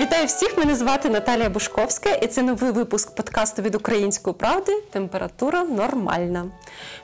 Вітаю 0.00 0.26
всіх! 0.26 0.58
Мене 0.58 0.74
звати 0.74 1.10
Наталія 1.10 1.48
Бушковська, 1.48 2.10
і 2.10 2.26
це 2.26 2.42
новий 2.42 2.70
випуск 2.70 3.14
подкасту 3.14 3.62
від 3.62 3.74
Української 3.74 4.34
правди. 4.34 4.82
Температура 4.90 5.64
нормальна. 5.64 6.44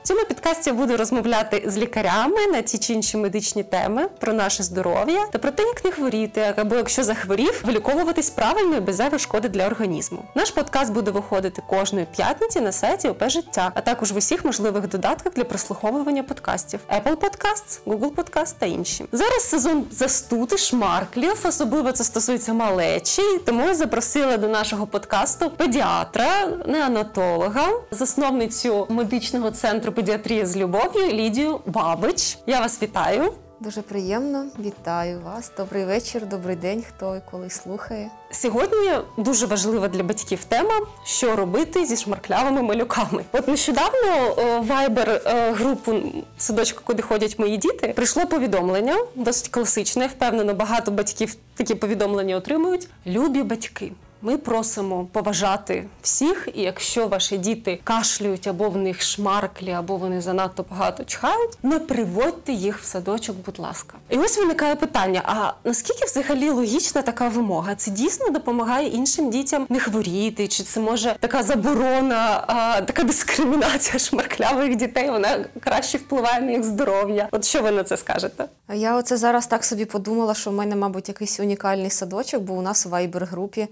В 0.02 0.06
цьому 0.06 0.24
підкасті 0.24 0.70
я 0.70 0.76
буду 0.76 0.96
розмовляти 0.96 1.62
з 1.66 1.78
лікарями 1.78 2.46
на 2.46 2.62
ті 2.62 2.78
чи 2.78 2.92
інші 2.92 3.16
медичні 3.16 3.62
теми 3.62 4.08
про 4.20 4.32
наше 4.32 4.62
здоров'я 4.62 5.26
та 5.32 5.38
про 5.38 5.50
те, 5.50 5.62
як 5.62 5.84
не 5.84 5.90
хворіти, 5.90 6.54
або 6.56 6.76
якщо 6.76 7.04
захворів, 7.04 7.62
виліковуватись 7.64 8.30
правильно 8.30 8.76
і 8.76 8.80
без 8.80 8.96
зайвої 8.96 9.18
шкоди 9.18 9.48
для 9.48 9.66
організму. 9.66 10.24
Наш 10.34 10.50
подкаст 10.50 10.92
буде 10.92 11.10
виходити 11.10 11.62
кожної 11.68 12.06
п'ятниці 12.16 12.60
на 12.60 12.72
сайті 12.72 13.08
ОП 13.08 13.28
життя, 13.28 13.72
а 13.74 13.80
також 13.80 14.12
в 14.12 14.16
усіх 14.16 14.44
можливих 14.44 14.88
додатках 14.88 15.32
для 15.32 15.44
прослуховування 15.44 16.22
подкастів: 16.22 16.80
Apple 16.88 17.16
Podcasts, 17.16 17.80
Google 17.86 18.14
Podcast 18.14 18.54
та 18.58 18.66
інші. 18.66 19.04
Зараз 19.12 19.48
сезон 19.48 19.84
застути, 19.90 20.58
шмарклів, 20.58 21.40
особливо 21.44 21.92
це 21.92 22.04
стосується 22.04 22.52
малечі, 22.84 23.22
тому 23.44 23.74
запросила 23.74 24.36
до 24.36 24.48
нашого 24.48 24.86
подкасту 24.86 25.50
педіатра, 25.50 26.46
неонатолога, 26.66 27.68
засновницю 27.90 28.86
медичного 28.88 29.50
центру 29.50 29.92
педіатрії 29.92 30.46
з 30.46 30.56
любов'ю 30.56 31.12
Лідію 31.12 31.60
Бабич. 31.66 32.38
Я 32.46 32.60
вас 32.60 32.82
вітаю. 32.82 33.32
Дуже 33.60 33.82
приємно, 33.82 34.46
вітаю 34.60 35.20
вас. 35.20 35.52
Добрий 35.56 35.84
вечір, 35.84 36.26
добрий 36.26 36.56
день, 36.56 36.84
хто 36.88 37.16
і 37.16 37.20
коли 37.30 37.50
слухає. 37.50 38.10
Сьогодні 38.30 38.90
дуже 39.18 39.46
важлива 39.46 39.88
для 39.88 40.02
батьків 40.02 40.44
тема, 40.44 40.80
що 41.04 41.36
робити 41.36 41.86
зі 41.86 41.96
шмарклявими 41.96 42.62
малюками. 42.62 43.24
От 43.32 43.48
нещодавно 43.48 44.34
вайбер 44.62 45.22
групу 45.54 45.94
садочка, 46.38 46.80
куди 46.84 47.02
ходять 47.02 47.38
мої 47.38 47.56
діти, 47.56 47.92
прийшло 47.96 48.26
повідомлення, 48.26 48.96
досить 49.14 49.48
класичне. 49.48 50.02
Я 50.02 50.08
впевнена, 50.08 50.54
багато 50.54 50.90
батьків 50.90 51.34
такі 51.54 51.74
повідомлення 51.74 52.36
отримують. 52.36 52.88
Любі 53.06 53.42
батьки. 53.42 53.92
Ми 54.26 54.36
просимо 54.36 55.06
поважати 55.12 55.86
всіх, 56.02 56.48
і 56.54 56.62
якщо 56.62 57.08
ваші 57.08 57.38
діти 57.38 57.80
кашлюють 57.84 58.46
або 58.46 58.68
в 58.68 58.76
них 58.76 59.02
шмарклі, 59.02 59.70
або 59.70 59.96
вони 59.96 60.20
занадто 60.20 60.64
багато 60.70 61.04
чхають, 61.04 61.58
не 61.62 61.78
приводьте 61.78 62.52
їх 62.52 62.78
в 62.78 62.84
садочок, 62.84 63.36
будь 63.46 63.58
ласка. 63.58 63.94
І 64.10 64.18
ось 64.18 64.38
виникає 64.38 64.76
питання: 64.76 65.22
а 65.24 65.68
наскільки 65.68 66.04
взагалі 66.04 66.50
логічна 66.50 67.02
така 67.02 67.28
вимога? 67.28 67.74
Це 67.74 67.90
дійсно 67.90 68.28
допомагає 68.28 68.88
іншим 68.88 69.30
дітям 69.30 69.66
не 69.68 69.80
хворіти? 69.80 70.48
Чи 70.48 70.62
це 70.62 70.80
може 70.80 71.16
така 71.20 71.42
заборона, 71.42 72.44
а, 72.46 72.80
така 72.80 73.02
дискримінація 73.02 73.98
шмарклявих 73.98 74.76
дітей? 74.76 75.10
Вона 75.10 75.44
краще 75.60 75.98
впливає 75.98 76.40
на 76.40 76.50
їх 76.50 76.64
здоров'я? 76.64 77.28
От 77.30 77.44
що 77.44 77.62
ви 77.62 77.70
на 77.70 77.84
це 77.84 77.96
скажете? 77.96 78.44
Я 78.74 78.96
оце 78.96 79.16
зараз 79.16 79.46
так 79.46 79.64
собі 79.64 79.84
подумала, 79.84 80.34
що 80.34 80.50
в 80.50 80.54
мене, 80.54 80.76
мабуть, 80.76 81.08
якийсь 81.08 81.40
унікальний 81.40 81.90
садочок, 81.90 82.42
бо 82.42 82.52
у 82.52 82.62
нас 82.62 82.86
у 82.86 82.88
вайбер-групі. 82.88 83.68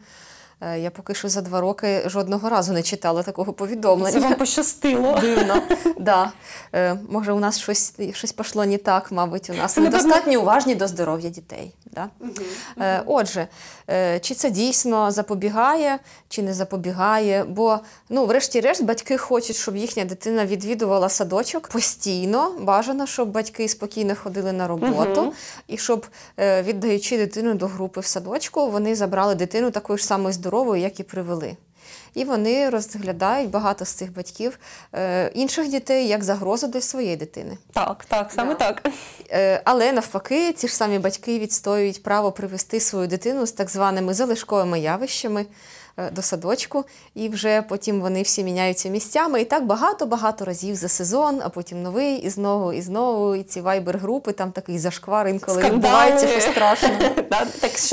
Я 0.77 0.91
поки 0.91 1.15
що 1.15 1.29
за 1.29 1.41
два 1.41 1.61
роки 1.61 2.03
жодного 2.07 2.49
разу 2.49 2.73
не 2.73 2.83
читала 2.83 3.23
такого 3.23 3.53
повідомлення. 3.53 4.13
Це 4.13 4.21
вам 4.21 4.35
пощастило. 4.35 5.19
Дивно. 5.21 5.63
Да. 6.01 6.33
Може, 7.09 7.33
у 7.33 7.39
нас 7.39 7.59
щось 7.59 7.95
щось 8.13 8.33
пішло 8.33 8.67
не 8.67 8.79
так, 8.79 9.13
мабуть, 9.13 9.51
у 9.51 9.55
нас 9.55 9.77
недостатньо 9.77 10.41
уважні 10.41 10.75
до 10.75 10.89
здоров'я 10.89 11.31
дітей. 11.31 11.73
Да? 11.93 12.09
Угу. 12.21 12.31
Отже, 13.07 13.48
чи 14.21 14.35
це 14.35 14.51
дійсно 14.51 15.11
запобігає, 15.11 15.98
чи 16.29 16.43
не 16.43 16.55
запобігає? 16.55 17.45
Бо, 17.45 17.79
ну, 18.09 18.27
врешті-решт, 18.27 18.83
батьки 18.83 19.17
хочуть, 19.17 19.57
щоб 19.57 19.77
їхня 19.77 20.05
дитина 20.05 20.47
відвідувала 20.47 21.09
садочок 21.09 21.69
постійно. 21.69 22.55
Бажано, 22.61 23.07
щоб 23.07 23.31
батьки 23.31 23.69
спокійно 23.69 24.15
ходили 24.15 24.53
на 24.53 24.69
роботу, 24.69 25.20
угу. 25.23 25.33
і 25.69 25.79
щоб, 25.79 26.07
віддаючи 26.39 27.17
дитину 27.17 27.55
до 27.55 27.67
групи 27.67 28.01
в 28.01 28.07
садочку, 28.07 28.70
вони 28.70 28.95
забрали 28.95 29.35
дитину 29.35 29.70
такою 29.70 29.97
ж 29.97 30.07
самою 30.07 30.33
здоровою, 30.33 30.83
як 30.83 31.01
і 31.01 31.03
привели. 31.03 31.57
І 32.15 32.25
вони 32.25 32.71
розглядають 32.71 33.51
багато 33.51 33.85
з 33.85 33.89
цих 33.89 34.13
батьків 34.13 34.59
е, 34.95 35.31
інших 35.35 35.69
дітей 35.69 36.09
як 36.09 36.25
загрозу 36.25 36.67
для 36.67 36.81
своєї 36.81 37.17
дитини. 37.17 37.59
Так, 37.73 38.05
так, 38.09 38.33
саме 38.33 38.55
да. 38.55 38.73
так. 38.73 38.92
Е, 39.31 39.63
але 39.64 39.92
навпаки, 39.92 40.53
ці 40.53 40.69
ж 40.69 40.77
самі 40.77 40.98
батьки 40.98 41.39
відстоюють 41.39 42.03
право 42.03 42.33
привести 42.33 42.81
свою 42.81 43.07
дитину 43.07 43.47
з 43.47 43.53
так 43.53 43.70
званими 43.70 44.14
залишковими 44.14 44.81
явищами. 44.81 45.47
До 46.13 46.23
садочку, 46.23 46.85
і 47.14 47.29
вже 47.29 47.63
потім 47.63 48.01
вони 48.01 48.23
всі 48.23 48.45
міняються 48.45 48.89
місцями. 48.89 49.41
І 49.41 49.45
так 49.45 49.67
багато-багато 49.67 50.45
разів 50.45 50.75
за 50.75 50.89
сезон, 50.89 51.41
а 51.45 51.48
потім 51.48 51.83
новий, 51.83 52.17
і 52.17 52.30
знову, 52.30 52.73
і 52.73 52.83
знову. 52.83 53.35
І 53.35 53.42
ці 53.42 53.61
вайбер-групи, 53.61 54.33
там 54.33 54.53
такий 54.53 54.79
зашквар, 54.79 55.29
інколи 55.29 55.63
відбувається, 55.63 56.27
що 56.29 56.41
страшно. 56.41 56.89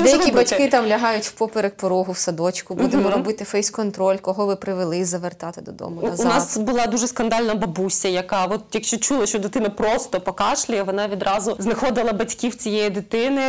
Деякі 0.00 0.32
батьки 0.32 0.68
там 0.68 0.86
лягають 0.86 1.24
в 1.24 1.30
поперек 1.30 1.74
порогу 1.76 2.12
в 2.12 2.18
садочку. 2.18 2.74
Будемо 2.74 3.10
робити 3.10 3.44
фейс-контроль, 3.44 4.16
кого 4.16 4.46
ви 4.46 4.56
привели, 4.56 5.04
завертати 5.04 5.60
додому. 5.60 6.02
назад. 6.02 6.26
У 6.26 6.28
нас 6.28 6.56
була 6.56 6.86
дуже 6.86 7.08
скандальна 7.08 7.54
бабуся, 7.54 8.08
яка, 8.08 8.44
от 8.44 8.60
якщо 8.72 8.96
чула, 8.96 9.26
що 9.26 9.38
дитина 9.38 9.70
просто 9.70 10.20
покашлює, 10.20 10.82
вона 10.82 11.08
відразу 11.08 11.56
знаходила 11.58 12.12
батьків 12.12 12.54
цієї 12.54 12.90
дитини, 12.90 13.42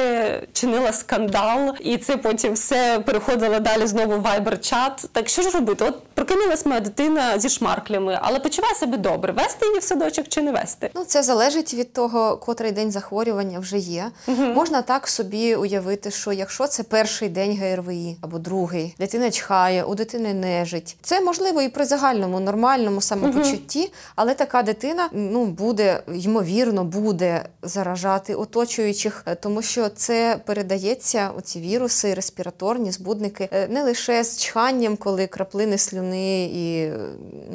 чинила 0.53 0.93
скандал, 0.93 1.75
і 1.79 1.97
це 1.97 2.17
потім 2.17 2.53
все 2.53 3.03
переходило 3.05 3.59
далі 3.59 3.87
знову 3.87 4.19
в 4.21 4.27
вайбер-чат. 4.41 5.05
Так 5.11 5.29
що 5.29 5.41
ж 5.41 5.49
робити? 5.49 5.85
От 5.85 6.03
прокинулась 6.13 6.65
моя 6.65 6.79
дитина 6.79 7.39
зі 7.39 7.49
шмарклями, 7.49 8.19
але 8.21 8.39
почуває 8.39 8.75
себе 8.75 8.97
добре. 8.97 9.33
Вести 9.33 9.65
її 9.65 9.79
в 9.79 9.83
садочок 9.83 10.27
чи 10.27 10.41
не 10.41 10.51
вести? 10.51 10.91
Ну 10.95 11.03
це 11.03 11.23
залежить 11.23 11.73
від 11.73 11.93
того, 11.93 12.37
котрий 12.37 12.71
день 12.71 12.91
захворювання 12.91 13.59
вже 13.59 13.77
є. 13.77 14.11
Угу. 14.27 14.43
Можна 14.43 14.81
так 14.81 15.07
собі 15.07 15.55
уявити, 15.55 16.11
що 16.11 16.31
якщо 16.31 16.67
це 16.67 16.83
перший 16.83 17.29
день 17.29 17.57
ГРВІ 17.57 18.17
або 18.21 18.37
другий, 18.37 18.95
дитина 18.99 19.31
чхає, 19.31 19.83
у 19.83 19.95
дитини 19.95 20.33
нежить. 20.33 20.97
Це 21.01 21.21
можливо 21.21 21.61
і 21.61 21.69
при 21.69 21.85
загальному 21.85 22.39
нормальному 22.39 23.01
самопочутті, 23.01 23.79
угу. 23.79 23.89
але 24.15 24.33
така 24.33 24.63
дитина 24.63 25.09
ну 25.11 25.45
буде 25.45 26.03
ймовірно 26.13 26.83
буде 26.83 27.45
заражати 27.61 28.35
оточуючих, 28.35 29.25
тому 29.41 29.61
що 29.61 29.89
це 29.89 30.39
передається 30.45 31.31
оці 31.37 31.59
віруси, 31.59 32.13
респіраторні 32.13 32.91
збудники 32.91 33.49
не 33.69 33.83
лише 33.83 34.23
з 34.23 34.30
чханням, 34.37 34.97
коли 34.97 35.27
краплини 35.27 35.77
слюни 35.77 36.43
і 36.43 36.91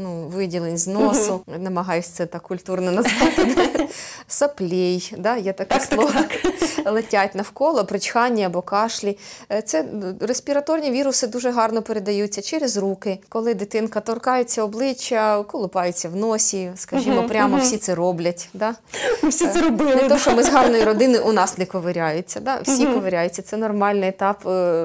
ну, 0.03 0.27
виділень 0.27 0.79
з 0.79 0.87
носу. 0.87 1.41
Намагаюсь 1.59 2.07
це 2.07 2.27
так 2.27 2.43
культурно 2.43 2.93
назвати. 2.93 3.57
Саплій, 4.29 5.13
да, 5.19 5.37
є 5.37 5.53
таке 5.53 5.75
так, 5.75 5.83
слово. 5.83 6.11
Так, 6.13 6.29
так. 6.43 6.93
Летять 6.93 7.35
навколо 7.35 7.85
при 7.85 7.99
чханні 7.99 8.45
або 8.45 8.63
кашлі. 8.63 9.19
Це 9.65 9.85
респіраторні 10.21 10.91
віруси 10.91 11.27
дуже 11.27 11.51
гарно 11.51 11.83
передаються 11.83 12.43
через 12.43 12.77
руки, 12.77 13.19
коли 13.29 13.55
дитинка 13.55 14.01
торкається 14.01 14.63
обличчя, 14.63 15.43
колупається 15.43 16.09
в 16.09 16.17
носі, 16.17 16.71
скажімо, 16.77 17.23
прямо 17.23 17.57
всі 17.57 17.77
це 17.77 17.95
роблять. 17.95 18.49
Да? 18.55 18.75
Всі 19.23 19.47
це 19.47 19.61
робили. 19.61 19.97
Не 19.97 20.09
то, 20.09 20.19
що 20.19 20.33
ми 20.33 20.43
з 20.43 20.49
гарної 20.49 20.85
родини 20.85 21.19
у 21.19 21.33
нас 21.33 21.59
не 21.59 21.67
ковиряються. 21.67 22.41
Да? 22.41 22.61
Всі 22.63 22.87
ковиряються. 22.87 23.43
Це 23.43 23.57
нормальний 23.57 24.09
етап 24.09 24.41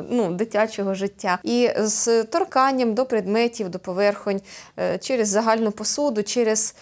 ну, 0.09 0.31
дитячого 0.31 0.93
життя. 0.93 1.39
І 1.43 1.69
з 1.87 2.23
торканням 2.23 2.93
до 2.93 3.05
предметів, 3.05 3.69
до 3.69 3.79
поверхонь, 3.79 4.41
через 4.99 5.27
загальну 5.29 5.71
посуду, 5.71 6.23
через, 6.23 6.75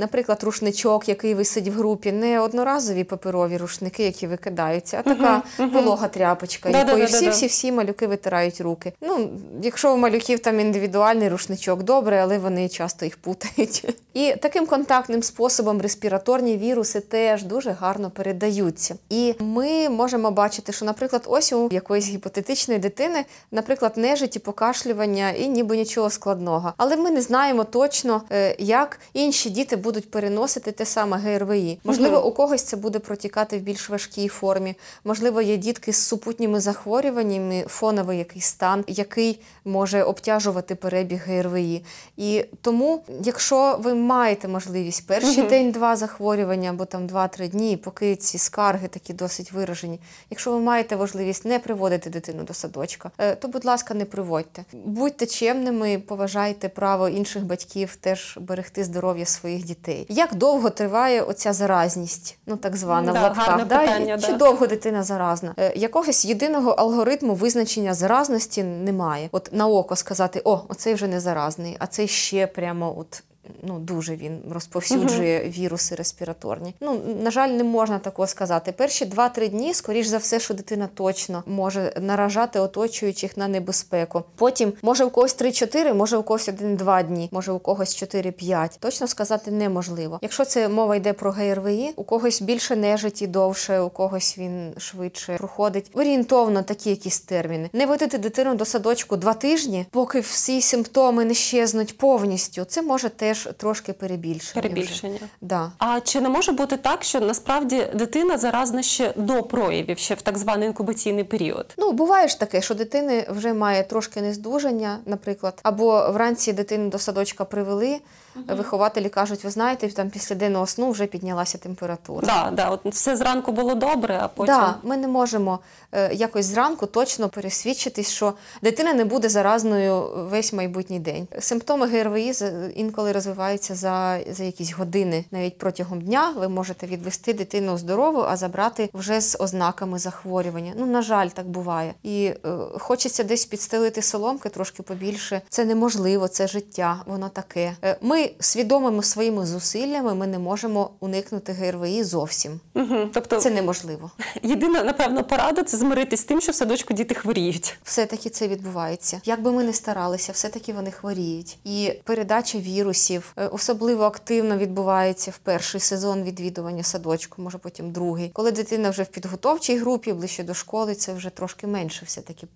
наприклад, 0.00 0.42
рушничок, 0.42 1.08
який 1.08 1.34
висить 1.34 1.68
в 1.68 1.72
групі, 1.72 2.12
не 2.12 2.40
одноразові 2.40 3.04
паперові 3.04 3.56
рушники, 3.56 4.02
які 4.02 4.26
викидаються, 4.26 4.98
а 4.98 5.02
така 5.02 5.42
uh-huh. 5.58 5.72
волога 5.72 6.08
тряпочка, 6.08 6.70
да, 6.70 6.78
якою 6.78 7.06
всі-всі-всі 7.06 7.72
малюки 7.72 8.06
витирають 8.06 8.60
руки. 8.60 8.92
Ну, 9.00 9.30
Якщо 9.62 9.94
у 9.94 9.96
малюків 9.96 10.38
там 10.38 10.60
індивідуальний 10.60 11.28
рушничок, 11.28 11.82
добре, 11.82 12.20
але 12.22 12.38
вони 12.38 12.68
часто 12.68 13.04
їх 13.04 13.16
путають. 13.16 13.84
І 14.14 14.34
таким 14.42 14.66
контактним 14.66 15.22
способом 15.22 15.80
респіраторні 15.80 16.56
віруси 16.56 17.00
теж 17.00 17.42
дуже 17.42 17.70
гарно 17.70 18.10
передаються. 18.10 18.94
І 19.10 19.34
ми 19.38 19.88
можемо 19.88 20.30
бачити, 20.30 20.72
що, 20.72 20.84
наприклад, 20.84 21.22
ось 21.26 21.52
у 21.52 21.68
якоїсь 21.72 22.08
гіпотетичної 22.08 22.80
дитини, 22.80 23.24
наприклад, 23.50 23.92
нежиті, 24.36 24.38
покашлювання 24.38 25.30
і 25.30 25.48
ніби 25.48 25.76
нічого 25.76 26.10
складного. 26.10 26.72
Але 26.76 26.96
ми 26.96 27.10
не 27.10 27.22
знаємо 27.22 27.64
точно, 27.64 28.22
як 28.58 29.00
інші 29.14 29.50
діти 29.50 29.76
будуть 29.76 30.10
переносити 30.10 30.72
те 30.72 30.84
саме 30.84 31.18
ГРВІ. 31.18 31.78
Можливо, 31.84 32.24
у 32.26 32.32
когось 32.32 32.62
це 32.62 32.76
буде 32.76 32.98
протікати 32.98 33.58
в 33.58 33.60
більш 33.60 33.90
важкій 33.90 34.28
формі. 34.28 34.74
Можливо, 35.04 35.40
є 35.42 35.56
дітки 35.56 35.92
з 35.92 35.96
супутніми 35.96 36.60
захворюваннями, 36.60 37.64
фоновий 37.68 38.18
якийсь 38.18 38.44
стан, 38.44 38.84
який 38.86 39.40
може 39.64 40.02
обтяжувати 40.02 40.74
перебіг 40.74 41.22
ГРВІ. 41.26 41.84
І 42.16 42.44
тому, 42.62 43.02
якщо 43.24 43.78
ви 43.80 43.94
маєте 43.94 44.48
можливість 44.48 45.06
перший 45.06 45.40
угу. 45.40 45.50
день-два 45.50 45.96
захворювання 45.96 46.70
або 46.70 46.84
там 46.84 47.06
два-три 47.06 47.48
дні, 47.48 47.76
поки 47.76 48.16
ці 48.16 48.38
скарги 48.38 48.88
такі 48.88 49.12
досить 49.12 49.52
виражені. 49.52 50.00
Якщо 50.30 50.50
ви 50.50 50.60
маєте 50.60 50.96
можливість 50.96 51.44
не 51.44 51.58
приводити 51.58 52.10
дитину 52.10 52.42
до 52.42 52.54
садочка, 52.54 53.10
то, 53.40 53.48
будь 53.48 53.64
ласка, 53.64 53.94
не 53.94 54.04
приводьте 54.04 54.25
приводьте. 54.26 54.64
Будьте 54.72 55.26
чемними, 55.26 55.98
поважайте 55.98 56.68
право 56.68 57.08
інших 57.08 57.44
батьків 57.44 57.96
теж 57.96 58.38
берегти 58.40 58.84
здоров'я 58.84 59.26
своїх 59.26 59.64
дітей. 59.64 60.06
Як 60.08 60.34
довго 60.34 60.70
триває 60.70 61.22
оця 61.22 61.52
заразність, 61.52 62.38
ну 62.46 62.56
так 62.56 62.76
звана 62.76 63.12
Да, 63.12 63.20
в 63.20 63.22
лапках, 63.22 63.66
да? 63.66 63.78
питання, 63.78 64.18
чи 64.18 64.32
да. 64.32 64.38
довго 64.38 64.66
дитина 64.66 65.02
заразна? 65.02 65.54
Е, 65.58 65.72
Якогось 65.76 66.24
єдиного 66.24 66.70
алгоритму 66.70 67.34
визначення 67.34 67.94
заразності 67.94 68.62
немає. 68.62 69.28
От 69.32 69.48
на 69.52 69.66
око 69.66 69.96
сказати, 69.96 70.40
о, 70.44 70.62
оцей 70.68 70.94
вже 70.94 71.06
не 71.06 71.20
заразний, 71.20 71.76
а 71.78 71.86
цей 71.86 72.08
ще 72.08 72.46
прямо 72.46 72.98
от. 72.98 73.22
Ну, 73.62 73.78
дуже 73.78 74.16
він 74.16 74.40
розповсюджує 74.50 75.48
віруси 75.48 75.94
респіраторні. 75.94 76.74
Ну, 76.80 77.00
на 77.22 77.30
жаль, 77.30 77.48
не 77.48 77.64
можна 77.64 77.98
такого 77.98 78.26
сказати. 78.26 78.72
Перші 78.72 79.04
2-3 79.04 79.48
дні, 79.48 79.74
скоріш 79.74 80.06
за 80.06 80.18
все, 80.18 80.40
що 80.40 80.54
дитина 80.54 80.88
точно 80.94 81.42
може 81.46 81.92
наражати 82.00 82.60
оточуючих 82.60 83.36
на 83.36 83.48
небезпеку. 83.48 84.22
Потім, 84.36 84.72
може, 84.82 85.04
у 85.04 85.10
когось 85.10 85.38
3-4, 85.38 85.94
може 85.94 86.16
у 86.16 86.22
когось 86.22 86.48
1-2 86.48 87.06
дні, 87.06 87.28
може 87.32 87.52
у 87.52 87.58
когось 87.58 88.02
4-5. 88.02 88.76
Точно 88.80 89.06
сказати 89.06 89.50
неможливо. 89.50 90.18
Якщо 90.22 90.44
це 90.44 90.68
мова 90.68 90.96
йде 90.96 91.12
про 91.12 91.30
ГРВІ, 91.30 91.92
у 91.96 92.04
когось 92.04 92.42
більше 92.42 92.76
нежиті 92.76 93.26
довше, 93.26 93.80
у 93.80 93.90
когось 93.90 94.38
він 94.38 94.74
швидше 94.78 95.36
проходить. 95.38 95.90
Орієнтовно 95.94 96.62
такі 96.62 96.90
якісь 96.90 97.20
терміни. 97.20 97.70
Не 97.72 97.86
водити 97.86 98.18
дитину 98.18 98.54
до 98.54 98.64
садочку 98.64 99.16
два 99.16 99.34
тижні, 99.34 99.86
поки 99.90 100.20
всі 100.20 100.62
симптоми 100.62 101.24
не 101.24 101.34
щезнуть 101.34 101.98
повністю. 101.98 102.64
Це 102.64 102.82
може 102.82 103.08
теж 103.08 103.35
трошки 103.44 103.92
перебільшення. 103.92 104.62
вже. 104.62 104.74
Перебільшення. 104.74 105.18
Да. 105.40 105.72
А 105.78 106.00
чи 106.00 106.20
не 106.20 106.28
може 106.28 106.52
бути 106.52 106.76
так, 106.76 107.04
що 107.04 107.20
насправді 107.20 107.86
дитина 107.94 108.38
заразна 108.38 108.82
ще 108.82 109.12
до 109.16 109.42
проявів, 109.42 109.98
ще 109.98 110.14
в 110.14 110.22
так 110.22 110.38
званий 110.38 110.68
інкубаційний 110.68 111.24
період? 111.24 111.74
Ну, 111.78 111.92
буває 111.92 112.28
ж 112.28 112.40
таке, 112.40 112.62
що 112.62 112.74
дитини 112.74 113.26
вже 113.28 113.52
має 113.52 113.82
трошки 113.82 114.20
нездужання, 114.20 114.98
наприклад, 115.06 115.60
або 115.62 116.10
вранці 116.10 116.52
дитину 116.52 116.90
до 116.90 116.98
садочка 116.98 117.44
привели. 117.44 118.00
Вихователі 118.48 119.08
кажуть, 119.08 119.44
ви 119.44 119.50
знаєте, 119.50 119.88
там 119.88 120.10
після 120.10 120.34
денного 120.36 120.66
сну 120.66 120.90
вже 120.90 121.06
піднялася 121.06 121.58
температура. 121.58 122.26
Да, 122.26 122.50
да, 122.50 122.70
от 122.70 122.80
все 122.86 123.16
зранку 123.16 123.52
було 123.52 123.74
добре, 123.74 124.18
а 124.22 124.28
потім 124.28 124.54
Да, 124.54 124.74
ми 124.82 124.96
не 124.96 125.08
можемо 125.08 125.58
е, 125.92 126.14
якось 126.14 126.46
зранку 126.46 126.86
точно 126.86 127.28
пересвідчитись, 127.28 128.10
що 128.10 128.34
дитина 128.62 128.92
не 128.92 129.04
буде 129.04 129.28
заразною 129.28 130.10
весь 130.30 130.52
майбутній 130.52 130.98
день. 130.98 131.28
Симптоми 131.38 131.86
ГРВІ 131.86 132.32
інколи 132.74 133.12
розвиваються 133.12 133.74
за, 133.74 134.18
за 134.30 134.44
якісь 134.44 134.72
години, 134.72 135.24
навіть 135.30 135.58
протягом 135.58 136.00
дня. 136.00 136.34
Ви 136.36 136.48
можете 136.48 136.86
відвести 136.86 137.32
дитину 137.32 137.78
здорову, 137.78 138.20
а 138.28 138.36
забрати 138.36 138.90
вже 138.94 139.20
з 139.20 139.36
ознаками 139.40 139.98
захворювання. 139.98 140.72
Ну, 140.76 140.86
на 140.86 141.02
жаль, 141.02 141.28
так 141.28 141.48
буває. 141.48 141.94
І 142.02 142.24
е, 142.24 142.36
хочеться 142.78 143.24
десь 143.24 143.46
підстелити 143.46 144.02
соломки 144.02 144.48
трошки 144.48 144.82
побільше. 144.82 145.40
Це 145.48 145.64
неможливо, 145.64 146.28
це 146.28 146.46
життя, 146.46 147.02
воно 147.06 147.28
таке. 147.28 147.76
Е, 147.84 147.96
Ми 148.26 148.32
свідомими 148.40 149.02
своїми 149.02 149.46
зусиллями 149.46 150.14
ми 150.14 150.26
не 150.26 150.38
можемо 150.38 150.90
уникнути 151.00 151.52
ГРВІ 151.52 152.04
зовсім. 152.04 152.60
Угу. 152.74 152.96
Тобто 153.14 153.36
Це 153.36 153.50
неможливо. 153.50 154.10
єдина, 154.42 154.84
напевно, 154.84 155.24
порада 155.24 155.62
це 155.62 155.76
змиритись 155.76 156.20
з 156.20 156.24
тим, 156.24 156.40
що 156.40 156.52
в 156.52 156.54
садочку 156.54 156.94
діти 156.94 157.14
хворіють. 157.14 157.78
Все-таки 157.84 158.30
це 158.30 158.48
відбувається. 158.48 159.20
Як 159.24 159.42
би 159.42 159.52
ми 159.52 159.64
не 159.64 159.72
старалися, 159.72 160.32
все-таки 160.32 160.72
вони 160.72 160.90
хворіють. 160.90 161.58
І 161.64 161.92
передача 162.04 162.58
вірусів 162.58 163.32
е, 163.36 163.46
особливо 163.46 164.04
активно 164.04 164.56
відбувається 164.56 165.30
в 165.30 165.38
перший 165.38 165.80
сезон 165.80 166.22
відвідування 166.22 166.82
садочку, 166.82 167.42
може 167.42 167.58
потім 167.58 167.92
другий. 167.92 168.30
Коли 168.32 168.52
дитина 168.52 168.90
вже 168.90 169.02
в 169.02 169.08
підготовчій 169.08 169.76
групі, 169.76 170.12
ближче 170.12 170.44
до 170.44 170.54
школи, 170.54 170.94
це 170.94 171.12
вже 171.12 171.30
трошки 171.30 171.66
менше 171.66 172.04
все-таки. 172.06 172.46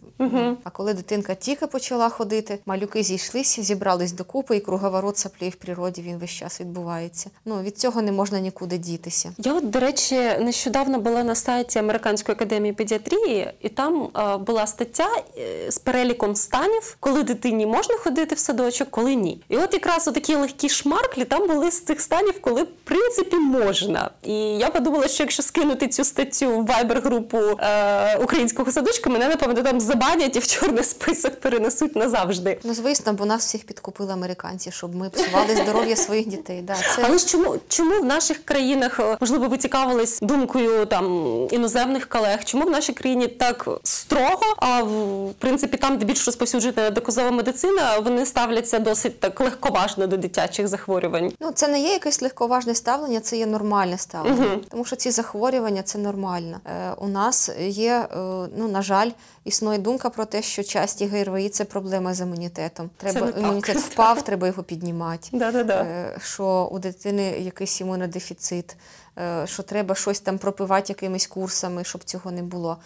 А 0.65 0.71
коли 0.71 0.95
дитинка 0.95 1.35
тільки 1.35 1.67
почала 1.67 2.09
ходити, 2.09 2.59
малюки 2.67 3.03
зійшлися, 3.03 3.63
зібрались 3.63 4.13
докупи, 4.13 4.57
і 4.57 4.61
круговорот 4.61 5.19
саплей 5.19 5.51
в 5.51 5.55
природі 5.61 6.03
він 6.03 6.19
весь 6.19 6.31
час 6.31 6.61
відбувається. 6.61 7.31
Ну 7.45 7.63
від 7.63 7.79
цього 7.79 8.03
не 8.03 8.13
можна 8.13 8.41
нікуди 8.41 8.79
дітися. 8.79 9.33
Я 9.39 9.55
от, 9.55 9.71
до 9.71 9.81
речі, 9.81 10.17
нещодавно 10.41 11.01
була 11.01 11.25
на 11.25 11.35
сайті 11.35 11.79
Американської 11.79 12.37
академії 12.37 12.73
педіатрії, 12.73 13.51
і 13.61 13.69
там 13.69 14.09
е, 14.17 14.37
була 14.37 14.67
стаття 14.67 15.09
е, 15.39 15.71
з 15.71 15.79
переліком 15.79 16.37
станів, 16.37 16.97
коли 17.01 17.23
дитині 17.23 17.67
можна 17.67 17.97
ходити 17.97 18.35
в 18.35 18.39
садочок, 18.39 18.91
коли 18.91 19.15
ні. 19.15 19.43
І 19.49 19.57
от 19.57 19.75
якраз 19.75 20.05
такі 20.05 20.35
легкі 20.35 20.69
шмарклі 20.69 21.25
там 21.25 21.49
були 21.49 21.71
з 21.71 21.85
цих 21.85 22.01
станів, 22.01 22.41
коли 22.41 22.63
в 22.63 22.69
принципі 22.85 23.37
можна. 23.37 24.11
І 24.23 24.35
я 24.35 24.71
подумала, 24.71 25.09
що 25.09 25.23
якщо 25.23 25.43
скинути 25.43 25.89
цю 25.89 26.05
статтю 26.05 26.59
в 26.59 26.67
вайбер-групу 26.67 27.39
е, 27.39 28.17
українського 28.17 28.73
садочка, 28.73 29.11
мене 29.11 29.29
напевно 29.29 29.63
там 29.63 29.81
забанять 29.81 30.37
і 30.37 30.39
в 30.39 30.47
чорний 30.47 30.85
список 30.85 31.41
перенесуть 31.41 31.97
назавжди. 31.97 32.59
Ну, 32.65 32.75
звісно, 32.75 33.13
бо 33.13 33.25
нас 33.25 33.47
всіх 33.47 33.65
підкупили 33.65 34.13
американці, 34.13 34.71
щоб 34.71 34.95
ми 34.95 35.11
псували 35.11 35.40
здоров'я 35.49 35.97
своїх 35.97 36.27
дітей. 36.27 36.63
Да, 36.63 36.75
це... 36.75 37.03
Але 37.05 37.19
ж 37.19 37.27
чому 37.27 37.57
чому 37.69 38.01
в 38.01 38.05
наших 38.05 38.45
країнах 38.45 39.01
е, 39.01 39.17
можливо 39.21 39.49
ви 39.49 39.59
цікавились 39.59 40.21
думкою 40.21 40.87
там 40.87 41.37
іноземних 41.51 42.09
колег? 42.09 42.45
Чому 42.45 42.65
в 42.65 42.71
нашій 42.71 42.93
країні 42.93 43.29
так 43.29 43.69
строго? 43.83 44.55
А 44.57 44.83
в 44.83 45.35
принципі, 45.39 45.77
там, 45.77 45.99
де 45.99 46.05
більш 46.05 46.27
розповсюджена 46.27 46.91
доказова 46.91 47.31
медицина, 47.31 47.99
вони 47.99 48.27
ставляться 48.27 48.79
досить 48.79 49.21
так 49.21 49.41
легковажно 49.41 50.07
до 50.07 50.17
дитячих 50.17 50.69
захворювань. 50.69 51.33
Ну, 51.41 51.51
це 51.53 51.69
не 51.69 51.81
є 51.81 51.93
якесь 51.93 52.23
легковажне 52.23 52.75
ставлення, 52.75 53.21
це 53.21 53.37
є 53.37 53.47
нормальне 53.47 53.99
ставлення. 53.99 54.59
Тому 54.71 54.85
що 54.85 54.97
ці 54.97 55.11
захворювання 55.11 55.83
це 55.83 55.99
нормально. 55.99 56.61
Е, 56.67 56.93
у 56.99 57.09
нас 57.09 57.51
є, 57.59 57.93
е, 57.93 58.17
ну, 58.57 58.69
на 58.69 58.83
жаль, 58.83 59.11
існує 59.45 59.79
думка 59.79 60.11
про 60.11 60.25
те, 60.25 60.43
що 60.43 60.63
часті 60.63 61.07
ГРВІ 61.07 61.49
це 61.49 61.65
проблема 61.65 62.15
з 62.15 62.21
імунітетом. 62.21 62.91
Треба 62.97 63.21
так. 63.21 63.39
імунітет 63.39 63.77
впав, 63.77 64.23
треба 64.23 64.47
його 64.47 64.63
піднімати. 64.63 65.29
Да-да-да. 65.33 65.83
Е, 65.83 66.17
що 66.23 66.69
у 66.73 66.79
дитини 66.79 67.23
якийсь 67.23 67.81
імунодефіцит, 67.81 68.77
е, 69.19 69.47
що 69.47 69.63
треба 69.63 69.95
щось 69.95 70.21
там 70.21 70.39
пропивати 70.39 70.85
якимись 70.89 71.27
курсами, 71.27 71.85
щоб 71.85 72.05
цього 72.05 72.31
не 72.31 72.43
було. 72.43 72.77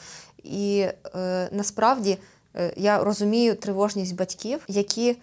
І 0.42 0.86
е, 1.14 1.48
насправді 1.52 2.18
е, 2.56 2.72
я 2.76 3.04
розумію 3.04 3.54
тривожність 3.54 4.14
батьків, 4.14 4.60
які 4.68 5.16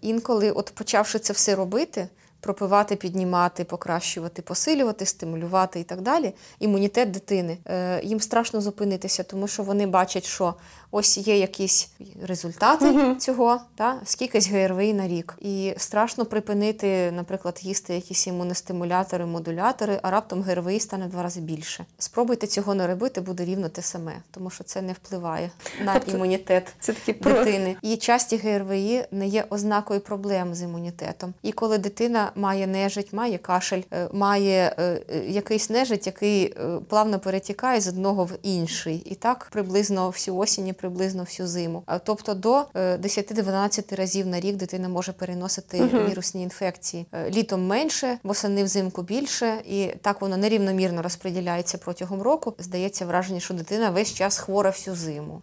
інколи, 0.00 0.50
от 0.50 0.72
почавши 0.74 1.18
це 1.18 1.32
все 1.32 1.54
робити, 1.54 2.08
пропивати, 2.40 2.96
піднімати, 2.96 3.64
покращувати, 3.64 4.42
посилювати, 4.42 5.06
стимулювати 5.06 5.80
і 5.80 5.84
так 5.84 6.00
далі, 6.00 6.32
імунітет 6.58 7.10
дитини, 7.10 7.58
е, 7.66 8.00
їм 8.04 8.20
страшно 8.20 8.60
зупинитися, 8.60 9.22
тому 9.22 9.48
що 9.48 9.62
вони 9.62 9.86
бачать, 9.86 10.24
що 10.24 10.54
ось 10.90 11.18
є 11.18 11.38
якісь 11.38 11.90
результати 12.22 13.14
цього, 13.18 13.60
та, 13.76 14.00
скількись 14.04 14.50
ГРВІ 14.50 14.94
на 14.94 15.08
рік. 15.08 15.34
І 15.40 15.74
страшно 15.76 16.24
припинити, 16.24 17.12
наприклад, 17.12 17.58
їсти 17.62 17.94
якісь 17.94 18.26
імуностимулятори, 18.26 19.26
модулятори, 19.26 20.00
а 20.02 20.10
раптом 20.10 20.42
ГРВІ 20.42 20.80
стане 20.80 21.06
в 21.06 21.08
два 21.08 21.22
рази 21.22 21.40
більше. 21.40 21.84
Спробуйте 21.98 22.46
цього 22.46 22.74
не 22.74 22.86
робити, 22.86 23.20
буде 23.20 23.44
рівно 23.44 23.68
те 23.68 23.82
саме, 23.82 24.12
тому 24.30 24.50
що 24.50 24.64
це 24.64 24.82
не 24.82 24.92
впливає 24.92 25.50
на 25.84 25.94
Тобто 25.94 26.16
імунітет 26.16 26.74
Це 26.80 26.94
дитини. 27.06 27.76
І 27.82 27.96
часті 27.96 28.36
ГРВІ 28.36 29.04
не 29.10 29.26
є 29.26 29.44
ознакою 29.50 30.00
проблем 30.00 30.54
з 30.54 30.62
імунітетом. 30.62 31.34
І 31.42 31.52
коли 31.52 31.78
дитина 31.78 32.27
має 32.34 32.66
нежить, 32.66 33.12
має 33.12 33.38
кашель, 33.38 33.82
е, 33.92 34.08
має 34.12 34.74
е, 34.78 35.00
е, 35.08 35.18
якийсь 35.28 35.70
нежить, 35.70 36.06
який 36.06 36.54
плавно 36.88 37.18
перетікає 37.18 37.80
з 37.80 37.88
одного 37.88 38.24
в 38.24 38.38
інший, 38.42 39.02
і 39.06 39.14
так 39.14 39.48
приблизно 39.52 40.08
всю 40.10 40.36
осінь, 40.36 40.68
і 40.68 40.72
приблизно 40.72 41.22
всю 41.22 41.46
зиму. 41.46 41.82
Тобто 42.04 42.34
до 42.34 42.64
е, 42.74 42.96
10-12 42.96 43.96
разів 43.96 44.26
на 44.26 44.40
рік 44.40 44.56
дитина 44.56 44.88
може 44.88 45.12
переносити 45.12 45.90
вірусні 46.08 46.42
інфекції. 46.42 47.06
Літом 47.30 47.66
менше, 47.66 48.18
восени 48.22 48.64
взимку 48.64 49.02
більше, 49.02 49.58
і 49.68 49.86
так 50.02 50.20
воно 50.20 50.36
нерівномірно 50.36 51.02
розподіляється 51.02 51.78
протягом 51.78 52.22
року. 52.22 52.54
Здається 52.58 53.06
враження, 53.06 53.40
що 53.40 53.54
дитина 53.54 53.90
весь 53.90 54.14
час 54.14 54.38
хвора 54.38 54.70
всю 54.70 54.96
зиму. 54.96 55.42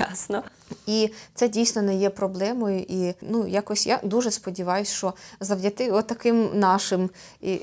Ясно. 0.00 0.42
І 0.86 1.10
це 1.34 1.48
дійсно 1.48 1.82
не 1.82 1.96
є 1.96 2.10
проблемою. 2.10 2.78
І 2.88 3.14
ну 3.20 3.46
якось 3.46 3.86
я 3.86 4.00
дуже 4.02 4.30
сподіваюся, 4.30 4.94
що 4.94 5.14
завдяки 5.40 6.02
таким 6.06 6.50
нашим 6.54 7.10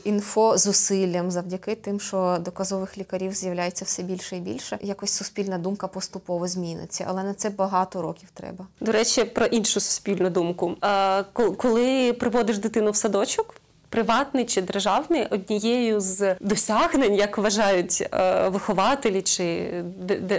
інфозусиллям, 0.04 1.32
завдяки 1.32 1.76
тим, 1.76 2.00
що 2.00 2.38
доказових 2.42 2.98
лікарів 2.98 3.34
з'являється 3.34 3.86
все 3.86 4.04
більше 4.04 4.38
і 4.38 4.40
більше, 4.40 4.80
якось 4.82 5.12
суспільна 5.12 5.58
думка 5.58 5.88
поступово 5.88 6.48
зміниться. 6.48 7.06
Але 7.08 7.24
на 7.24 7.34
це 7.34 7.50
багато 7.50 8.02
років 8.02 8.30
треба. 8.34 8.68
До 8.82 8.92
речі, 8.92 9.24
про 9.24 9.46
іншу 9.46 9.80
суспільну 9.80 10.30
думку. 10.30 10.76
А, 10.82 11.24
ко- 11.34 11.52
коли 11.54 12.14
приводиш 12.14 12.58
дитину 12.58 12.92
в 12.92 12.96
садочок. 12.96 13.56
Приватний 13.94 14.46
чи 14.46 14.62
державний, 14.62 15.28
однією 15.30 16.00
з 16.00 16.36
досягнень, 16.40 17.16
як 17.16 17.38
вважають 17.38 18.08
е, 18.14 18.50
вихователі 18.50 19.22
чи 19.22 19.70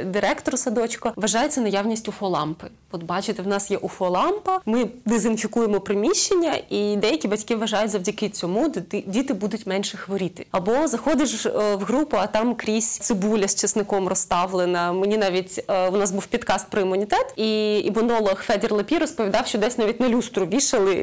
директор 0.04 0.58
садочка, 0.58 1.12
вважається 1.16 1.60
наявність 1.60 2.08
уфолампи. 2.08 2.66
От 2.92 3.02
бачите, 3.02 3.42
в 3.42 3.46
нас 3.46 3.70
є 3.70 3.76
уфолампа, 3.76 4.60
ми 4.66 4.86
дезінфікуємо 5.04 5.80
приміщення, 5.80 6.58
і 6.70 6.96
деякі 6.96 7.28
батьки 7.28 7.56
вважають, 7.56 7.90
завдяки 7.90 8.28
цьому 8.28 8.72
діти 9.06 9.34
будуть 9.34 9.66
менше 9.66 9.96
хворіти. 9.96 10.46
Або 10.50 10.88
заходиш 10.88 11.46
е, 11.46 11.50
в 11.74 11.84
групу, 11.84 12.16
а 12.16 12.26
там 12.26 12.54
крізь 12.54 12.98
цибуля 12.98 13.48
з 13.48 13.54
чесником 13.54 14.08
розставлена. 14.08 14.92
Мені 14.92 15.16
навіть 15.16 15.64
е, 15.68 15.88
у 15.88 15.96
нас 15.96 16.10
був 16.10 16.26
підкаст 16.26 16.70
про 16.70 16.80
імунітет, 16.80 17.34
і 17.36 17.78
імунолог 17.78 18.42
Федір 18.42 18.72
Лепі 18.72 18.98
розповідав, 18.98 19.46
що 19.46 19.58
десь 19.58 19.78
навіть 19.78 20.00
на 20.00 20.08
люстру 20.08 20.46
вішали 20.46 20.94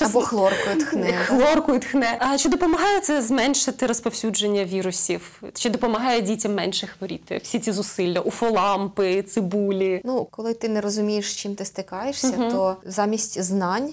або 0.00 0.20
хлоркою 0.20 0.76
тхне. 0.80 1.11
Хлоркою 1.26 1.80
тхне. 1.80 2.16
А 2.20 2.38
чи 2.38 2.48
допомагає 2.48 3.00
це 3.00 3.22
зменшити 3.22 3.86
розповсюдження 3.86 4.64
вірусів? 4.64 5.42
Чи 5.54 5.70
допомагає 5.70 6.20
дітям 6.20 6.54
менше 6.54 6.86
хворіти? 6.86 7.40
Всі 7.42 7.58
ці 7.58 7.72
зусилля, 7.72 8.20
уфолампи, 8.20 9.22
цибулі? 9.22 10.00
Ну, 10.04 10.28
коли 10.30 10.54
ти 10.54 10.68
не 10.68 10.80
розумієш, 10.80 11.32
з 11.32 11.36
чим 11.36 11.54
ти 11.54 11.64
стикаєшся, 11.64 12.34
угу. 12.36 12.50
то 12.50 12.76
замість 12.84 13.42
знань. 13.42 13.92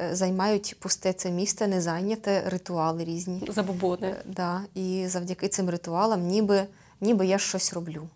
Е, 0.00 0.14
займають 0.16 0.76
пусте 0.80 1.12
це 1.12 1.30
місце, 1.30 1.66
не 1.66 1.80
зайняте 1.80 2.42
ритуали 2.46 3.04
різні. 3.04 3.42
Забобони. 3.48 4.06
Е, 4.06 4.16
да. 4.24 4.60
І 4.74 5.04
завдяки 5.06 5.48
цим 5.48 5.70
ритуалам, 5.70 6.26
ніби 6.26 6.66
ніби 7.00 7.26
я 7.26 7.38
щось 7.38 7.72
роблю. 7.72 8.08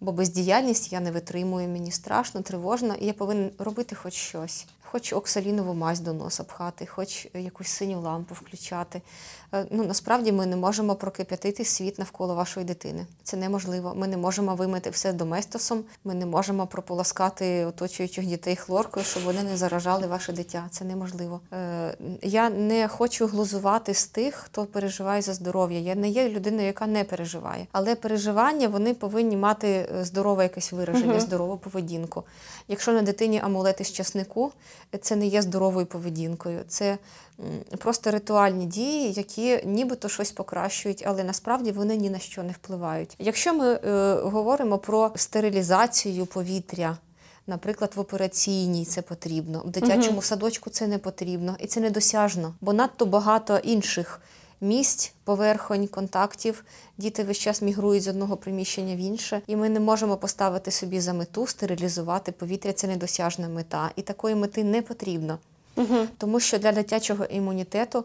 Бо 0.00 0.12
бездіяльність 0.12 0.92
я 0.92 1.00
не 1.00 1.10
витримую, 1.10 1.68
мені 1.68 1.90
страшно, 1.90 2.42
тривожно, 2.42 2.94
і 2.94 3.06
я 3.06 3.12
повинен 3.12 3.50
робити 3.58 3.94
хоч 3.94 4.14
щось 4.14 4.66
хоч 4.92 5.12
оксалінову 5.12 5.74
мазь 5.74 6.00
до 6.00 6.12
носа 6.12 6.44
пхати, 6.44 6.86
хоч 6.86 7.28
якусь 7.34 7.68
синю 7.68 8.00
лампу 8.00 8.34
включати. 8.34 9.02
Е, 9.54 9.66
ну 9.70 9.84
насправді 9.84 10.32
ми 10.32 10.46
не 10.46 10.56
можемо 10.56 10.94
прокип'ятити 10.94 11.64
світ 11.64 11.98
навколо 11.98 12.34
вашої 12.34 12.66
дитини. 12.66 13.06
Це 13.22 13.36
неможливо. 13.36 13.94
Ми 13.96 14.08
не 14.08 14.16
можемо 14.16 14.54
вимити 14.54 14.90
все 14.90 15.12
доместосом, 15.12 15.84
ми 16.04 16.14
не 16.14 16.26
можемо 16.26 16.66
прополоскати 16.66 17.64
оточуючих 17.64 18.26
дітей 18.26 18.56
хлоркою, 18.56 19.06
щоб 19.06 19.22
вони 19.22 19.42
не 19.42 19.56
заражали 19.56 20.06
ваше 20.06 20.32
дитя. 20.32 20.66
Це 20.70 20.84
неможливо. 20.84 21.40
Е, 21.52 21.96
я 22.22 22.50
не 22.50 22.88
хочу 22.88 23.26
глузувати 23.26 23.94
з 23.94 24.06
тих, 24.06 24.34
хто 24.34 24.66
переживає 24.66 25.22
за 25.22 25.34
здоров'я. 25.34 25.78
Я 25.78 25.94
не 25.94 26.08
є 26.08 26.28
людиною, 26.28 26.66
яка 26.66 26.86
не 26.86 27.04
переживає, 27.04 27.66
але 27.72 27.94
переживання 27.94 28.68
вони 28.68 28.94
повинні 28.94 29.36
мати 29.36 29.87
здорове 30.02 30.42
якесь 30.42 30.72
вираження, 30.72 31.12
угу. 31.12 31.20
здорову 31.20 31.56
поведінку. 31.56 32.24
Якщо 32.68 32.92
на 32.92 33.02
дитині 33.02 33.40
амулети 33.40 33.84
з 33.84 33.92
часнику, 33.92 34.52
це 35.00 35.16
не 35.16 35.26
є 35.26 35.42
здоровою 35.42 35.86
поведінкою. 35.86 36.60
Це 36.68 36.98
просто 37.78 38.10
ритуальні 38.10 38.66
дії, 38.66 39.12
які 39.12 39.60
нібито 39.66 40.08
щось 40.08 40.32
покращують, 40.32 41.04
але 41.06 41.24
насправді 41.24 41.72
вони 41.72 41.96
ні 41.96 42.10
на 42.10 42.18
що 42.18 42.42
не 42.42 42.52
впливають. 42.52 43.16
Якщо 43.18 43.54
ми 43.54 43.72
е, 43.72 44.14
говоримо 44.14 44.78
про 44.78 45.12
стерилізацію 45.16 46.26
повітря. 46.26 46.96
Наприклад, 47.46 47.92
в 47.96 48.00
операційній 48.00 48.84
це 48.84 49.02
потрібно, 49.02 49.62
в 49.64 49.70
дитячому 49.70 50.22
садочку 50.22 50.70
це 50.70 50.86
не 50.86 50.98
потрібно, 50.98 51.56
і 51.58 51.66
це 51.66 51.80
недосяжно, 51.80 52.54
бо 52.60 52.72
надто 52.72 53.06
багато 53.06 53.58
інших 53.58 54.20
місць, 54.60 55.12
поверхонь, 55.24 55.86
контактів. 55.86 56.64
Діти 56.98 57.24
весь 57.24 57.38
час 57.38 57.62
мігрують 57.62 58.02
з 58.02 58.08
одного 58.08 58.36
приміщення 58.36 58.94
в 58.94 58.98
інше, 58.98 59.42
і 59.46 59.56
ми 59.56 59.68
не 59.68 59.80
можемо 59.80 60.16
поставити 60.16 60.70
собі 60.70 61.00
за 61.00 61.12
мету 61.12 61.46
стерилізувати 61.46 62.32
повітря. 62.32 62.72
Це 62.72 62.86
недосяжна 62.86 63.48
мета, 63.48 63.90
і 63.96 64.02
такої 64.02 64.34
мети 64.34 64.64
не 64.64 64.82
потрібно. 64.82 65.38
Угу. 65.76 66.06
Тому 66.18 66.40
що 66.40 66.58
для 66.58 66.72
дитячого 66.72 67.24
імунітету 67.24 68.04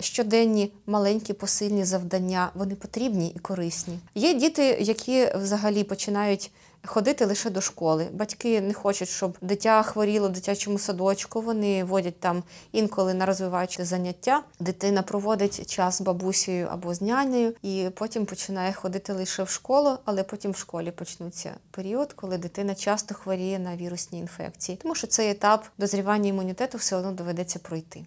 щоденні 0.00 0.72
маленькі 0.86 1.32
посильні 1.32 1.84
завдання 1.84 2.50
вони 2.54 2.74
потрібні 2.74 3.32
і 3.36 3.38
корисні. 3.38 3.98
Є 4.14 4.34
діти, 4.34 4.62
які 4.80 5.28
взагалі 5.36 5.84
починають 5.84 6.50
ходити 6.86 7.24
лише 7.24 7.50
до 7.50 7.60
школи. 7.60 8.06
Батьки 8.12 8.60
не 8.60 8.74
хочуть, 8.74 9.08
щоб 9.08 9.38
дитя 9.40 9.82
хворіло 9.82 10.28
в 10.28 10.32
дитячому 10.32 10.78
садочку. 10.78 11.40
Вони 11.40 11.84
водять 11.84 12.20
там 12.20 12.42
інколи 12.72 13.14
на 13.14 13.26
розвиваючі 13.26 13.84
заняття. 13.84 14.42
Дитина 14.60 15.02
проводить 15.02 15.70
час 15.70 15.98
з 15.98 16.00
бабусею 16.00 16.68
або 16.70 16.94
з 16.94 17.00
нянею, 17.02 17.54
і 17.62 17.88
потім 17.94 18.26
починає 18.26 18.72
ходити 18.72 19.12
лише 19.12 19.42
в 19.42 19.48
школу, 19.48 19.98
але 20.04 20.22
потім 20.22 20.50
в 20.50 20.56
школі 20.56 20.90
почнуться 20.90 21.54
період, 21.70 22.12
коли 22.12 22.38
дитина 22.38 22.74
часто 22.74 23.14
хворіє 23.14 23.58
на 23.58 23.76
вірусні 23.76 24.18
інфекції, 24.18 24.78
тому 24.82 24.94
що 24.94 25.06
цей 25.06 25.30
етап 25.30 25.64
дозрівання 25.78 26.28
імунітету 26.28 26.78
все 26.78 26.96
одно 26.96 27.12
доведеться 27.12 27.58
пройти. 27.58 28.04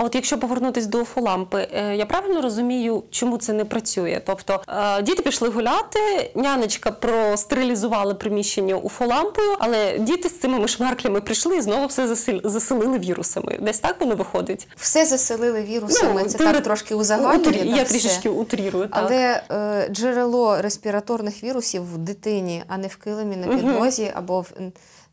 А 0.00 0.04
от 0.04 0.14
якщо 0.14 0.38
повернутись 0.38 0.86
до 0.86 1.04
фолампи, 1.04 1.68
е, 1.72 1.96
я 1.96 2.06
правильно 2.06 2.42
розумію, 2.42 3.02
чому 3.10 3.38
це 3.38 3.52
не 3.52 3.64
працює? 3.64 4.22
Тобто 4.26 4.60
е, 4.68 5.02
діти 5.02 5.22
пішли 5.22 5.48
гуляти, 5.48 6.30
нянечка 6.34 6.90
простерилізували 6.90 8.14
приміщення 8.14 8.76
у 8.76 8.88
фолампою, 8.88 9.56
але 9.58 9.98
діти 9.98 10.28
з 10.28 10.38
цими 10.38 10.58
мишмарклями 10.58 11.20
прийшли 11.20 11.56
і 11.56 11.60
знову 11.60 11.86
все 11.86 12.14
заселили 12.44 12.98
вірусами. 12.98 13.58
Десь 13.60 13.80
так 13.80 14.00
воно 14.00 14.14
виходить? 14.14 14.68
Все 14.76 15.06
заселили 15.06 15.62
вірусами. 15.62 16.20
Ну, 16.22 16.28
це 16.28 16.38
так 16.38 16.62
трошки 16.62 16.94
узагальнює. 16.94 17.62
Я 17.64 17.84
трішечки 17.84 18.28
утрірую. 18.28 18.88
Так. 18.88 18.98
Але 19.04 19.42
е, 19.50 19.88
джерело 19.92 20.62
респіраторних 20.62 21.44
вірусів 21.44 21.94
в 21.94 21.98
дитині, 21.98 22.64
а 22.68 22.78
не 22.78 22.86
в 22.86 22.96
килимі 22.96 23.36
на 23.36 23.56
підлозі 23.56 24.02
угу. 24.02 24.12
або 24.14 24.40
в 24.40 24.52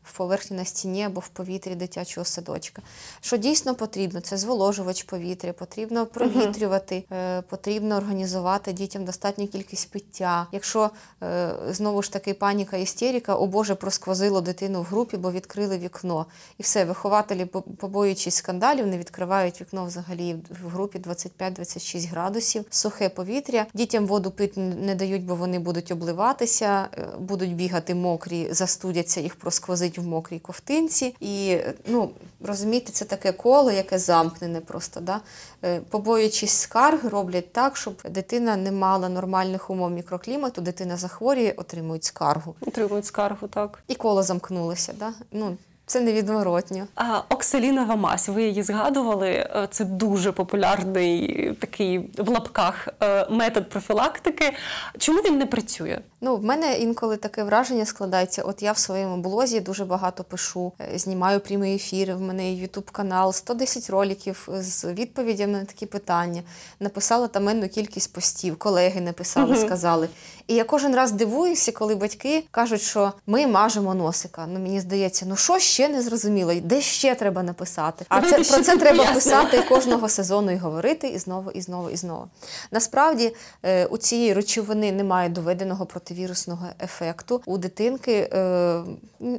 в 0.08 0.16
поверхні 0.16 0.56
на 0.56 0.64
стіні 0.64 1.04
або 1.04 1.20
в 1.20 1.28
повітрі 1.28 1.74
дитячого 1.74 2.24
садочка. 2.24 2.82
Що 3.20 3.36
дійсно 3.36 3.74
потрібно? 3.74 4.20
Це 4.20 4.36
зволожувач 4.36 5.02
повітря, 5.02 5.52
потрібно 5.52 6.06
провітрювати, 6.06 7.04
uh 7.10 7.42
потрібно 7.42 7.96
організувати 7.96 8.72
дітям 8.72 9.04
достатню 9.04 9.48
кількість 9.48 9.90
пиття. 9.90 10.46
Якщо 10.52 10.90
е, 11.22 11.50
знову 11.70 12.02
ж 12.02 12.12
таки 12.12 12.34
паніка 12.34 12.76
істерика, 12.76 13.34
о 13.34 13.46
Боже, 13.46 13.74
просквозило 13.74 14.40
дитину 14.40 14.80
в 14.82 14.84
групі, 14.84 15.16
бо 15.16 15.32
відкрили 15.32 15.78
вікно. 15.78 16.26
І 16.58 16.62
все, 16.62 16.84
вихователі, 16.84 17.44
побоюючись 17.78 18.34
скандалів, 18.34 18.86
не 18.86 18.98
відкривають 18.98 19.60
вікно 19.60 19.84
взагалі 19.84 20.36
в 20.64 20.68
групі 20.68 20.98
25-26 20.98 22.08
градусів, 22.08 22.64
сухе 22.70 23.08
повітря. 23.08 23.66
Дітям 23.74 24.06
воду 24.06 24.30
пити 24.30 24.60
не 24.60 24.94
дають, 24.94 25.24
бо 25.24 25.34
вони 25.34 25.58
будуть 25.58 25.92
обливатися, 25.92 26.88
е, 26.98 27.08
будуть 27.18 27.54
бігати 27.54 27.94
мокрі, 27.94 28.48
застудяться, 28.50 29.20
їх 29.20 29.36
просквозить 29.36 29.97
в 29.98 30.06
мокрій 30.06 30.38
ковтинці. 30.38 31.14
І 31.20 31.58
ну, 31.86 32.10
розумієте, 32.40 32.92
це 32.92 33.04
таке 33.04 33.32
коло, 33.32 33.70
яке 33.70 33.98
замкнене 33.98 34.60
просто. 34.60 35.00
Да? 35.00 35.20
Е, 35.64 35.80
побоюючись 35.90 36.52
скарг, 36.52 37.04
роблять 37.04 37.52
так, 37.52 37.76
щоб 37.76 38.02
дитина 38.10 38.56
не 38.56 38.72
мала 38.72 39.08
нормальних 39.08 39.70
умов 39.70 39.90
мікроклімату, 39.90 40.60
дитина 40.60 40.96
захворює, 40.96 41.54
отримують 41.56 42.04
скаргу. 42.04 42.54
Отримують 42.60 43.06
скаргу, 43.06 43.48
так. 43.48 43.82
І 43.88 43.94
коло 43.94 44.22
замкнулося. 44.22 44.94
Да? 44.98 45.12
Ну, 45.32 45.56
це 45.88 46.00
невідворотньо. 46.00 46.86
А 46.94 47.20
оксалінова 47.28 47.96
мазь, 47.96 48.28
ви 48.28 48.42
її 48.42 48.62
згадували. 48.62 49.28
Е, 49.28 49.68
це 49.70 49.84
дуже 49.84 50.32
популярний 50.32 51.52
такий 51.60 52.10
в 52.18 52.28
лапках 52.28 52.88
е, 53.02 53.26
метод 53.30 53.68
профілактики. 53.68 54.54
Чому 54.98 55.18
він 55.18 55.38
не 55.38 55.46
працює? 55.46 55.98
Ну, 56.20 56.36
в 56.36 56.44
мене 56.44 56.78
інколи 56.78 57.16
таке 57.16 57.44
враження 57.44 57.86
складається. 57.86 58.42
От 58.42 58.62
я 58.62 58.72
в 58.72 58.78
своєму 58.78 59.16
блозі 59.16 59.60
дуже 59.60 59.84
багато 59.84 60.24
пишу, 60.24 60.72
е, 60.80 60.98
знімаю 60.98 61.40
прямі 61.40 61.74
ефіри. 61.74 62.14
В 62.14 62.20
мене 62.20 62.52
ютуб 62.52 62.90
канал, 62.90 63.32
110 63.32 63.90
роликів 63.90 64.48
з 64.52 64.84
відповідями 64.84 65.52
на 65.52 65.64
такі 65.64 65.86
питання. 65.86 66.42
Написала 66.80 67.28
там 67.28 67.44
менну 67.44 67.68
кількість 67.68 68.12
постів. 68.12 68.58
Колеги 68.58 69.00
написали, 69.00 69.52
угу. 69.56 69.66
сказали. 69.66 70.08
І 70.46 70.54
я 70.54 70.64
кожен 70.64 70.94
раз 70.94 71.12
дивуюся, 71.12 71.72
коли 71.72 71.94
батьки 71.94 72.44
кажуть, 72.50 72.82
що 72.82 73.12
ми 73.26 73.46
мажемо 73.46 73.94
носика. 73.94 74.46
Ну 74.52 74.60
мені 74.60 74.80
здається, 74.80 75.26
ну 75.28 75.36
що 75.36 75.58
ще 75.58 75.77
не 75.88 76.02
зрозуміло, 76.02 76.54
де 76.62 76.80
ще 76.80 77.14
треба 77.14 77.42
написати. 77.42 78.04
А 78.08 78.22
це 78.22 78.34
про 78.34 78.64
це 78.64 78.76
треба 78.76 79.04
писати 79.04 79.62
кожного 79.68 80.08
сезону 80.08 80.50
і 80.50 80.56
говорити 80.56 81.08
і 81.08 81.18
знову, 81.18 81.50
і 81.50 81.60
знову, 81.60 81.90
і 81.90 81.96
знову. 81.96 82.28
Насправді 82.70 83.34
е, 83.62 83.86
у 83.86 83.98
цієї 83.98 84.32
речовини 84.32 84.92
немає 84.92 85.28
доведеного 85.28 85.86
противірусного 85.86 86.66
ефекту. 86.80 87.42
У 87.46 87.58
дитинки 87.58 88.30
е, 88.32 88.80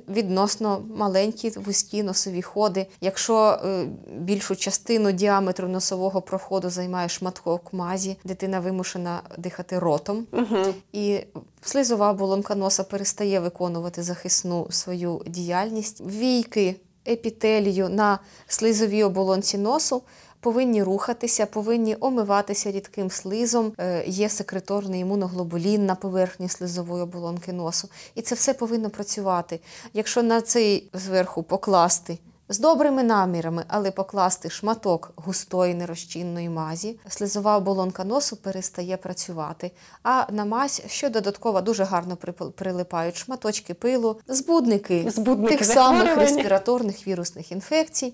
відносно 0.09 0.81
маленькі 0.95 1.49
вузькі 1.49 2.03
носові 2.03 2.41
ходи. 2.41 2.87
Якщо 3.01 3.59
е, 3.65 3.85
більшу 4.17 4.55
частину 4.55 5.11
діаметру 5.11 5.67
носового 5.67 6.21
проходу 6.21 6.69
займає 6.69 7.09
шматок 7.09 7.73
мазі, 7.73 8.17
дитина 8.23 8.59
вимушена 8.59 9.21
дихати 9.37 9.79
ротом. 9.79 10.27
Угу 10.31 10.73
і 10.93 11.19
слизова 11.61 12.11
оболонка 12.11 12.55
носа 12.55 12.83
перестає 12.83 13.39
виконувати 13.39 14.03
захисну 14.03 14.67
свою 14.69 15.21
діяльність. 15.27 16.01
Війки 16.01 16.75
епітелію 17.07 17.89
на 17.89 18.19
слизовій 18.47 19.03
оболонці 19.03 19.57
носу. 19.57 20.01
Повинні 20.41 20.83
рухатися, 20.83 21.45
повинні 21.45 21.97
омиватися 21.99 22.71
рідким 22.71 23.11
слизом, 23.11 23.73
е, 23.77 24.03
є 24.07 24.29
секреторний 24.29 25.01
імуноглобулін 25.01 25.85
на 25.85 25.95
поверхні 25.95 26.49
слизової 26.49 27.03
оболонки 27.03 27.53
носу. 27.53 27.89
І 28.15 28.21
це 28.21 28.35
все 28.35 28.53
повинно 28.53 28.89
працювати. 28.89 29.59
Якщо 29.93 30.23
на 30.23 30.41
цей 30.41 30.89
зверху 30.93 31.43
покласти 31.43 32.17
З 32.51 32.59
добрими 32.59 33.03
намірами, 33.03 33.63
але 33.67 33.91
покласти 33.91 34.49
шматок 34.49 35.11
густої 35.15 35.73
нерозчинної 35.73 36.49
мазі, 36.49 36.99
слизова 37.09 37.57
оболонка 37.57 38.03
носу 38.03 38.35
перестає 38.35 38.97
працювати. 38.97 39.71
А 40.03 40.23
на 40.31 40.45
мазь, 40.45 40.81
що 40.87 41.09
додатково 41.09 41.61
дуже 41.61 41.83
гарно 41.83 42.17
прилипають 42.55 43.17
шматочки 43.17 43.73
пилу, 43.73 44.17
збудники, 44.27 45.05
збудники 45.07 45.57
тих 45.57 45.65
самих 45.65 46.17
респіраторних 46.17 47.07
вірусних 47.07 47.51
інфекцій. 47.51 48.13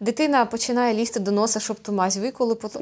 Дитина 0.00 0.44
починає 0.44 0.94
лізти 0.94 1.20
до 1.20 1.30
носа, 1.30 1.60
щоб 1.60 1.80
ту 1.80 1.92
мазь 1.92 2.16
виколупати, 2.16 2.78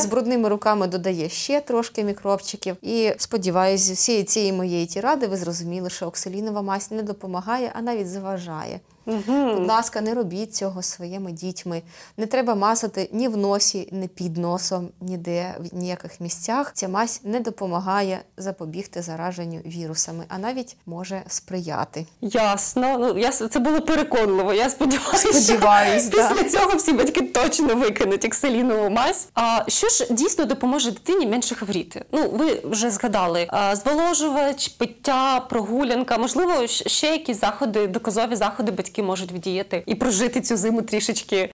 з 0.00 0.06
брудними 0.06 0.48
руками 0.48 0.86
додає 0.86 1.28
ще 1.28 1.60
трошки 1.60 2.04
мікробчиків. 2.04 2.76
І 2.82 3.12
сподіваюся, 3.18 3.84
з 3.84 3.90
всієї 3.90 4.24
цієї 4.24 4.52
моєї 4.52 4.86
тіради 4.86 5.26
ви 5.26 5.36
зрозуміли, 5.36 5.90
що 5.90 6.06
оксилінова 6.06 6.62
мазь 6.62 6.90
не 6.90 7.02
допомагає, 7.02 7.72
а 7.74 7.82
навіть 7.82 8.08
заважає. 8.08 8.80
Угу. 9.06 9.54
Будь 9.54 9.66
ласка, 9.68 10.00
не 10.00 10.14
робіть 10.14 10.54
цього 10.54 10.82
своїми 10.82 11.32
дітьми. 11.32 11.82
Не 12.16 12.26
треба 12.26 12.54
масати 12.54 13.08
ні 13.12 13.28
в 13.28 13.36
носі, 13.36 13.88
ні 13.92 14.08
під 14.08 14.36
носом, 14.36 14.88
ніде 15.00 15.54
в 15.58 15.76
ніяких 15.76 16.20
місцях. 16.20 16.70
Ця 16.74 16.88
мазь 16.88 17.20
не 17.24 17.40
допомагає 17.40 18.20
запобігти 18.36 19.02
зараженню 19.02 19.58
вірусами, 19.66 20.24
а 20.28 20.38
навіть 20.38 20.76
може 20.86 21.22
сприяти. 21.28 22.06
Ясно. 22.20 22.98
Ну 22.98 23.18
я 23.18 23.30
це 23.30 23.58
було 23.58 23.80
переконливо. 23.80 24.54
Я 24.54 24.70
сподіваюся, 24.70 25.32
Сподіваюсь, 25.32 26.08
що 26.08 26.16
да. 26.16 26.28
після 26.28 26.48
цього 26.58 26.76
всі 26.76 26.92
батьки 26.92 27.22
точно 27.22 27.74
викинуть 27.74 28.24
екселінову 28.24 28.90
мазь. 28.90 29.28
А 29.34 29.64
що 29.68 29.88
ж 29.88 30.06
дійсно 30.10 30.44
допоможе 30.44 30.90
дитині 30.90 31.26
менше 31.26 31.54
хворіти? 31.54 32.04
Ну 32.12 32.30
ви 32.30 32.60
вже 32.64 32.90
згадали 32.90 33.48
зволожувач, 33.72 34.68
пиття, 34.68 35.40
прогулянка, 35.40 36.18
можливо, 36.18 36.66
ще 36.66 37.06
якісь 37.06 37.40
заходи, 37.40 37.86
доказові 37.86 38.36
заходи 38.36 38.72
батьків 38.72 38.93
батьки 38.94 39.02
можуть 39.02 39.32
вдіяти 39.32 39.82
і 39.86 39.94
прожити 39.94 40.40
цю 40.40 40.56
зиму 40.56 40.82
трішечки. 40.82 41.50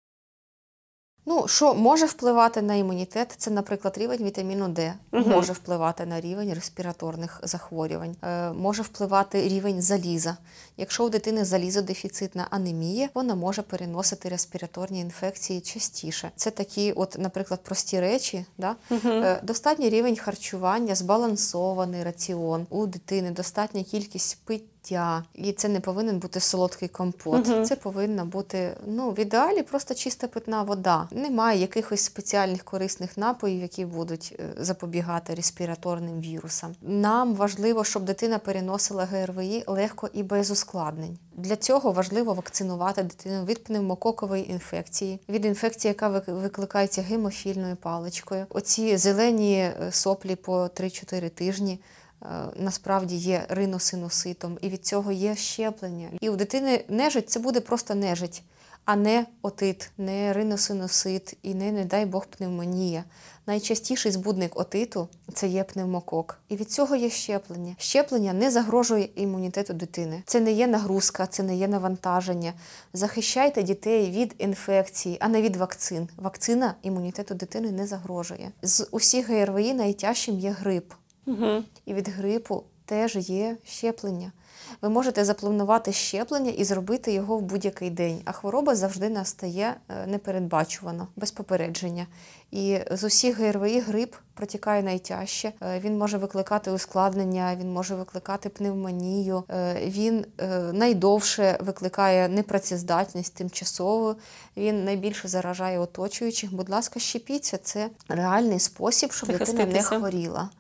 Ну, 1.29 1.49
що 1.49 1.75
може 1.75 2.07
впливати 2.07 2.63
на 2.63 2.75
імунітет, 2.75 3.35
це, 3.37 3.51
наприклад, 3.51 3.99
рівень 3.99 4.25
вітаміну 4.25 4.69
Д, 4.69 4.95
угу. 5.13 5.31
може 5.31 5.53
впливати 5.53 6.07
на 6.07 6.21
рівень 6.21 6.55
респіраторних 6.55 7.41
захворювань, 7.43 8.17
е, 8.23 8.53
може 8.53 8.83
впливати 8.83 9.49
рівень 9.49 9.83
заліза. 9.83 10.37
Якщо 10.77 11.05
у 11.05 11.09
дитини 11.09 11.45
залізодефіцитна 11.45 12.47
анемія, 12.51 13.09
вона 13.15 13.35
може 13.35 13.63
переносити 13.63 14.29
респіраторні 14.29 15.01
інфекції 15.01 15.61
частіше. 15.61 16.31
Це 16.37 16.51
такі, 16.51 16.93
от, 16.93 17.17
наприклад, 17.19 17.61
прості 17.63 18.01
речі. 18.01 18.47
Да? 18.59 18.77
Угу. 18.91 19.09
Е, 19.09 19.41
достатній 19.43 19.91
рівень 19.91 20.17
харчування, 20.17 20.95
збалансований 20.95 22.05
раціон 22.05 22.67
у 22.71 22.87
дитини, 22.87 23.31
достатня 23.31 23.83
кількість 23.83 24.45
пиття, 24.45 24.76
пиття, 24.87 25.23
і 25.35 25.53
це 25.53 25.69
не 25.69 25.81
повинен 25.81 26.19
бути 26.19 26.41
солодкий 26.41 26.89
компот. 26.89 27.49
Угу. 27.49 27.65
Це 27.65 27.77
повинна 27.77 28.25
бути 28.25 28.77
ну 28.87 29.11
в 29.11 29.19
ідеалі 29.19 29.63
просто 29.63 29.95
чиста 29.95 30.27
питна 30.27 30.63
вода. 30.63 31.09
Немає 31.11 31.61
якихось 31.61 32.01
спеціальних 32.01 32.65
корисних 32.65 33.17
напоїв, 33.17 33.63
які 33.63 33.85
будуть 33.85 34.37
е, 34.41 34.65
запобігати 34.65 35.35
респіраторним 35.35 36.21
вірусам. 36.21 36.75
Нам 36.83 37.35
важливо, 37.35 37.85
щоб 37.85 38.05
дитина 38.05 38.39
переносила 38.39 39.05
ГРВІ 39.05 39.65
легко 39.67 40.09
і 40.13 40.23
без 40.23 40.51
ускладнень. 40.51 41.19
Для 41.37 41.57
цього 41.57 41.93
важливо 41.93 42.35
вакцинувати 42.35 43.03
дитину 43.03 43.45
від 43.45 43.65
пневмококової 43.65 44.51
інфекції, 44.51 45.21
від 45.29 45.45
інфекції, 45.45 45.91
яка 45.91 46.09
викликається 46.27 47.03
гемофільною 47.03 47.77
паличкою. 47.77 48.47
Оці 48.51 48.97
зелені 48.97 49.59
е, 49.59 49.89
соплі 49.91 50.37
по 50.37 50.53
3-4 50.53 51.31
тижні. 51.31 51.81
Е, 52.31 52.47
насправді 52.57 53.17
є 53.17 53.47
риносинуситом, 53.49 54.59
і 54.61 54.69
від 54.69 54.87
цього 54.87 55.13
є 55.13 55.37
щеплення. 55.37 56.09
І 56.21 56.29
у 56.29 56.37
дитини 56.37 56.85
нежить 56.89 57.31
це 57.31 57.41
буде 57.41 57.61
просто 57.61 57.95
нежить, 57.95 58.43
а 58.85 58.97
не 58.97 59.27
отит, 59.43 59.91
не 59.99 60.33
риносинусит 60.33 61.37
і 61.43 61.55
не, 61.55 61.73
не 61.73 61.85
дай 61.85 62.07
Бог, 62.07 62.27
пневмонія. 62.27 63.05
Найчастіший 63.47 64.13
збудник 64.13 64.61
отиту 64.61 65.09
це 65.35 65.49
є 65.49 65.65
пневмокок. 65.65 66.39
І 66.49 66.57
від 66.57 66.71
цього 66.71 66.97
є 66.97 67.11
щеплення. 67.11 67.75
Щеплення 67.79 68.33
не 68.33 68.51
загрожує 68.51 69.09
імунітету 69.15 69.75
дитини. 69.75 70.23
Це 70.27 70.41
не 70.41 70.53
є 70.53 70.67
нагрузка, 70.67 71.27
це 71.27 71.43
не 71.43 71.57
є 71.57 71.69
навантаження. 71.69 72.53
Захищайте 72.93 73.63
дітей 73.63 74.11
від 74.11 74.35
інфекції, 74.39 75.17
а 75.21 75.29
не 75.29 75.43
від 75.43 75.57
вакцин. 75.57 76.09
Вакцина 76.17 76.75
імунітету 76.83 77.35
дитини 77.35 77.73
не 77.73 77.87
загрожує. 77.87 78.51
З 78.63 78.89
усіх 78.91 79.31
ГРВІ 79.31 79.75
найтяжчим 79.75 80.39
є 80.39 80.51
грип. 80.51 80.93
Угу. 81.27 81.63
І 81.87 81.95
від 81.95 82.09
грипу 82.09 82.65
теж 82.87 83.17
є 83.17 83.57
щеплення. 83.65 84.33
Ви 84.83 84.89
можете 84.89 85.25
запланувати 85.25 85.93
щеплення 85.93 86.51
і 86.51 86.65
зробити 86.65 87.13
його 87.13 87.39
в 87.39 87.43
будь-який 87.43 87.91
день, 87.91 88.23
а 88.25 88.33
хвороба 88.33 88.75
завжди 88.75 89.09
настає 89.09 89.75
е, 89.89 90.07
непередбачувано, 90.07 91.09
без 91.17 91.31
попередження. 91.31 92.07
І 92.51 92.79
з 92.91 93.05
усіх 93.05 93.39
ГРВІ 93.39 93.81
грип 93.81 94.15
протікає 94.35 94.83
найтяжче. 94.83 95.53
Е, 95.63 95.81
він 95.81 95.99
може 95.99 96.19
викликати 96.19 96.71
ускладнення, 96.71 97.57
він 97.61 97.73
може 97.73 97.95
викликати 97.95 98.49
пневмонію, 98.49 99.45
е, 99.51 99.77
він 99.87 100.27
найдовше 100.73 101.59
викликає 101.61 102.29
непрацездатність 102.29 103.35
тимчасово, 103.35 104.17
він 104.57 104.85
найбільше 104.85 105.29
заражає 105.29 105.79
оточуючих. 105.79 106.55
Будь 106.55 106.71
ласка, 106.71 107.01
щепіться, 107.01 107.59
це 107.59 107.91
реальний 108.09 108.61
спосіб, 108.61 109.13
щоб 109.13 109.29
дитина 109.29 109.67
не 109.67 109.83
хворіла. 109.83 110.51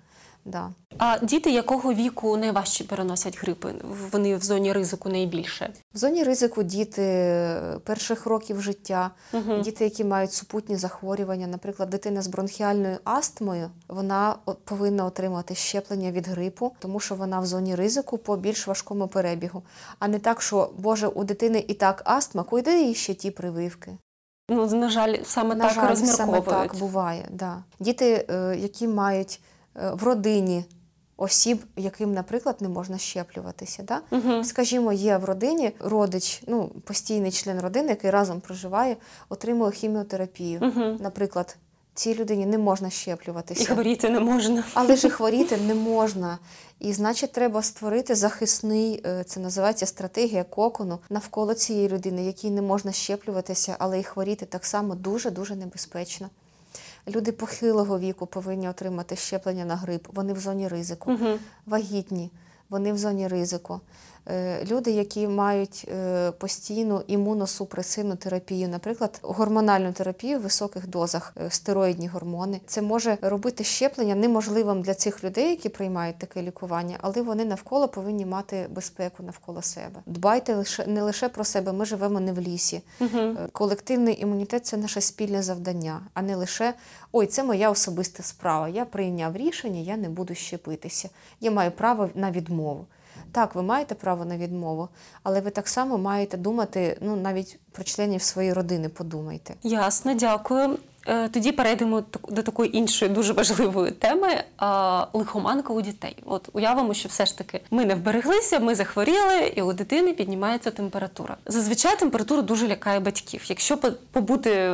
Да. 0.47 0.71
А 0.99 1.19
діти 1.19 1.51
якого 1.51 1.95
віку 1.95 2.37
найважче 2.37 2.85
переносять 2.85 3.39
грипи? 3.39 3.75
Вони 4.13 4.37
в 4.37 4.43
зоні 4.43 4.73
ризику 4.73 5.09
найбільше? 5.09 5.73
В 5.95 5.99
зоні 5.99 6.25
ризику 6.25 6.63
діти 6.63 7.03
перших 7.85 8.27
років 8.27 8.63
життя, 8.63 9.11
угу. 9.33 9.59
діти, 9.59 9.85
які 9.85 10.05
мають 10.05 10.33
супутні 10.33 10.77
захворювання, 10.77 11.47
наприклад, 11.47 11.91
дитина 11.91 12.23
з 12.23 12.27
бронхіальною 12.27 12.99
астмою, 13.05 13.71
вона 13.89 14.37
повинна 14.65 15.05
отримати 15.05 15.55
щеплення 15.55 16.11
від 16.11 16.29
грипу, 16.29 16.73
тому 16.79 17.01
що 17.01 17.15
вона 17.15 17.41
в 17.41 17.47
зоні 17.47 17.75
ризику 17.75 18.19
по 18.19 18.37
більш 18.37 18.67
важкому 18.67 19.09
перебігу. 19.09 19.63
А 19.99 20.09
не 20.09 20.19
так, 20.19 20.43
що 20.43 20.71
Боже, 20.79 21.07
у 21.07 21.25
дитини 21.25 21.65
і 21.69 21.75
так 21.75 22.03
астма, 22.05 22.43
куди 22.43 22.83
їй 22.83 22.95
ще 22.95 23.15
ті 23.15 23.31
прививки. 23.31 23.99
Ну, 24.51 24.67
на 24.67 24.89
жаль, 24.89 25.17
саме 25.25 25.55
на 25.55 25.65
так 25.65 25.75
жаль, 25.75 25.89
розмірковують. 25.89 26.45
Саме 26.45 26.69
так 26.69 26.77
буває. 26.77 27.29
Да. 27.31 27.63
Діти, 27.81 28.27
е, 28.31 28.57
які 28.61 28.89
мають 28.89 29.41
Е, 29.41 29.56
в 29.93 30.03
родині 30.03 30.65
осіб, 31.17 31.65
яким, 31.77 32.15
наприклад, 32.15 32.57
не 32.61 32.69
можна 32.69 32.99
щеплюватися. 32.99 33.83
Да? 33.83 34.01
Угу. 34.11 34.45
Скажімо, 34.45 34.93
є 34.93 35.17
в 35.17 35.25
родині 35.25 35.73
родич, 35.81 36.43
ну, 36.47 36.69
постійний 36.85 37.31
член 37.31 37.61
родини, 37.61 37.89
який 37.89 38.11
разом 38.11 38.41
проживає, 38.41 38.97
отримує 39.29 39.73
хіміотерапію. 39.73 40.61
Угу. 40.63 40.97
Наприклад, 41.01 41.57
цій 41.95 42.15
людині 42.15 42.47
не 42.47 42.59
можна 42.59 42.91
щеплюватися. 42.91 43.63
І 43.63 43.67
хворіти 43.67 44.11
не 44.11 44.21
можна. 44.21 44.65
Але 44.75 44.97
ж 44.97 45.07
і 45.07 45.11
хворіти 45.17 45.57
не 45.57 45.75
можна. 45.75 46.39
І 46.81 46.93
значить, 46.93 47.33
треба 47.33 47.63
створити 47.63 48.15
захисний, 48.15 49.03
е, 49.07 49.25
це 49.25 49.41
називається 49.41 49.87
стратегія 49.87 50.45
кокону 50.45 50.99
навколо 51.11 51.55
цієї 51.55 51.89
людини, 51.89 52.27
якій 52.27 52.51
не 52.51 52.63
можна 52.63 52.93
щеплюватися, 52.93 53.77
але 53.79 54.01
і 54.01 54.03
хворіти 54.03 54.47
так 54.47 54.65
само 54.65 54.95
дуже-дуже 54.95 55.57
небезпечно. 55.57 56.31
Люди 57.09 57.33
похилого 57.33 57.99
віку 57.99 58.27
повинні 58.27 58.69
отримати 58.69 59.17
щеплення 59.17 59.65
на 59.65 59.77
грип. 59.77 60.07
Вони 60.15 60.33
в 60.33 60.39
зоні 60.39 60.69
ризику, 60.69 61.13
угу. 61.13 61.39
вагітні, 61.67 62.31
вони 62.69 62.93
в 62.93 62.99
зоні 62.99 63.29
ризику. 63.29 63.81
Е, 64.29 64.65
люди, 64.65 64.91
які 64.91 65.29
мають 65.29 65.89
е, 65.89 66.31
постійну 66.31 67.03
імуносупресивну 67.07 68.17
терапію, 68.17 68.69
наприклад, 68.69 69.19
гормональну 69.23 69.93
терапію 69.93 70.39
в 70.39 70.43
високих 70.43 70.87
дозах, 70.87 71.35
е, 71.41 71.51
стероїдні 71.51 72.09
гормони, 72.09 72.61
це 72.67 72.83
може 72.83 73.19
робити 73.23 73.65
щеплення 73.65 74.15
неможливим 74.15 74.83
для 74.83 74.95
цих 74.95 75.25
людей, 75.25 75.51
які 75.51 75.69
приймають 75.69 76.19
таке 76.19 76.43
лікування, 76.43 76.99
але 77.01 77.23
вони 77.23 77.45
навколо 77.45 77.89
повинні 77.89 78.27
мати 78.27 78.67
безпеку 78.71 79.23
навколо 79.23 79.63
себе. 79.63 80.01
Дбайте 80.07 80.55
лише 80.55 80.87
не 80.87 81.03
лише 81.03 81.29
про 81.29 81.45
себе. 81.45 81.73
Ми 81.73 81.85
живемо 81.85 82.21
не 82.21 82.33
в 82.33 82.41
лісі. 82.41 82.83
Угу. 83.01 83.37
Колективний 83.53 84.23
імунітет 84.23 84.67
це 84.67 84.77
наше 84.77 85.01
спільне 85.01 85.43
завдання, 85.43 86.01
а 86.15 86.23
не 86.23 86.37
лише 86.37 86.75
ой, 87.13 87.27
це 87.27 87.45
моя 87.45 87.71
особиста 87.71 88.23
справа. 88.23 88.69
Я 88.69 88.85
прийняв 88.85 89.37
рішення, 89.37 89.81
я 89.81 89.97
не 89.97 90.09
буду 90.09 90.35
щепитися. 90.35 91.09
Я 91.41 91.51
маю 91.51 91.71
право 91.71 92.11
на 92.15 92.31
відмову. 92.31 92.87
Так, 93.37 93.55
ви 93.55 93.63
маєте 93.63 93.95
право 93.95 94.25
на 94.25 94.37
відмову, 94.37 94.89
але 95.23 95.41
ви 95.41 95.51
так 95.51 95.69
само 95.69 95.99
маєте 95.99 96.37
думати, 96.37 96.99
ну 97.01 97.17
навіть 97.17 97.59
про 97.73 97.85
членів 97.85 98.23
своєї 98.23 98.53
родини 98.53 98.89
подумайте. 98.89 99.55
Ясно, 99.63 100.15
дякую. 100.15 100.79
Е, 101.09 101.29
тоді 101.29 101.53
перейдемо 101.53 102.03
до 102.29 102.43
такої 102.43 102.77
іншої 102.77 103.11
дуже 103.11 103.33
важливої 103.33 103.91
теми 103.91 104.29
лихоманка 105.13 105.73
у 105.73 105.81
дітей. 105.81 106.17
От 106.27 106.49
уявимо, 106.53 106.95
що 106.95 107.09
все 107.09 107.27
ж 107.27 107.39
таки 107.39 107.61
ми 107.71 107.85
не 107.85 107.95
вбереглися, 107.95 108.59
ми 108.59 108.75
захворіли, 108.75 109.53
і 109.57 109.63
у 109.63 109.73
дитини 109.73 110.13
піднімається 110.13 110.71
температура. 110.71 111.37
Зазвичай 111.47 111.99
температура 111.99 112.43
дуже 112.43 112.69
лякає 112.69 113.01
батьків. 113.01 113.45
Якщо 113.49 113.79
побути 114.13 114.71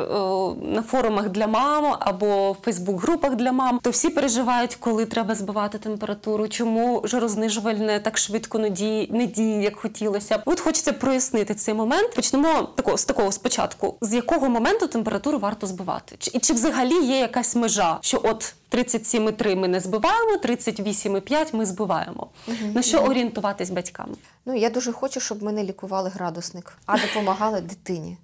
на 0.62 0.82
форумах 0.86 1.28
для 1.28 1.46
мам 1.46 1.96
або 2.00 2.52
в 2.52 2.56
Фейсбук-групах 2.62 3.36
для 3.36 3.52
мам, 3.52 3.78
то 3.82 3.90
всі 3.90 4.08
переживають, 4.08 4.74
коли 4.74 5.06
треба 5.06 5.34
збивати 5.34 5.78
температуру, 5.78 6.48
чому 6.48 7.02
жарознижувальне 7.04 8.00
так 8.00 8.18
швидко 8.18 8.58
не 8.58 8.70
діє, 8.70 9.06
не 9.10 9.26
діє, 9.26 9.62
як 9.62 9.76
хотілося. 9.76 10.42
От 10.44 10.60
хочеться 10.60 10.92
прояснити 10.92 11.54
цей 11.54 11.74
момент. 11.74 12.14
Почнемо 12.14 12.62
такого 12.62 12.98
з 12.98 13.04
такого 13.04 13.32
спочатку, 13.32 13.94
з 14.00 14.14
якого 14.14 14.48
моменту 14.48 14.86
температуру 14.86 15.38
варто 15.38 15.66
збивати. 15.66 16.16
Чи, 16.22 16.38
чи 16.38 16.52
взагалі 16.52 17.06
є 17.06 17.18
якась 17.18 17.56
межа, 17.56 17.98
що 18.00 18.20
от 18.24 18.54
37,3 18.70 19.56
ми 19.56 19.68
не 19.68 19.80
збиваємо, 19.80 20.36
38,5 20.36 21.56
ми 21.56 21.66
збиваємо. 21.66 22.30
Угу. 22.48 22.56
На 22.74 22.82
що 22.82 22.98
орієнтуватись 22.98 23.70
батькам? 23.70 24.08
Ну 24.46 24.56
я 24.56 24.70
дуже 24.70 24.92
хочу, 24.92 25.20
щоб 25.20 25.42
ми 25.42 25.52
не 25.52 25.64
лікували 25.64 26.08
градусник, 26.08 26.72
а 26.86 26.98
допомагали 26.98 27.60
дитині. 27.60 28.16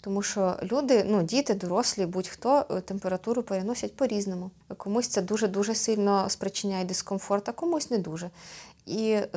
Тому 0.00 0.22
що 0.22 0.56
люди, 0.62 1.04
ну 1.08 1.22
діти, 1.22 1.54
дорослі, 1.54 2.06
будь-хто 2.06 2.64
е, 2.70 2.80
температуру 2.80 3.42
переносять 3.42 3.96
по-різному. 3.96 4.50
Комусь 4.76 5.08
це 5.08 5.22
дуже-дуже 5.22 5.74
сильно 5.74 6.30
спричиняє 6.30 6.84
дискомфорт, 6.84 7.48
а 7.48 7.52
комусь 7.52 7.90
не 7.90 7.98
дуже. 7.98 8.30
І 8.86 9.10
е, 9.10 9.28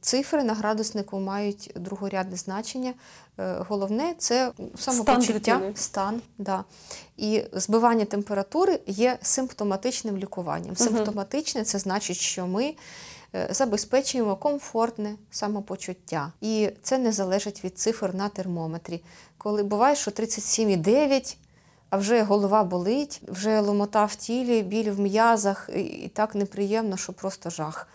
цифри 0.00 0.44
на 0.44 0.54
градуснику 0.54 1.20
мають 1.20 1.72
другорядне 1.76 2.36
значення. 2.36 2.94
Е, 3.38 3.56
головне 3.68 4.14
це 4.18 4.52
самопочуття, 4.78 5.56
стан, 5.56 5.72
стан 5.76 6.22
да. 6.38 6.64
І 7.16 7.42
збивання 7.52 8.04
температури 8.04 8.80
є 8.86 9.18
симптоматичним 9.22 10.16
лікуванням. 10.16 10.76
Симптоматичне 10.76 11.64
це 11.64 11.78
значить, 11.78 12.16
що 12.16 12.46
ми 12.46 12.74
е, 13.34 13.48
забезпечуємо 13.50 14.36
комфортне 14.36 15.14
самопочуття. 15.30 16.32
І 16.40 16.70
це 16.82 16.98
не 16.98 17.12
залежить 17.12 17.64
від 17.64 17.78
цифр 17.78 18.14
на 18.14 18.28
термометрі. 18.28 19.02
Коли 19.38 19.62
буває, 19.62 19.96
що 19.96 20.10
37,9, 20.10 21.36
а 21.90 21.96
вже 21.96 22.22
голова 22.22 22.64
болить, 22.64 23.20
вже 23.28 23.60
ломота 23.60 24.04
в 24.04 24.14
тілі, 24.14 24.62
біль 24.62 24.90
в 24.90 25.00
м'язах, 25.00 25.70
і 25.76 26.10
так 26.14 26.34
неприємно, 26.34 26.96
що 26.96 27.12
просто 27.12 27.50
жах. 27.50 27.88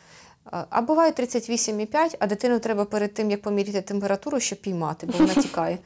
А 0.51 0.81
буває 0.81 1.11
38,5, 1.11 2.15
а 2.19 2.27
дитину 2.27 2.59
треба 2.59 2.85
перед 2.85 3.13
тим, 3.13 3.31
як 3.31 3.41
поміряти 3.41 3.81
температуру, 3.81 4.39
щоб 4.39 4.61
піймати, 4.61 5.07
бо 5.07 5.17
вона 5.17 5.33
тікає. 5.33 5.77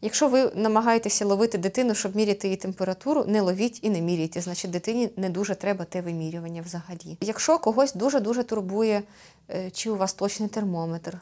Якщо 0.00 0.28
ви 0.28 0.52
намагаєтеся 0.54 1.24
ловити 1.24 1.58
дитину, 1.58 1.94
щоб 1.94 2.16
міряти 2.16 2.48
її 2.48 2.56
температуру, 2.56 3.24
не 3.24 3.40
ловіть 3.40 3.78
і 3.82 3.90
не 3.90 4.00
міряйте, 4.00 4.40
значить 4.40 4.70
дитині 4.70 5.10
не 5.16 5.30
дуже 5.30 5.54
треба 5.54 5.84
те 5.84 6.00
вимірювання 6.00 6.62
взагалі. 6.62 7.18
Якщо 7.20 7.58
когось 7.58 7.94
дуже-дуже 7.94 8.42
турбує, 8.42 9.02
е, 9.50 9.70
чи 9.70 9.90
у 9.90 9.96
вас 9.96 10.12
точний 10.12 10.48
термометр, 10.48 11.18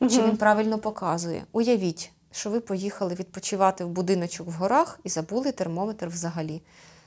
угу. 0.00 0.10
чи 0.10 0.22
він 0.22 0.36
правильно 0.36 0.78
показує, 0.78 1.44
уявіть, 1.52 2.10
що 2.32 2.50
ви 2.50 2.60
поїхали 2.60 3.14
відпочивати 3.14 3.84
в 3.84 3.88
будиночок 3.88 4.46
в 4.46 4.52
горах 4.52 5.00
і 5.04 5.08
забули 5.08 5.52
термометр 5.52 6.06
взагалі. 6.06 6.62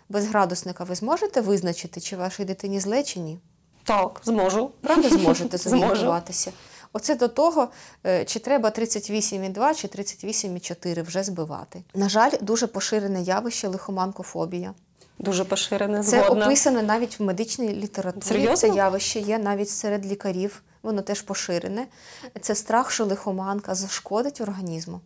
Без 0.09 0.27
градусника 0.27 0.83
ви 0.83 0.95
зможете 0.95 1.41
визначити, 1.41 1.99
чи 1.99 2.15
вашій 2.17 2.45
дитині 2.45 2.79
зле, 2.79 3.03
чи 3.03 3.19
ні? 3.19 3.39
Так, 3.83 4.21
зможу. 4.23 4.71
Правда, 4.81 5.09
зможете 5.09 5.57
зорієнтуватися. 5.69 6.51
Оце 6.93 7.15
до 7.15 7.27
того, 7.27 7.67
е, 8.05 8.25
чи 8.25 8.39
треба 8.39 8.69
38,2 8.69 9.75
чи 9.75 9.87
38,4 9.87 11.03
вже 11.03 11.23
збивати. 11.23 11.83
На 11.95 12.09
жаль, 12.09 12.31
дуже 12.41 12.67
поширене 12.67 13.21
явище 13.21 13.67
лихоманкофобія. 13.67 14.73
Дуже 15.19 15.43
поширене 15.43 16.03
Це 16.03 16.23
згодна. 16.23 16.45
описано 16.45 16.81
навіть 16.81 17.19
в 17.19 17.23
медичній 17.23 17.69
літературі. 17.75 18.25
Серйозно? 18.25 18.55
Це 18.55 18.67
явище 18.69 19.19
є 19.19 19.37
навіть 19.37 19.69
серед 19.69 20.05
лікарів, 20.05 20.63
воно 20.83 21.01
теж 21.01 21.21
поширене. 21.21 21.87
Це 22.41 22.55
страх, 22.55 22.91
що 22.91 23.05
лихоманка 23.05 23.75
зашкодить 23.75 24.41
організму, 24.41 25.01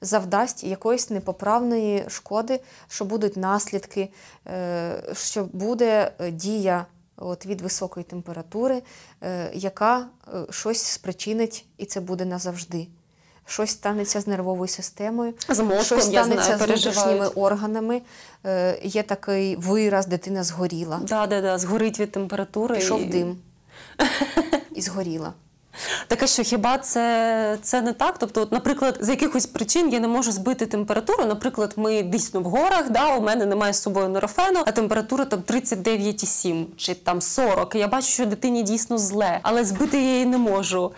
завдасть 0.00 0.64
якоїсь 0.64 1.10
непоправної 1.10 2.04
шкоди, 2.08 2.60
що 2.88 3.04
будуть 3.04 3.36
наслідки, 3.36 4.08
е, 4.46 5.02
що 5.12 5.44
буде 5.52 6.12
е, 6.20 6.30
дія 6.30 6.86
от, 7.22 7.46
від 7.46 7.60
високої 7.60 8.04
температури, 8.04 8.82
е, 9.22 9.50
яка 9.54 9.98
е, 9.98 10.46
щось 10.50 10.82
спричинить, 10.82 11.66
і 11.78 11.84
це 11.84 12.00
буде 12.00 12.24
назавжди. 12.24 12.88
Щось 13.46 13.70
станеться 13.70 14.20
з 14.20 14.26
нервовою 14.26 14.68
системою, 14.68 15.34
з 15.48 15.60
мозком, 15.60 15.84
щось 15.84 16.04
станеться 16.04 16.56
знаю, 16.56 16.58
з 16.58 16.84
внутрішніми 16.84 17.26
органами. 17.26 18.02
Е, 18.44 18.78
є 18.82 19.02
такий 19.02 19.56
вираз, 19.56 20.06
дитина 20.06 20.44
згоріла. 20.44 21.00
Да, 21.08 21.26
да, 21.26 21.40
да, 21.40 21.58
згорить 21.58 22.00
від 22.00 22.12
температури. 22.12 22.74
Пішов 22.76 23.00
і... 23.00 23.04
дим 23.04 23.38
і 24.74 24.82
згоріла. 24.82 25.32
Таке, 26.06 26.26
що 26.26 26.42
хіба 26.42 26.78
це 26.78 27.58
це 27.62 27.82
не 27.82 27.92
так? 27.92 28.18
Тобто, 28.18 28.40
от, 28.40 28.52
наприклад, 28.52 28.98
з 29.00 29.08
якихось 29.08 29.46
причин 29.46 29.88
я 29.88 30.00
не 30.00 30.08
можу 30.08 30.32
збити 30.32 30.66
температуру. 30.66 31.24
Наприклад, 31.24 31.72
ми 31.76 32.02
дійсно 32.02 32.40
в 32.40 32.44
горах, 32.44 32.90
да, 32.90 33.16
у 33.16 33.22
мене 33.22 33.46
немає 33.46 33.72
з 33.72 33.82
собою 33.82 34.08
норофену, 34.08 34.62
а 34.66 34.72
температура 34.72 35.24
там 35.24 35.40
39,7 35.40 36.64
чи 36.76 36.94
там 36.94 37.20
40. 37.20 37.74
Я 37.74 37.88
бачу, 37.88 38.08
що 38.08 38.26
дитині 38.26 38.62
дійсно 38.62 38.98
зле, 38.98 39.40
але 39.42 39.64
збити 39.64 39.96
я 39.96 40.12
її 40.12 40.26
не 40.26 40.38
можу. 40.38 40.92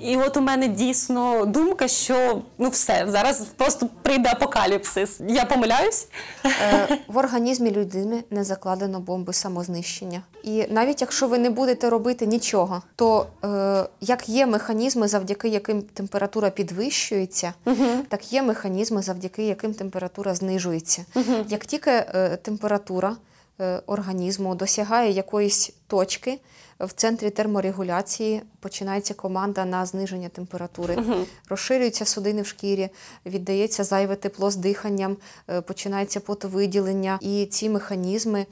І 0.00 0.16
от 0.16 0.36
у 0.36 0.40
мене 0.40 0.68
дійсно 0.68 1.46
думка, 1.46 1.88
що 1.88 2.42
ну 2.58 2.68
все, 2.68 3.04
зараз 3.08 3.46
просто 3.56 3.88
прийде 4.02 4.28
апокаліпсис. 4.28 5.20
Я 5.28 5.44
помиляюсь? 5.44 6.08
Е, 6.44 6.98
в 7.08 7.16
організмі 7.16 7.70
людини 7.70 8.24
не 8.30 8.44
закладено 8.44 9.00
бомби 9.00 9.32
самознищення. 9.32 10.22
І 10.42 10.66
навіть 10.70 11.00
якщо 11.00 11.28
ви 11.28 11.38
не 11.38 11.50
будете 11.50 11.90
робити 11.90 12.26
нічого, 12.26 12.82
то 12.96 13.26
е, 13.44 13.88
як 14.00 14.28
є 14.28 14.46
механізми, 14.46 15.08
завдяки 15.08 15.48
яким 15.48 15.82
температура 15.82 16.50
підвищується, 16.50 17.52
угу. 17.64 17.86
так 18.08 18.32
є 18.32 18.42
механізми, 18.42 19.02
завдяки 19.02 19.42
яким 19.42 19.74
температура 19.74 20.34
знижується. 20.34 21.04
Угу. 21.14 21.34
Як 21.48 21.66
тільки 21.66 21.90
е, 21.90 22.38
температура 22.42 23.16
е, 23.60 23.80
організму 23.86 24.54
досягає 24.54 25.10
якоїсь 25.10 25.72
точки 25.86 26.38
в 26.80 26.92
центрі 26.92 27.30
терморегуляції 27.30 28.42
починається 28.60 29.14
команда 29.14 29.64
на 29.64 29.86
зниження 29.86 30.28
температури, 30.28 30.96
угу. 30.96 31.14
розширюються 31.48 32.04
судини 32.04 32.42
в 32.42 32.46
шкірі, 32.46 32.88
віддається 33.26 33.84
зайве 33.84 34.16
тепло 34.16 34.50
з 34.50 34.56
диханням, 34.56 35.16
е, 35.50 35.60
починається 35.60 36.20
потовиділення. 36.20 37.18
І 37.22 37.46
ці 37.46 37.68
механізми, 37.68 38.46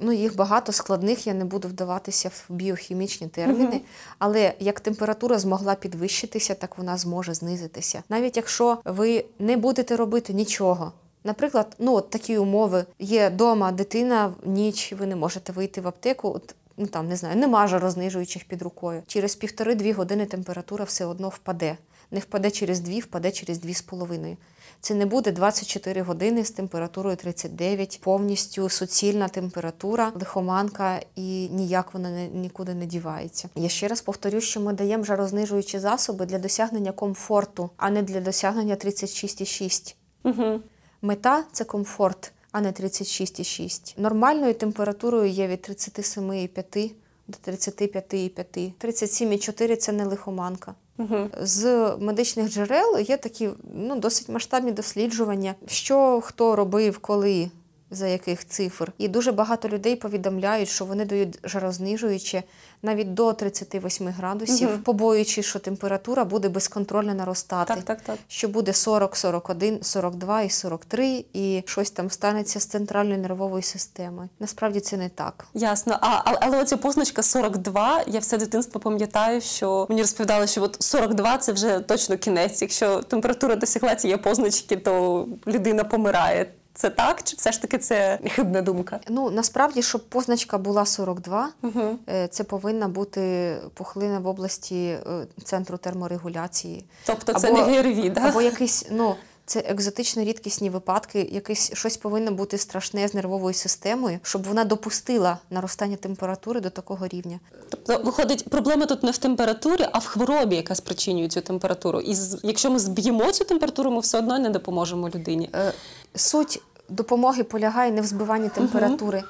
ну 0.00 0.12
їх 0.12 0.36
багато 0.36 0.72
складних, 0.72 1.26
я 1.26 1.34
не 1.34 1.44
буду 1.44 1.68
вдаватися 1.68 2.28
в 2.28 2.44
біохімічні 2.48 3.28
терміни. 3.28 3.66
Угу. 3.66 3.80
Але 4.18 4.54
як 4.58 4.80
температура 4.80 5.38
змогла 5.38 5.74
підвищитися, 5.74 6.54
так 6.54 6.78
вона 6.78 6.96
зможе 6.96 7.34
знизитися. 7.34 8.02
Навіть 8.08 8.36
якщо 8.36 8.78
ви 8.84 9.24
не 9.38 9.56
будете 9.56 9.96
робити 9.96 10.32
нічого. 10.32 10.92
Наприклад, 11.24 11.76
ну 11.78 11.94
от 11.94 12.10
такі 12.10 12.38
умови 12.38 12.84
є 12.98 13.28
вдома 13.28 13.72
дитина 13.72 14.26
в 14.42 14.48
ніч, 14.48 14.92
ви 14.92 15.06
не 15.06 15.16
можете 15.16 15.52
вийти 15.52 15.80
в 15.80 15.88
аптеку. 15.88 16.28
От 16.28 16.54
ну 16.80 16.86
там 16.86 17.08
не 17.08 17.16
знаю, 17.16 17.36
нема 17.36 17.66
жарознижуючих 17.66 18.44
під 18.44 18.62
рукою. 18.62 19.02
Через 19.06 19.36
півтори-дві 19.36 19.92
години 19.92 20.26
температура 20.26 20.84
все 20.84 21.04
одно 21.04 21.28
впаде. 21.28 21.76
Не 22.10 22.20
впаде 22.20 22.50
через 22.50 22.80
дві, 22.80 23.00
впаде 23.00 23.32
через 23.32 23.58
дві 23.58 23.74
з 23.74 23.82
половиною. 23.82 24.36
Це 24.80 24.94
не 24.94 25.06
буде 25.06 25.32
24 25.32 26.02
години 26.02 26.44
з 26.44 26.50
температурою 26.50 27.16
39, 27.16 28.00
повністю 28.02 28.68
суцільна 28.68 29.28
температура, 29.28 30.12
лихоманка, 30.14 31.00
і 31.16 31.48
ніяк 31.48 31.94
вона 31.94 32.10
не, 32.10 32.28
нікуди 32.28 32.74
не 32.74 32.86
дівається. 32.86 33.48
Я 33.54 33.68
ще 33.68 33.88
раз 33.88 34.00
повторю, 34.00 34.40
що 34.40 34.60
ми 34.60 34.72
даємо 34.72 35.04
жарознижуючі 35.04 35.78
засоби 35.78 36.26
для 36.26 36.38
досягнення 36.38 36.92
комфорту, 36.92 37.70
а 37.76 37.90
не 37.90 38.02
для 38.02 38.20
досягнення 38.20 38.74
36,6. 38.74 39.94
Угу. 40.24 40.60
Мета 41.02 41.44
це 41.52 41.64
комфорт 41.64 42.32
а 42.52 42.60
не 42.60 42.72
36,6. 42.72 44.00
Нормальною 44.00 44.54
температурою 44.54 45.28
є 45.28 45.46
від 45.46 45.58
37,5 45.58 46.92
до 47.28 47.52
35,5. 47.52 48.72
37,4 48.80 49.76
це 49.76 49.92
не 49.92 50.04
лихоманка. 50.04 50.74
Угу. 50.98 51.28
З 51.42 51.96
медичних 51.98 52.50
джерел 52.50 52.98
є 52.98 53.16
такі 53.16 53.48
ну, 53.74 53.96
досить 53.96 54.28
масштабні 54.28 54.72
досліджування, 54.72 55.54
що 55.66 56.20
хто 56.24 56.56
робив, 56.56 56.98
коли 56.98 57.50
за 57.90 58.06
яких 58.06 58.46
цифр. 58.46 58.92
І 58.98 59.08
дуже 59.08 59.32
багато 59.32 59.68
людей 59.68 59.96
повідомляють, 59.96 60.68
що 60.68 60.84
вони 60.84 61.04
дають 61.04 61.38
жарознижуючи 61.44 62.42
навіть 62.82 63.14
до 63.14 63.32
38 63.32 64.08
градусів, 64.08 64.68
угу. 64.68 64.78
побоюючись, 64.84 65.46
що 65.46 65.58
температура 65.58 66.24
буде 66.24 66.48
безконтрольно 66.48 67.14
наростати. 67.14 67.74
Так, 67.74 67.84
так, 67.84 68.00
так. 68.00 68.18
Що 68.28 68.48
буде 68.48 68.72
40, 68.72 69.16
41, 69.16 69.78
42 69.82 70.42
і 70.42 70.50
43, 70.50 71.24
і 71.32 71.62
щось 71.66 71.90
там 71.90 72.10
станеться 72.10 72.60
з 72.60 72.66
центральною 72.66 73.18
нервовою 73.18 73.62
системою. 73.62 74.28
Насправді 74.40 74.80
це 74.80 74.96
не 74.96 75.08
так. 75.08 75.46
Ясно. 75.54 75.98
А 76.00 76.36
але 76.40 76.62
оця 76.62 76.76
позначка 76.76 77.22
42, 77.22 78.04
я 78.06 78.18
все 78.18 78.38
дитинство 78.38 78.80
пам'ятаю, 78.80 79.40
що 79.40 79.86
мені 79.88 80.00
розповідали, 80.00 80.46
що 80.46 80.62
от 80.62 80.76
42 80.82 81.38
це 81.38 81.52
вже 81.52 81.80
точно 81.80 82.16
кінець. 82.16 82.62
Якщо 82.62 83.02
температура 83.02 83.56
досягла 83.56 83.94
цієї 83.94 84.18
позначки, 84.18 84.76
то 84.76 85.26
людина 85.46 85.84
помирає. 85.84 86.46
Це 86.80 86.90
так, 86.90 87.22
чи 87.22 87.36
все 87.36 87.52
ж 87.52 87.62
таки 87.62 87.78
це 87.78 88.18
хибна 88.26 88.62
думка? 88.62 89.00
Ну 89.08 89.30
насправді, 89.30 89.82
щоб 89.82 90.08
позначка 90.08 90.58
була 90.58 90.86
42, 90.86 91.48
угу. 91.62 91.98
це 92.30 92.44
повинна 92.44 92.88
бути 92.88 93.56
пухлина 93.74 94.18
в 94.18 94.26
області 94.26 94.86
е, 94.86 95.26
центру 95.44 95.76
терморегуляції. 95.76 96.84
Тобто 97.06 97.32
це 97.32 97.48
або, 97.48 97.56
не 97.56 97.62
ГРВІ, 97.62 98.10
да? 98.10 98.20
або 98.20 98.42
якийсь, 98.42 98.86
ну 98.90 99.14
це 99.46 99.60
екзотично 99.60 100.24
рідкісні 100.24 100.70
випадки, 100.70 101.28
якесь 101.32 101.72
щось 101.74 101.96
повинно 101.96 102.32
бути 102.32 102.58
страшне 102.58 103.08
з 103.08 103.14
нервовою 103.14 103.54
системою, 103.54 104.18
щоб 104.22 104.42
вона 104.42 104.64
допустила 104.64 105.38
наростання 105.50 105.96
температури 105.96 106.60
до 106.60 106.70
такого 106.70 107.08
рівня. 107.08 107.40
Тобто, 107.68 108.02
виходить, 108.04 108.48
проблема 108.48 108.86
тут 108.86 109.02
не 109.02 109.10
в 109.10 109.18
температурі, 109.18 109.86
а 109.92 109.98
в 109.98 110.06
хворобі, 110.06 110.56
яка 110.56 110.74
спричинює 110.74 111.28
цю 111.28 111.40
температуру. 111.40 112.00
І 112.00 112.16
якщо 112.42 112.70
ми 112.70 112.78
зб'ємо 112.78 113.32
цю 113.32 113.44
температуру, 113.44 113.90
ми 113.90 114.00
все 114.00 114.18
одно 114.18 114.38
не 114.38 114.50
допоможемо 114.50 115.08
людині. 115.08 115.50
Е, 115.54 115.72
суть 116.14 116.62
допомоги 116.90 117.44
полягає 117.44 117.90
не 117.92 118.00
в 118.00 118.06
збиванні 118.06 118.48
температури. 118.48 119.22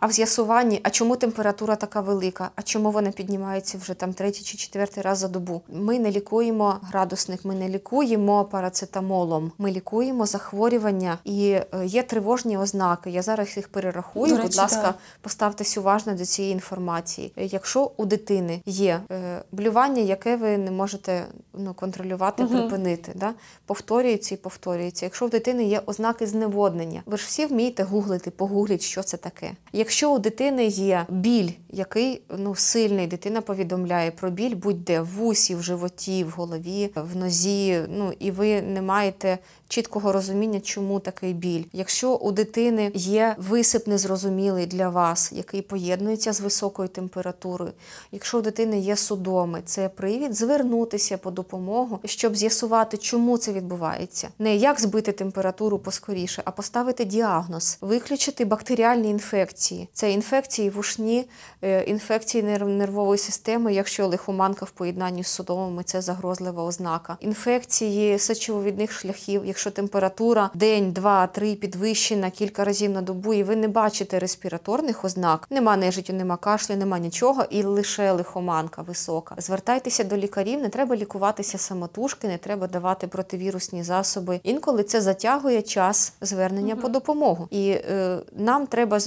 А 0.00 0.06
в 0.06 0.12
з'ясуванні, 0.12 0.80
а 0.82 0.90
чому 0.90 1.16
температура 1.16 1.76
така 1.76 2.00
велика, 2.00 2.50
а 2.56 2.62
чому 2.62 2.90
вона 2.90 3.10
піднімається 3.10 3.78
вже 3.78 3.94
там 3.94 4.12
третій 4.12 4.44
чи 4.44 4.56
четвертий 4.56 5.02
раз 5.02 5.18
за 5.18 5.28
добу. 5.28 5.62
Ми 5.68 5.98
не 5.98 6.10
лікуємо 6.10 6.76
градусник, 6.82 7.44
ми 7.44 7.54
не 7.54 7.68
лікуємо 7.68 8.44
парацетамолом, 8.44 9.52
ми 9.58 9.70
лікуємо 9.70 10.26
захворювання 10.26 11.18
і 11.24 11.50
е, 11.50 11.66
є 11.84 12.02
тривожні 12.02 12.58
ознаки. 12.58 13.10
Я 13.10 13.22
зараз 13.22 13.56
їх 13.56 13.68
перерахую. 13.68 14.36
До 14.36 14.42
Будь 14.42 14.56
ласка, 14.56 14.82
да. 14.82 14.94
поставтесь 15.20 15.78
уважно 15.78 16.14
до 16.14 16.24
цієї 16.24 16.54
інформації. 16.54 17.32
Якщо 17.36 17.90
у 17.96 18.04
дитини 18.04 18.62
є 18.66 19.00
е, 19.10 19.42
блювання, 19.52 20.02
яке 20.02 20.36
ви 20.36 20.58
не 20.58 20.70
можете 20.70 21.26
ну, 21.54 21.74
контролювати, 21.74 22.42
угу. 22.42 22.52
припинити, 22.52 23.12
да? 23.14 23.34
повторюється 23.66 24.34
і 24.34 24.38
повторюється. 24.38 25.06
Якщо 25.06 25.26
в 25.26 25.30
дитини 25.30 25.64
є 25.64 25.82
ознаки 25.86 26.26
зневоднення, 26.26 27.02
ви 27.06 27.16
ж 27.16 27.24
всі 27.26 27.46
вмієте 27.46 27.82
гуглити, 27.82 28.30
погугліть, 28.30 28.82
що 28.82 29.02
це 29.02 29.16
таке. 29.16 29.52
Якщо 29.86 30.12
у 30.12 30.18
дитини 30.18 30.66
є 30.66 31.06
біль, 31.08 31.50
який 31.70 32.22
ну 32.38 32.54
сильний, 32.54 33.06
дитина 33.06 33.40
повідомляє 33.40 34.10
про 34.10 34.30
біль, 34.30 34.54
будь-де 34.54 35.00
в 35.00 35.06
вусі, 35.06 35.54
в 35.54 35.62
животі, 35.62 36.24
в 36.24 36.30
голові, 36.30 36.90
в 36.94 37.16
нозі. 37.16 37.80
Ну 37.88 38.12
і 38.18 38.30
ви 38.30 38.62
не 38.62 38.82
маєте 38.82 39.38
чіткого 39.68 40.12
розуміння, 40.12 40.60
чому 40.60 41.00
такий 41.00 41.32
біль. 41.32 41.64
Якщо 41.72 42.14
у 42.14 42.32
дитини 42.32 42.90
є 42.94 43.36
висип 43.38 43.86
незрозумілий 43.86 44.66
для 44.66 44.88
вас, 44.88 45.32
який 45.32 45.62
поєднується 45.62 46.32
з 46.32 46.40
високою 46.40 46.88
температурою, 46.88 47.72
якщо 48.12 48.38
у 48.38 48.42
дитини 48.42 48.78
є 48.78 48.96
судоми, 48.96 49.60
це 49.64 49.88
привід 49.88 50.34
звернутися 50.34 51.18
по 51.18 51.30
допомогу, 51.30 51.98
щоб 52.04 52.36
з'ясувати, 52.36 52.96
чому 52.96 53.38
це 53.38 53.52
відбувається. 53.52 54.28
Не 54.38 54.56
як 54.56 54.80
збити 54.80 55.12
температуру 55.12 55.78
поскоріше, 55.78 56.42
а 56.44 56.50
поставити 56.50 57.04
діагноз, 57.04 57.78
виключити 57.80 58.44
бактеріальні 58.44 59.10
інфекції. 59.10 59.75
Це 59.92 60.12
інфекції 60.12 60.70
вушні, 60.70 61.28
е, 61.62 61.82
інфекції 61.82 62.42
нервової 62.66 63.18
системи, 63.18 63.74
якщо 63.74 64.06
лихоманка 64.06 64.64
в 64.64 64.70
поєднанні 64.70 65.24
з 65.24 65.28
судомами, 65.28 65.82
це 65.82 66.00
загрозлива 66.00 66.64
ознака. 66.64 67.16
Інфекції 67.20 68.18
сечововідних 68.18 68.92
шляхів 68.92 69.42
якщо 69.46 69.70
температура 69.70 70.50
день, 70.54 70.92
два, 70.92 71.26
три 71.26 71.54
підвищена 71.54 72.30
кілька 72.30 72.64
разів 72.64 72.90
на 72.90 73.02
добу, 73.02 73.34
і 73.34 73.42
ви 73.42 73.56
не 73.56 73.68
бачите 73.68 74.18
респіраторних 74.18 75.04
ознак, 75.04 75.46
нема 75.50 75.76
нежиттю, 75.76 76.12
нема 76.12 76.36
кашлю, 76.36 76.76
нема 76.76 76.98
нічого, 76.98 77.44
і 77.50 77.62
лише 77.62 78.12
лихоманка 78.12 78.82
висока. 78.82 79.34
Звертайтеся 79.38 80.04
до 80.04 80.16
лікарів, 80.16 80.60
не 80.60 80.68
треба 80.68 80.96
лікуватися 80.96 81.58
самотужки, 81.58 82.28
не 82.28 82.38
треба 82.38 82.66
давати 82.66 83.06
противірусні 83.06 83.82
засоби. 83.82 84.40
Інколи 84.42 84.82
це 84.82 85.00
затягує 85.00 85.62
час 85.62 86.12
звернення 86.20 86.74
угу. 86.74 86.82
по 86.82 86.88
допомогу. 86.88 87.48
І 87.50 87.70
е, 87.70 88.18
нам 88.36 88.66
треба 88.66 89.00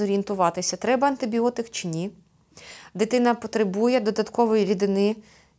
зорієнтуватися, 0.61 0.77
треба 0.77 1.07
антибіотик 1.07 1.69
чи 1.69 1.87
ні. 1.87 2.11
Дитина 2.93 3.35
потребує 3.35 3.99
додаткової 3.99 4.65
рідини 4.65 5.15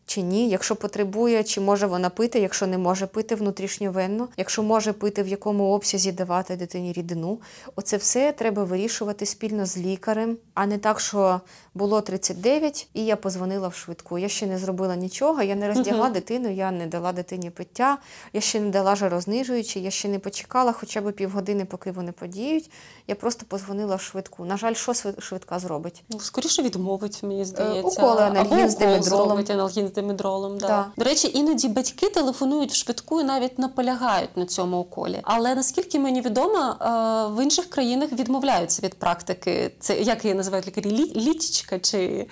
чи 0.07 0.23
ні, 0.23 0.49
якщо 0.49 0.77
потребує, 0.77 1.45
чи 1.45 1.61
може 1.61 1.87
вона 1.87 2.11
пити, 2.11 2.41
якщо 2.41 2.67
не 2.67 2.79
може 2.79 3.07
пити 3.07 3.35
внутрішньовенно, 3.35 4.29
якщо 4.37 4.63
може 4.63 4.93
пити, 4.93 5.23
в 5.23 5.29
якому 5.29 5.73
обсязі 5.73 6.13
давати 6.13 6.57
дитині 6.57 6.93
рідину. 6.93 7.41
Оце 7.77 7.97
все 7.97 8.33
треба 8.33 8.65
вирішувати 8.65 9.27
спільно 9.27 9.67
з 9.67 9.79
лікарем, 9.79 10.37
а 10.55 10.67
не 10.67 10.79
так, 10.79 11.01
що 11.01 11.41
було 11.75 12.01
39, 12.01 12.89
і 12.95 13.05
я 13.05 13.17
позвонила 13.17 13.69
в 13.69 13.75
швидку. 13.75 14.19
Я 14.19 14.29
ще 14.29 14.47
не 14.47 14.59
зробила 14.59 14.97
нічого, 14.97 15.43
я 15.43 15.55
не 15.55 15.69
роздягла 15.69 16.09
uh-huh. 16.09 16.13
дитину, 16.13 16.51
я 16.51 16.71
не 16.71 16.87
дала 16.87 17.13
дитині 17.13 17.51
пиття, 17.51 17.99
я 18.33 18.41
ще 18.41 18.61
не 18.61 18.71
дала 18.71 18.97
жарознижуючи, 18.97 19.81
я 19.81 19.91
ще 19.91 20.09
не 20.09 20.19
почекала 20.19 20.73
хоча 20.73 21.01
б 21.01 21.13
півгодини, 21.13 21.65
поки 21.65 21.91
вони 21.91 22.13
подіють. 22.13 22.71
Я 23.07 23.15
просто 23.15 23.47
позвонила 23.49 23.97
в 23.97 24.01
швидку. 24.01 24.45
На 24.45 24.57
жаль, 24.57 24.75
що 24.75 24.95
швидка 25.19 25.59
зробить? 25.59 26.03
Ну, 26.09 26.21
скоріше 26.21 26.63
відмовить, 26.63 27.23
мені 27.23 27.43
е, 27.43 27.45
здається. 27.45 28.03
Уколи 28.03 28.23
аналгін 28.23 28.71
з 28.71 28.77
димедролом. 28.77 29.45
аналгін 29.51 29.89
з 29.89 29.93
димедролом. 29.93 30.59
Да. 30.59 30.67
да. 30.67 30.87
До 30.97 31.05
речі, 31.05 31.31
іноді 31.35 31.69
батьки 31.69 32.09
телефонують 32.09 32.73
в 32.73 32.75
швидку 32.75 33.21
і 33.21 33.25
навіть 33.25 33.59
наполягають 33.59 34.37
на 34.37 34.47
цьому 34.47 34.79
уколі. 34.79 35.21
Але 35.23 35.55
наскільки 35.55 35.99
мені 35.99 36.21
відомо, 36.21 36.59
е, 36.59 36.87
в 37.35 37.45
інших 37.45 37.67
країнах 37.67 38.13
відмовляються 38.13 38.83
від 38.83 38.95
практики. 38.95 39.73
Це 39.81 40.01
як 40.01 40.25
її 40.25 40.35
називають 40.35 40.67
лікарі 40.67 41.13
літічка 41.61 41.79
чи. 41.79 42.27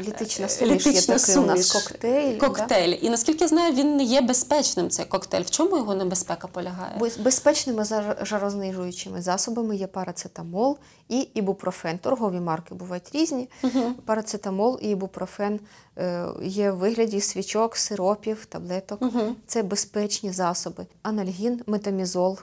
Літична 0.00 0.48
суміш 0.48 0.86
є 0.86 1.02
такий 1.02 1.36
у 1.36 1.46
нас 1.46 1.72
коктейль. 1.72 2.38
Коктейль. 2.38 2.90
Да? 2.90 2.96
І 2.96 3.10
наскільки 3.10 3.44
я 3.44 3.48
знаю, 3.48 3.74
він 3.74 3.96
не 3.96 4.02
є 4.02 4.20
безпечним 4.20 4.90
цей 4.90 5.04
коктейль. 5.04 5.42
В 5.42 5.50
чому 5.50 5.76
його 5.76 5.94
небезпека 5.94 6.48
полягає? 6.48 7.00
Безпечними 7.18 7.84
жарознижуючими 8.22 9.22
засобами 9.22 9.76
є 9.76 9.86
парацетамол 9.86 10.78
і 11.08 11.28
ібупрофен. 11.34 11.98
Торгові 11.98 12.40
марки 12.40 12.74
бувають 12.74 13.10
різні. 13.14 13.48
Угу. 13.62 13.92
Парацетамол 14.04 14.78
і 14.82 14.88
ібупрофен 14.88 15.60
е, 15.98 16.26
є 16.42 16.70
в 16.70 16.76
вигляді 16.76 17.20
свічок, 17.20 17.76
сиропів, 17.76 18.46
таблеток. 18.46 19.02
Угу. 19.02 19.36
Це 19.46 19.62
безпечні 19.62 20.32
засоби. 20.32 20.86
Анальгін, 21.02 21.62
метамізол 21.66 22.38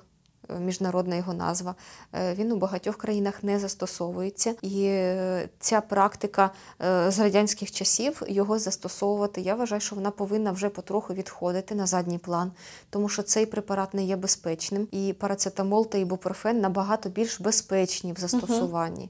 міжнародна 0.60 1.16
його 1.16 1.34
назва. 1.34 1.76
Е, 2.14 2.34
він 2.34 2.52
у 2.52 2.56
багатьох 2.56 2.98
країнах 2.98 3.44
не 3.44 3.60
застосовується, 3.60 4.56
і 4.62 4.84
е, 4.86 5.50
ця 5.60 5.82
практика 5.82 6.50
е, 6.82 7.12
з 7.12 7.20
радянських 7.20 7.72
часів 7.72 8.22
його 8.28 8.60
застосовувати. 8.60 9.42
Я 9.42 9.56
вважаю, 9.56 9.82
що 9.82 9.96
вона 9.96 10.12
повинна 10.12 10.52
вже 10.52 10.70
потроху 10.70 11.14
відходити 11.14 11.76
на 11.76 11.86
задній 11.86 12.18
план, 12.18 12.52
тому 12.90 13.10
що 13.10 13.24
цей 13.24 13.46
препарат 13.46 13.94
не 13.94 14.04
є 14.04 14.16
безпечним. 14.16 14.88
І 14.92 15.14
парацетамол 15.14 15.90
та 15.90 15.98
ібупрофен 15.98 16.62
набагато 16.62 17.10
більш 17.10 17.42
безпечні 17.42 18.14
в 18.14 18.20
застосуванні. 18.20 19.10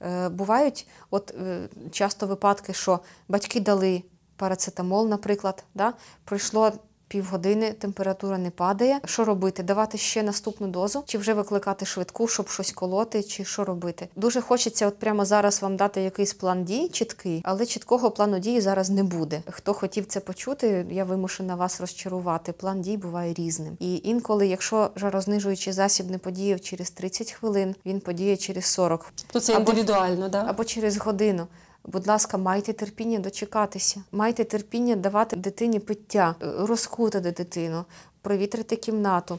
Угу. 0.00 0.30
Бувають 0.30 0.88
от 1.10 1.34
часто 1.90 2.26
випадки, 2.26 2.72
що 2.72 3.00
батьки 3.28 3.60
дали 3.60 4.02
парацетамол, 4.36 5.08
наприклад, 5.08 5.64
да? 5.74 5.92
пройшло 6.24 6.72
Півгодини 7.08 7.72
температура 7.72 8.38
не 8.38 8.50
падає. 8.50 9.00
Що 9.04 9.24
робити? 9.24 9.62
Давати 9.62 9.98
ще 9.98 10.22
наступну 10.22 10.68
дозу, 10.68 11.04
чи 11.06 11.18
вже 11.18 11.34
викликати 11.34 11.86
швидку, 11.86 12.28
щоб 12.28 12.48
щось 12.48 12.72
колоти, 12.72 13.22
чи 13.22 13.44
що 13.44 13.64
робити? 13.64 14.08
Дуже 14.16 14.40
хочеться, 14.40 14.86
от 14.86 14.98
прямо 14.98 15.24
зараз 15.24 15.62
вам 15.62 15.76
дати 15.76 16.00
якийсь 16.00 16.34
план 16.34 16.64
дій 16.64 16.88
чіткий, 16.88 17.42
але 17.44 17.66
чіткого 17.66 18.10
плану 18.10 18.38
дії 18.38 18.60
зараз 18.60 18.90
не 18.90 19.02
буде. 19.02 19.42
Хто 19.50 19.74
хотів 19.74 20.06
це 20.06 20.20
почути, 20.20 20.86
я 20.90 21.04
вимушена 21.04 21.54
вас 21.54 21.80
розчарувати. 21.80 22.52
План 22.52 22.80
дій 22.80 22.96
буває 22.96 23.34
різним. 23.34 23.76
І 23.80 24.00
інколи, 24.04 24.46
якщо 24.46 24.90
жарознижуючий 24.96 25.72
засіб 25.72 26.10
не 26.10 26.18
подіяв 26.18 26.60
через 26.60 26.90
30 26.90 27.32
хвилин, 27.32 27.74
він 27.86 28.00
подіє 28.00 28.36
через 28.36 28.64
40. 28.64 29.12
То 29.32 29.40
це 29.40 29.52
індивідуально, 29.52 30.28
да? 30.28 30.44
або 30.48 30.64
через 30.64 30.96
годину. 30.96 31.46
Будь 31.86 32.06
ласка, 32.06 32.38
майте 32.38 32.72
терпіння 32.72 33.18
дочекатися, 33.18 34.02
майте 34.12 34.44
терпіння 34.44 34.96
давати 34.96 35.36
дитині 35.36 35.80
пиття, 35.80 36.34
е, 36.42 36.46
розкутати 36.58 37.30
дитину, 37.30 37.84
провітрити 38.22 38.76
кімнату, 38.76 39.38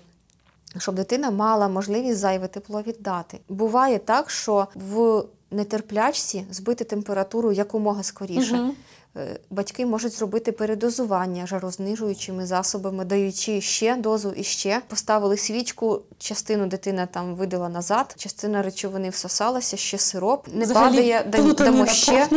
щоб 0.77 0.95
дитина 0.95 1.31
мала 1.31 1.67
можливість 1.67 2.17
зайве 2.17 2.47
тепло 2.47 2.81
віддати. 2.81 3.39
Буває 3.49 3.99
так, 3.99 4.29
що 4.29 4.67
в 4.75 5.23
нетерплячці 5.51 6.45
збити 6.51 6.83
температуру 6.83 7.51
якомога 7.51 8.03
скоріше. 8.03 8.59
Угу. 8.59 8.73
Е, 9.17 9.39
батьки 9.49 9.85
можуть 9.85 10.13
зробити 10.13 10.51
передозування 10.51 11.47
жарознижуючими 11.47 12.45
засобами, 12.45 13.05
даючи 13.05 13.61
ще 13.61 13.95
дозу 13.95 14.33
і 14.37 14.43
ще. 14.43 14.81
Поставили 14.87 15.37
свічку, 15.37 16.01
частину 16.17 16.67
дитина 16.67 17.05
там 17.05 17.35
видала 17.35 17.69
назад, 17.69 18.15
частина 18.17 18.61
речовини 18.61 19.09
всосалася, 19.09 19.77
ще 19.77 19.97
сироп. 19.97 20.47
Не 20.53 20.65
Взагалі, 20.65 20.95
падає, 20.95 21.53
дамо 21.57 21.85
ще 21.85 22.29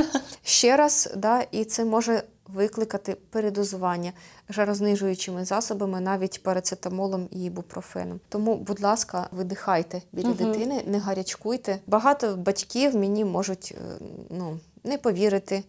ще 0.43 0.77
раз, 0.77 1.11
да, 1.17 1.47
і 1.51 1.65
це 1.65 1.85
може 1.85 2.23
викликати 2.55 3.17
передозування 3.31 4.13
жарознижуючими 4.49 5.45
засобами, 5.45 6.01
навіть 6.01 6.43
парацетамолом 6.43 7.29
і 7.31 7.45
ібупрофеном. 7.45 8.21
Тому, 8.29 8.57
будь 8.57 8.81
ласка, 8.81 9.29
видихайте 9.33 10.03
біля 10.13 10.29
угу. 10.29 10.35
дитини, 10.35 10.83
не 10.87 10.99
гарячкуйте. 10.99 11.79
Багато 11.87 12.37
батьків 12.37 12.97
мені 12.97 13.25
можуть 13.25 13.75
е, 13.77 14.05
ну, 14.31 14.59
не 14.85 14.99
повірити. 14.99 15.63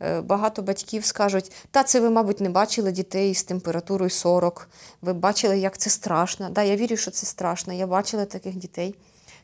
Е, 0.00 0.20
багато 0.20 0.62
батьків 0.62 1.04
скажуть, 1.04 1.52
та 1.70 1.82
це 1.82 2.00
ви, 2.00 2.10
мабуть, 2.10 2.40
не 2.40 2.50
бачили 2.50 2.92
дітей 2.92 3.34
з 3.34 3.44
температурою 3.44 4.10
40. 4.10 4.68
Ви 5.02 5.12
бачили, 5.12 5.58
як 5.58 5.78
це 5.78 5.90
страшно. 5.90 6.50
Да, 6.50 6.62
Я 6.62 6.76
вірю, 6.76 6.96
що 6.96 7.10
це 7.10 7.26
страшно. 7.26 7.72
Я 7.72 7.86
бачила 7.86 8.24
таких 8.24 8.56
дітей. 8.56 8.94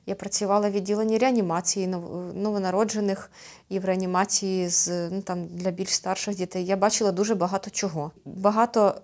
Я 0.06 0.14
працювала 0.14 0.68
в 0.68 0.72
відділенні 0.72 1.18
реанімації 1.18 1.86
новонароджених 2.34 3.30
і 3.68 3.78
в 3.78 3.84
реанімації 3.84 4.68
з 4.68 5.10
ну 5.10 5.22
там 5.22 5.46
для 5.46 5.70
більш 5.70 5.94
старших 5.94 6.36
дітей. 6.36 6.64
Я 6.64 6.76
бачила 6.76 7.12
дуже 7.12 7.34
багато 7.34 7.70
чого. 7.70 8.10
Багато 8.24 8.94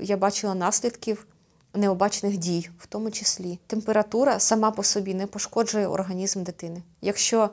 е, 0.00 0.04
я 0.04 0.16
бачила 0.16 0.54
наслідків 0.54 1.26
необачних 1.74 2.36
дій, 2.36 2.70
в 2.78 2.86
тому 2.86 3.10
числі 3.10 3.58
температура 3.66 4.38
сама 4.38 4.70
по 4.70 4.82
собі 4.82 5.14
не 5.14 5.26
пошкоджує 5.26 5.86
організм 5.86 6.42
дитини. 6.42 6.82
Якщо 7.02 7.50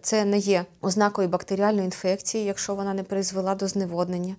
це 0.00 0.24
не 0.24 0.38
є 0.38 0.64
ознакою 0.80 1.28
бактеріальної 1.28 1.84
інфекції, 1.84 2.44
якщо 2.44 2.74
вона 2.74 2.94
не 2.94 3.02
призвела 3.02 3.54
до 3.54 3.68
зневоднення, 3.68 4.36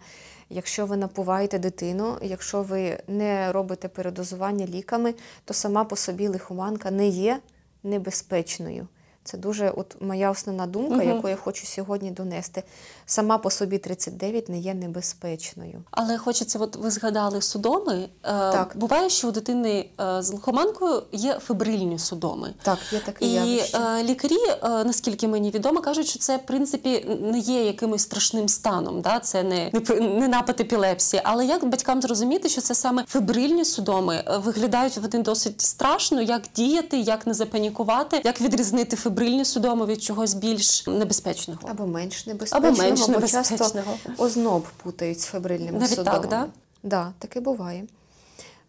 якщо 0.50 0.86
ви 0.86 0.98
напуваєте 0.98 1.60
дитину, 1.60 2.18
якщо 2.22 2.62
ви 2.64 3.00
не 3.08 3.52
робите 3.52 3.88
передозування 3.88 4.66
ліками, 4.66 5.14
то 5.46 5.54
сама 5.54 5.84
по 5.84 5.96
собі 5.96 6.28
лихоманка 6.28 6.92
не 6.92 7.08
є 7.08 7.40
небезпечною. 7.84 8.88
Це 9.24 9.38
дуже 9.38 9.70
от 9.70 9.96
моя 10.02 10.32
основна 10.32 10.68
думка, 10.68 10.96
угу. 10.96 11.16
яку 11.16 11.30
я 11.30 11.36
хочу 11.36 11.66
сьогодні 11.66 12.12
донести. 12.12 12.64
Сама 13.06 13.38
по 13.38 13.50
собі 13.50 13.78
39 13.78 14.50
не 14.50 14.60
є 14.60 14.74
небезпечною. 14.74 15.84
Але 15.92 16.18
хочеться, 16.18 16.60
от 16.60 16.76
ви 16.76 16.92
згадали 16.92 17.42
судоми. 17.42 17.94
Е, 17.94 18.08
так. 18.24 18.74
Буває, 18.76 19.10
що 19.10 19.28
у 19.28 19.32
дитини 19.32 19.90
е, 20.02 20.22
з 20.22 20.34
лихоманкою 20.34 21.04
є 21.12 21.34
фебрильні 21.34 22.00
судоми. 22.00 22.54
Так, 22.64 22.78
є 22.92 23.00
таке 23.00 23.26
І 23.26 23.32
явище. 23.32 23.78
Е, 23.78 24.04
лікарі, 24.04 24.38
наскільки 24.64 25.28
мені 25.28 25.52
відомо, 25.52 25.82
кажуть, 25.82 26.08
що 26.08 26.20
це 26.20 26.38
в 26.38 26.46
принципі 26.46 27.18
не 27.22 27.40
є 27.40 27.64
якимось 27.64 28.02
страшним 28.02 28.48
станом. 28.48 29.02
Да? 29.02 29.20
Це 29.20 29.44
не, 29.44 29.72
не 30.00 30.28
напад 30.28 30.62
епілепсії. 30.62 31.22
Але 31.26 31.46
як 31.46 31.66
батькам 31.66 32.02
зрозуміти, 32.02 32.50
що 32.50 32.62
це 32.62 32.76
саме 32.76 33.04
фебрильні 33.08 33.66
судоми 33.66 34.24
виглядають 34.44 34.98
вони 34.98 35.24
досить 35.24 35.62
страшно, 35.62 36.22
як 36.22 36.42
діяти, 36.56 37.00
як 37.00 37.28
не 37.28 37.34
запанікувати, 37.34 38.22
як 38.24 38.42
відрізнити 38.42 38.96
фебрильні 38.96 39.13
фібрильні 39.14 39.46
судоми 39.46 39.86
від 39.86 40.04
чогось 40.04 40.34
більш 40.34 40.88
небезпечного. 40.88 41.60
Або 41.70 41.88
менш 41.88 42.28
небезпечного, 42.28 42.68
Або 42.68 42.78
менш 42.78 43.08
бо 43.08 43.28
часто 43.28 43.72
озноб 44.18 44.68
путають 44.84 45.20
з 45.20 45.26
фебрильними 45.26 45.80
Навіть 45.80 45.96
судомами. 45.96 46.28
Так, 46.28 46.30
да? 46.30 46.48
Да, 46.84 47.14
таке 47.20 47.40
буває. 47.40 47.86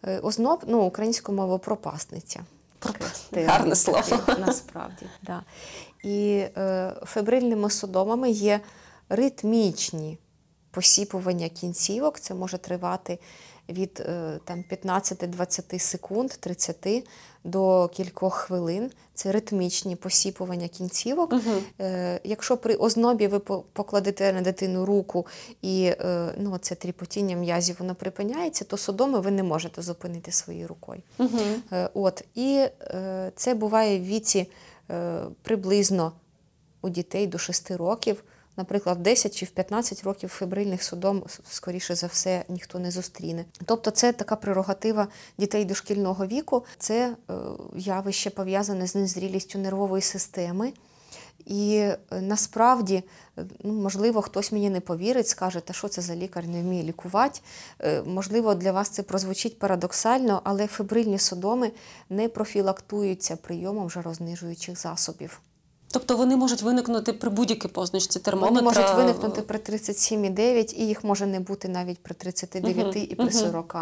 Е, 0.03 0.19
озноб, 0.19 0.63
ну, 0.67 0.81
українською 0.81 1.37
мовою 1.37 1.59
пропасниця. 1.59 2.39
Пропасниця. 2.79 3.47
Гарне 3.47 3.75
слово. 3.75 4.19
Насправді, 4.39 5.05
да. 5.21 5.43
І 6.03 6.45
е, 6.57 6.93
фебрильними 7.05 7.69
судомами 7.69 8.31
є 8.31 8.59
ритмічні 9.09 10.17
посіпування 10.71 11.49
кінцівок. 11.49 12.19
Це 12.19 12.33
може 12.33 12.57
тривати 12.57 13.19
від 13.69 14.03
е, 14.05 14.39
там, 14.45 14.63
15-20 14.71 15.79
секунд, 15.79 16.31
30 16.31 17.07
до 17.43 17.87
кількох 17.87 18.33
хвилин. 18.33 18.91
Це 19.13 19.31
ритмічні 19.31 19.95
посіпування 19.95 20.67
кінцівок. 20.67 21.33
Угу. 21.33 21.87
Якщо 22.23 22.57
при 22.57 22.75
ознобі 22.75 23.27
ви 23.27 23.39
покладете 23.73 24.33
на 24.33 24.41
дитину 24.41 24.85
руку 24.85 25.27
і 25.61 25.83
е, 25.85 26.33
ну, 26.37 26.57
це 26.57 26.75
тріпотіння 26.75 27.35
м'язів 27.35 27.75
воно 27.79 27.95
припиняється, 27.95 28.65
то 28.65 28.77
судоми 28.77 29.19
ви 29.19 29.31
не 29.31 29.43
можете 29.43 29.81
зупинити 29.81 30.31
своєю 30.31 30.67
рукою. 30.67 31.01
Угу. 31.17 31.39
От, 31.93 32.23
І 32.35 32.65
це 33.35 33.53
буває 33.53 33.99
в 33.99 34.03
віці 34.03 34.47
приблизно 35.41 36.11
у 36.81 36.89
дітей 36.89 37.27
до 37.27 37.37
6 37.37 37.71
років. 37.71 38.23
Наприклад, 38.57 38.97
в 38.97 39.01
10 39.01 39.35
чи 39.35 39.45
в 39.45 39.49
15 39.49 40.03
років 40.03 40.29
фібрильних 40.29 40.83
судом, 40.83 41.23
скоріше 41.49 41.95
за 41.95 42.07
все, 42.07 42.45
ніхто 42.49 42.79
не 42.79 42.91
зустріне. 42.91 43.45
Тобто, 43.65 43.91
це 43.91 44.13
така 44.13 44.35
прерогатива 44.35 45.07
дітей 45.37 45.65
дошкільного 45.65 46.25
віку, 46.25 46.65
це 46.77 47.15
е, 47.29 47.33
явище 47.75 48.29
пов'язане 48.29 48.87
з 48.87 48.95
незрілістю 48.95 49.59
нервової 49.59 50.01
системи. 50.01 50.73
І 51.45 51.75
е, 51.77 51.97
насправді, 52.21 53.03
ну, 53.63 53.73
можливо, 53.73 54.21
хтось 54.21 54.51
мені 54.51 54.69
не 54.69 54.79
повірить, 54.79 55.27
скаже, 55.27 55.59
та 55.59 55.73
що 55.73 55.87
це 55.87 56.01
за 56.01 56.15
лікар 56.15 56.47
не 56.47 56.61
вміє 56.61 56.83
лікувати. 56.83 57.39
Е, 57.79 58.01
можливо, 58.01 58.55
для 58.55 58.71
вас 58.71 58.89
це 58.89 59.03
прозвучить 59.03 59.59
парадоксально, 59.59 60.41
але 60.43 60.67
фібрильні 60.67 61.19
судоми 61.19 61.71
не 62.09 62.29
профілактуються 62.29 63.35
прийомом 63.35 63.89
жарознижуючих 63.89 64.79
засобів. 64.79 65.41
Тобто 65.95 66.17
вони 66.17 66.35
можуть 66.35 66.61
виникнути 66.61 67.13
при 67.13 67.29
будь-якій 67.29 67.67
позначці 67.67 68.19
термометра? 68.19 68.61
Вони 68.61 68.61
можуть 68.61 68.95
виникнути 68.95 69.41
при 69.41 69.57
37,9 69.57 70.73
і 70.73 70.87
їх 70.87 71.03
може 71.03 71.25
не 71.25 71.39
бути 71.39 71.67
навіть 71.67 72.03
при 72.03 72.15
39 72.15 72.85
угу, 72.85 72.95
і 72.95 73.15
при 73.15 73.31
40. 73.31 73.77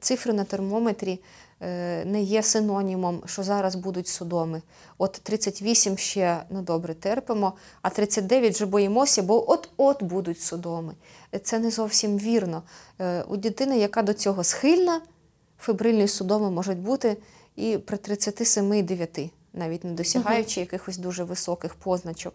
Цифри 0.00 0.32
на 0.32 0.44
термометрі 0.44 1.20
е, 1.60 2.04
не 2.04 2.22
є 2.22 2.42
синонімом, 2.42 3.22
що 3.26 3.42
зараз 3.42 3.74
будуть 3.74 4.08
судоми. 4.08 4.62
От 4.98 5.12
38 5.12 5.98
ще 5.98 6.42
ну 6.50 6.62
добре 6.62 6.94
терпимо, 6.94 7.52
а 7.82 7.90
39 7.90 8.54
вже 8.54 8.66
боїмося, 8.66 9.22
бо 9.22 9.50
от-от 9.50 10.02
будуть 10.02 10.40
судоми. 10.40 10.94
Це 11.42 11.58
не 11.58 11.70
зовсім 11.70 12.18
вірно. 12.18 12.62
Е, 13.00 13.22
у 13.22 13.36
дитини, 13.36 13.78
яка 13.78 14.02
до 14.02 14.12
цього 14.12 14.44
схильна, 14.44 15.00
фібрильні 15.60 16.08
судоми 16.08 16.50
можуть 16.50 16.78
бути 16.78 17.16
і 17.56 17.78
при 17.78 17.96
37,9 17.96 19.30
навіть 19.56 19.84
не 19.84 19.90
досягаючи 19.92 20.60
якихось 20.60 20.98
дуже 20.98 21.24
високих 21.24 21.74
позначок. 21.74 22.34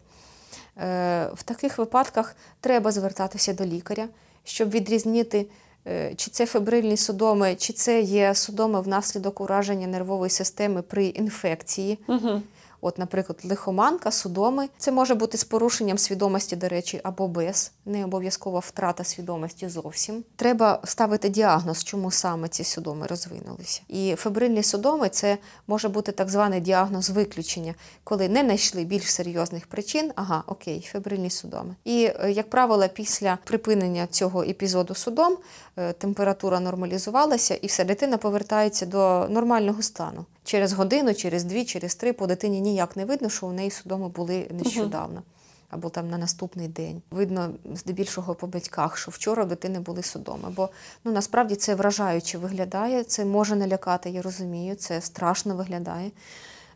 Е, 0.77 1.29
в 1.33 1.43
таких 1.43 1.77
випадках 1.77 2.35
треба 2.59 2.91
звертатися 2.91 3.53
до 3.53 3.65
лікаря, 3.65 4.07
щоб 4.43 4.69
відрізнити, 4.69 5.45
е, 5.87 6.13
чи 6.15 6.31
це 6.31 6.45
фебрильні 6.45 6.97
судоми, 6.97 7.55
чи 7.55 7.73
це 7.73 8.01
є 8.01 8.35
судоми 8.35 8.81
внаслідок 8.81 9.41
ураження 9.41 9.87
нервової 9.87 10.29
системи 10.29 10.81
при 10.81 11.05
інфекції. 11.05 11.99
Угу. 12.07 12.41
От, 12.81 12.97
наприклад, 12.97 13.39
лихоманка, 13.43 14.11
судоми. 14.11 14.69
Це 14.77 14.91
може 14.91 15.15
бути 15.15 15.37
з 15.37 15.43
порушенням 15.43 15.97
свідомості, 15.97 16.55
до 16.55 16.67
речі, 16.67 17.01
або 17.03 17.27
без, 17.27 17.71
не 17.85 18.05
обов'язкова 18.05 18.59
втрата 18.59 19.03
свідомості 19.03 19.69
зовсім. 19.69 20.23
Треба 20.35 20.79
ставити 20.83 21.29
діагноз, 21.29 21.83
чому 21.83 22.11
саме 22.11 22.47
ці 22.47 22.63
судоми 22.63 23.07
розвинулися. 23.07 23.81
І 23.87 24.15
фебрильні 24.15 24.63
судоми 24.63 25.09
це 25.09 25.37
може 25.67 25.89
бути 25.89 26.11
так 26.11 26.29
званий 26.29 26.61
діагноз 26.61 27.09
виключення, 27.09 27.75
коли 28.03 28.29
не 28.29 28.41
знайшли 28.41 28.83
більш 28.83 29.13
серйозних 29.13 29.67
причин. 29.67 30.11
Ага, 30.15 30.43
окей, 30.47 30.89
фебрильні 30.91 31.29
судоми. 31.29 31.75
І, 31.85 32.11
е, 32.19 32.31
як 32.31 32.49
правило, 32.49 32.87
після 32.89 33.37
припинення 33.43 34.07
цього 34.07 34.43
епізоду 34.43 34.95
судом 34.95 35.37
е, 35.77 35.93
температура 35.93 36.59
нормалізувалася, 36.59 37.55
і 37.55 37.67
все 37.67 37.85
дитина 37.85 38.17
повертається 38.17 38.85
до 38.85 39.27
нормального 39.29 39.81
стану. 39.81 40.25
Через 40.43 40.73
годину, 40.73 41.13
через 41.13 41.43
дві, 41.43 41.65
через 41.65 41.95
три 41.95 42.13
по 42.13 42.27
дитині 42.27 42.61
ніяк 42.61 42.97
не 42.97 43.05
видно, 43.05 43.29
що 43.29 43.47
у 43.47 43.51
неї 43.51 43.71
судоми 43.71 44.07
були 44.07 44.47
нещодавно. 44.51 45.23
Або 45.69 45.89
там 45.89 46.09
на 46.09 46.17
наступний 46.17 46.67
день. 46.67 47.01
Видно 47.11 47.49
здебільшого 47.73 48.35
по 48.35 48.47
батьках, 48.47 48.97
що 48.97 49.11
вчора 49.11 49.45
дитини 49.45 49.79
були 49.79 50.03
судоми. 50.03 50.49
Бо 50.55 50.69
ну 51.03 51.11
насправді 51.11 51.55
це 51.55 51.75
вражаюче 51.75 52.37
виглядає, 52.37 53.03
це 53.03 53.25
може 53.25 53.55
налякати, 53.55 54.09
я 54.09 54.21
розумію, 54.21 54.75
це 54.75 55.01
страшно 55.01 55.55
виглядає, 55.55 56.11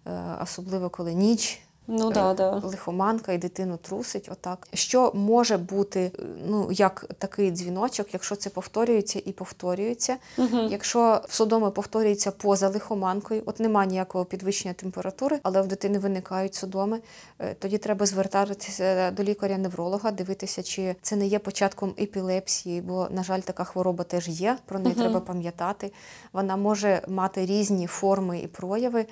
е, 0.07 0.21
особливо 0.41 0.89
коли 0.89 1.13
ніч, 1.13 1.64
Ну 1.87 2.11
да, 2.11 2.33
да. 2.33 2.61
лихоманка 2.63 3.33
і 3.33 3.37
дитину 3.37 3.77
трусить. 3.77 4.29
Отак. 4.31 4.67
Що 4.73 5.11
може 5.13 5.57
бути 5.57 6.11
ну, 6.47 6.71
як 6.71 7.05
такий 7.17 7.51
дзвіночок, 7.51 8.07
якщо 8.13 8.35
це 8.35 8.49
повторюється 8.49 9.21
і 9.25 9.31
повторюється. 9.31 10.17
Угу. 10.37 10.57
Якщо 10.69 11.21
судоми 11.29 11.71
повторюється 11.71 12.31
поза 12.31 12.69
лихоманкою, 12.69 13.43
от 13.45 13.59
нема 13.59 13.85
ніякого 13.85 14.25
підвищення 14.25 14.73
температури, 14.73 15.39
але 15.43 15.61
в 15.61 15.67
дитини 15.67 15.99
виникають 15.99 16.55
судоми, 16.55 16.99
е, 17.39 17.53
тоді 17.53 17.77
треба 17.77 18.05
звертатися 18.05 19.11
до 19.11 19.23
лікаря-невролога, 19.23 20.11
дивитися, 20.11 20.63
чи 20.63 20.95
це 21.01 21.15
не 21.15 21.27
є 21.27 21.39
початком 21.39 21.93
епілепсії, 21.99 22.81
бо, 22.81 23.07
на 23.11 23.23
жаль, 23.23 23.39
така 23.39 23.63
хвороба 23.63 24.03
теж 24.03 24.27
є. 24.27 24.57
Про 24.65 24.79
неї 24.79 24.95
угу. 24.95 25.03
треба 25.03 25.19
пам'ятати. 25.19 25.91
Вона 26.33 26.57
може 26.57 27.01
мати 27.07 27.45
різні 27.45 27.87
форми 27.87 28.39
і 28.39 28.47
прояви 28.47 29.05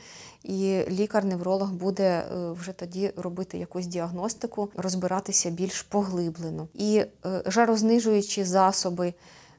і 0.43 0.81
лікар-невролог 0.89 1.71
буде 1.71 2.03
е, 2.03 2.51
вже 2.51 2.71
тоді 2.71 3.11
робити 3.15 3.57
якусь 3.57 3.87
діагностику, 3.87 4.69
розбиратися 4.77 5.49
більш 5.49 5.81
поглиблено. 5.81 6.67
І 6.73 7.05
е, 7.25 7.43
жарознижуючі 7.45 8.43
засоби. 8.43 9.13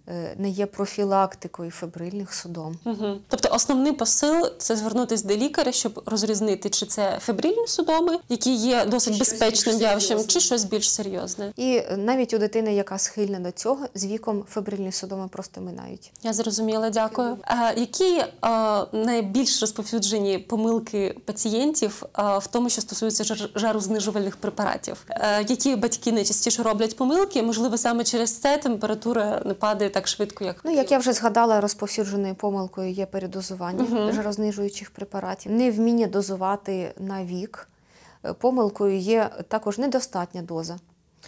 Е, 0.09 0.35
не 0.39 0.51
є 0.51 0.67
профілактикою 0.67 1.71
фебрильних 1.71 2.35
судом. 2.35 2.77
Угу. 2.85 3.17
Тобто 3.29 3.49
основний 3.55 3.93
посил 3.93 4.51
це 4.59 4.77
звернутися 4.77 5.29
до 5.29 5.37
лікаря, 5.37 5.73
щоб 5.73 6.03
розрізнити, 6.07 6.71
чи 6.71 6.87
це 6.87 7.19
фебрильні 7.21 7.67
судоми, 7.67 8.19
які 8.29 8.55
є 8.55 8.85
досить 8.85 9.13
чи 9.13 9.19
безпечним 9.19 9.81
явищем, 9.81 10.27
чи 10.27 10.41
щось 10.41 10.65
більш 10.65 10.91
серйозне. 10.91 11.53
І 11.57 11.83
навіть 11.97 12.35
у 12.35 12.39
дитини, 12.39 12.75
яка 12.75 12.99
схильна 12.99 13.39
до 13.39 13.51
цього, 13.51 13.87
з 13.95 14.07
віком 14.07 14.45
фебрильні 14.51 14.93
судоми 14.93 15.29
просто 15.29 15.61
минають. 15.61 16.13
Я 16.23 16.33
зрозуміла, 16.33 16.91
дякую. 16.91 17.37
А, 17.43 17.73
Які 17.77 18.23
а, 18.41 18.85
найбільш 18.93 19.61
розповсюджені 19.61 20.39
помилки 20.39 21.17
пацієнтів 21.25 22.03
а, 22.13 22.39
в 22.39 22.47
тому, 22.47 22.69
що 22.69 22.81
стосується 22.81 23.49
жарознижувальних 23.55 24.37
препаратів? 24.37 25.05
А, 25.09 25.41
які 25.41 25.77
батьки 25.77 26.13
найчастіше 26.13 26.63
роблять 26.63 26.97
помилки? 26.97 27.43
Можливо, 27.43 27.79
саме 27.79 28.05
через 28.05 28.37
це 28.37 28.59
температура 28.59 29.43
не 29.45 29.55
падає 29.55 29.91
так 29.95 30.09
швидко, 30.09 30.45
як 30.45 30.57
Ну, 30.65 30.71
як 30.71 30.91
я 30.91 30.99
вже 30.99 31.13
згадала, 31.13 31.61
розповсюдженою 31.61 32.35
помилкою 32.35 32.91
є 32.91 33.07
передозування 33.07 33.85
угу. 33.85 34.13
жарознижуючих 34.13 34.91
препаратів, 34.91 35.53
невміння 35.53 36.07
дозувати 36.07 36.95
на 36.99 37.25
вік. 37.25 37.69
Е, 38.25 38.33
Помилкою 38.33 38.99
є 38.99 39.31
також 39.49 39.79
недостатня 39.79 40.43
доза. 40.43 40.77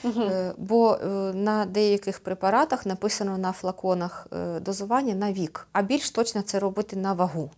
Угу. 0.05 0.22
Бо 0.59 0.94
е, 0.94 1.07
на 1.33 1.64
деяких 1.64 2.20
препаратах 2.20 2.87
написано 2.87 3.38
на 3.38 3.52
флаконах 3.52 4.26
дозування 4.61 5.14
на 5.14 5.33
вік, 5.33 5.68
а 5.72 5.83
більш 5.83 6.11
точно 6.11 6.42
це 6.42 6.59
робити 6.59 6.96
на 6.96 7.12
вагу. 7.12 7.50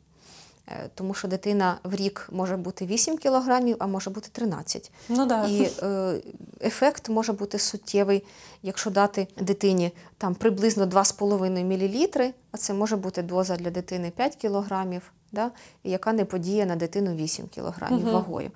Е, 0.71 0.91
Тому 0.95 1.15
що 1.15 1.29
дитина 1.29 1.79
в 1.85 1.95
рік 1.95 2.29
може 2.33 2.57
бути 2.57 2.87
8 2.87 3.19
кг, 3.19 3.77
а 3.79 3.87
може 3.87 4.11
бути 4.11 4.29
13 4.33 4.91
ну 5.09 5.27
да. 5.27 5.47
і 5.47 5.71
е, 5.83 6.21
ефект 6.61 7.09
може 7.09 7.33
бути 7.33 7.59
суттєвий, 7.59 8.25
якщо 8.63 8.91
дати 8.91 9.29
дитині 9.41 9.93
там 10.19 10.35
приблизно 10.35 10.87
2,5 10.87 11.65
мл, 11.65 12.33
а 12.53 12.57
це 12.57 12.75
може 12.75 12.97
бути 12.97 13.23
доза 13.23 13.57
для 13.57 13.71
дитини 13.71 14.13
5 14.17 14.37
кг, 14.37 15.01
да, 15.33 15.51
яка 15.85 16.13
не 16.13 16.25
подіє 16.25 16.67
на 16.67 16.77
дитину 16.77 17.15
8 17.15 17.49
кг 17.55 17.91
Мгм. 17.91 18.13
вагою. 18.13 18.51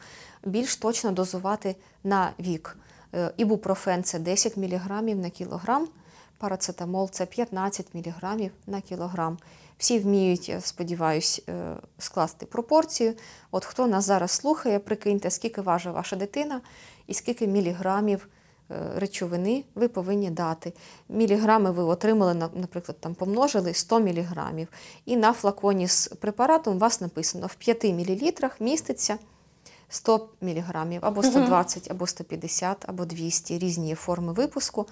Більш 0.44 0.76
точно 0.76 1.12
дозувати 1.12 1.76
на 2.04 2.30
вік. 2.40 2.76
Е, 3.14 3.30
Ібупрофен 3.36 4.02
це 4.02 4.18
10 4.18 4.56
мг 4.56 5.02
на 5.02 5.30
кілограм, 5.30 5.88
парацетамол 6.38 7.10
це 7.10 7.26
15 7.26 7.86
мг 7.94 8.50
на 8.66 8.80
кілограм. 8.80 9.38
Всі 9.82 9.98
вміють, 9.98 10.48
я 10.48 10.60
сподіваюсь, 10.60 11.42
е, 11.48 11.76
скласти 11.98 12.46
пропорцію. 12.46 13.14
От 13.50 13.64
хто 13.64 13.86
нас 13.86 14.04
зараз 14.04 14.30
слухає, 14.30 14.78
прикиньте, 14.78 15.30
скільки 15.30 15.60
важить 15.60 15.94
ваша 15.94 16.16
дитина 16.16 16.60
і 17.06 17.14
скільки 17.14 17.46
міліграмів 17.46 18.28
е, 18.70 18.74
речовини 18.96 19.64
ви 19.74 19.88
повинні 19.88 20.30
дати. 20.30 20.72
Міліграми 21.08 21.70
ви 21.70 21.82
отримали, 21.82 22.34
наприклад, 22.34 22.96
там 23.00 23.14
помножили 23.14 23.74
100 23.74 24.00
міліграмів. 24.00 24.68
І 25.04 25.16
на 25.16 25.32
флаконі 25.32 25.88
з 25.88 26.08
препаратом 26.08 26.76
у 26.76 26.78
вас 26.78 27.00
написано 27.00 27.46
в 27.46 27.54
5 27.54 27.84
мл 27.84 28.32
міститься 28.60 29.18
100 29.88 30.28
мг, 30.40 30.98
або 31.00 31.22
120, 31.22 31.90
або 31.90 32.06
150, 32.06 32.84
або 32.88 33.04
200 33.04 33.58
різні 33.58 33.94
форми 33.94 34.32
випуску. 34.32 34.86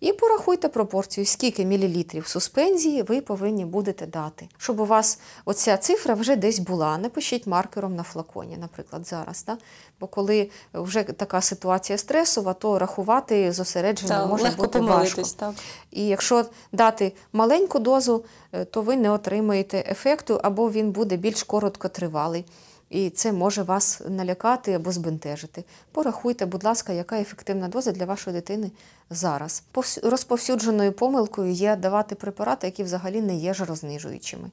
І 0.00 0.12
порахуйте 0.12 0.68
пропорцію, 0.68 1.26
скільки 1.26 1.64
мілілітрів 1.64 2.26
суспензії 2.26 3.02
ви 3.02 3.20
повинні 3.20 3.64
будете 3.64 4.06
дати. 4.06 4.48
Щоб 4.58 4.80
у 4.80 4.84
вас 4.84 5.18
оця 5.44 5.76
цифра 5.76 6.14
вже 6.14 6.36
десь 6.36 6.58
була. 6.58 6.98
Напишіть 6.98 7.46
маркером 7.46 7.96
на 7.96 8.02
флаконі, 8.02 8.56
наприклад, 8.56 9.06
зараз. 9.06 9.44
Да? 9.46 9.58
Бо 10.00 10.06
коли 10.06 10.50
вже 10.74 11.02
така 11.02 11.40
ситуація 11.40 11.98
стресова, 11.98 12.52
то 12.52 12.78
рахувати 12.78 13.52
зосередження 13.52 14.20
Та, 14.20 14.26
може 14.26 14.44
легко 14.44 14.62
бути 14.62 14.80
важко. 14.80 15.22
так. 15.36 15.54
І 15.90 16.06
якщо 16.06 16.44
дати 16.72 17.12
маленьку 17.32 17.78
дозу, 17.78 18.24
е, 18.52 18.64
то 18.64 18.82
ви 18.82 18.96
не 18.96 19.10
отримаєте 19.10 19.84
ефекту, 19.90 20.40
або 20.42 20.70
він 20.70 20.90
буде 20.90 21.16
більш 21.16 21.42
короткотривалий. 21.42 22.44
І 22.90 23.10
це 23.10 23.32
може 23.32 23.62
вас 23.62 24.02
налякати 24.08 24.72
або 24.72 24.92
збентежити. 24.92 25.64
Порахуйте, 25.92 26.46
будь 26.46 26.64
ласка, 26.64 26.92
яка 26.92 27.20
ефективна 27.20 27.68
доза 27.68 27.92
для 27.92 28.04
вашої 28.04 28.36
дитини 28.36 28.70
зараз. 29.10 29.62
Повс- 29.74 30.08
Розповсюдженою 30.10 30.92
помилкою 30.92 31.52
є 31.52 31.76
давати 31.76 32.14
препарати, 32.14 32.66
які 32.66 32.82
взагалі 32.82 33.20
не 33.20 33.36
є 33.36 33.54
жарознижуючими. 33.54 34.50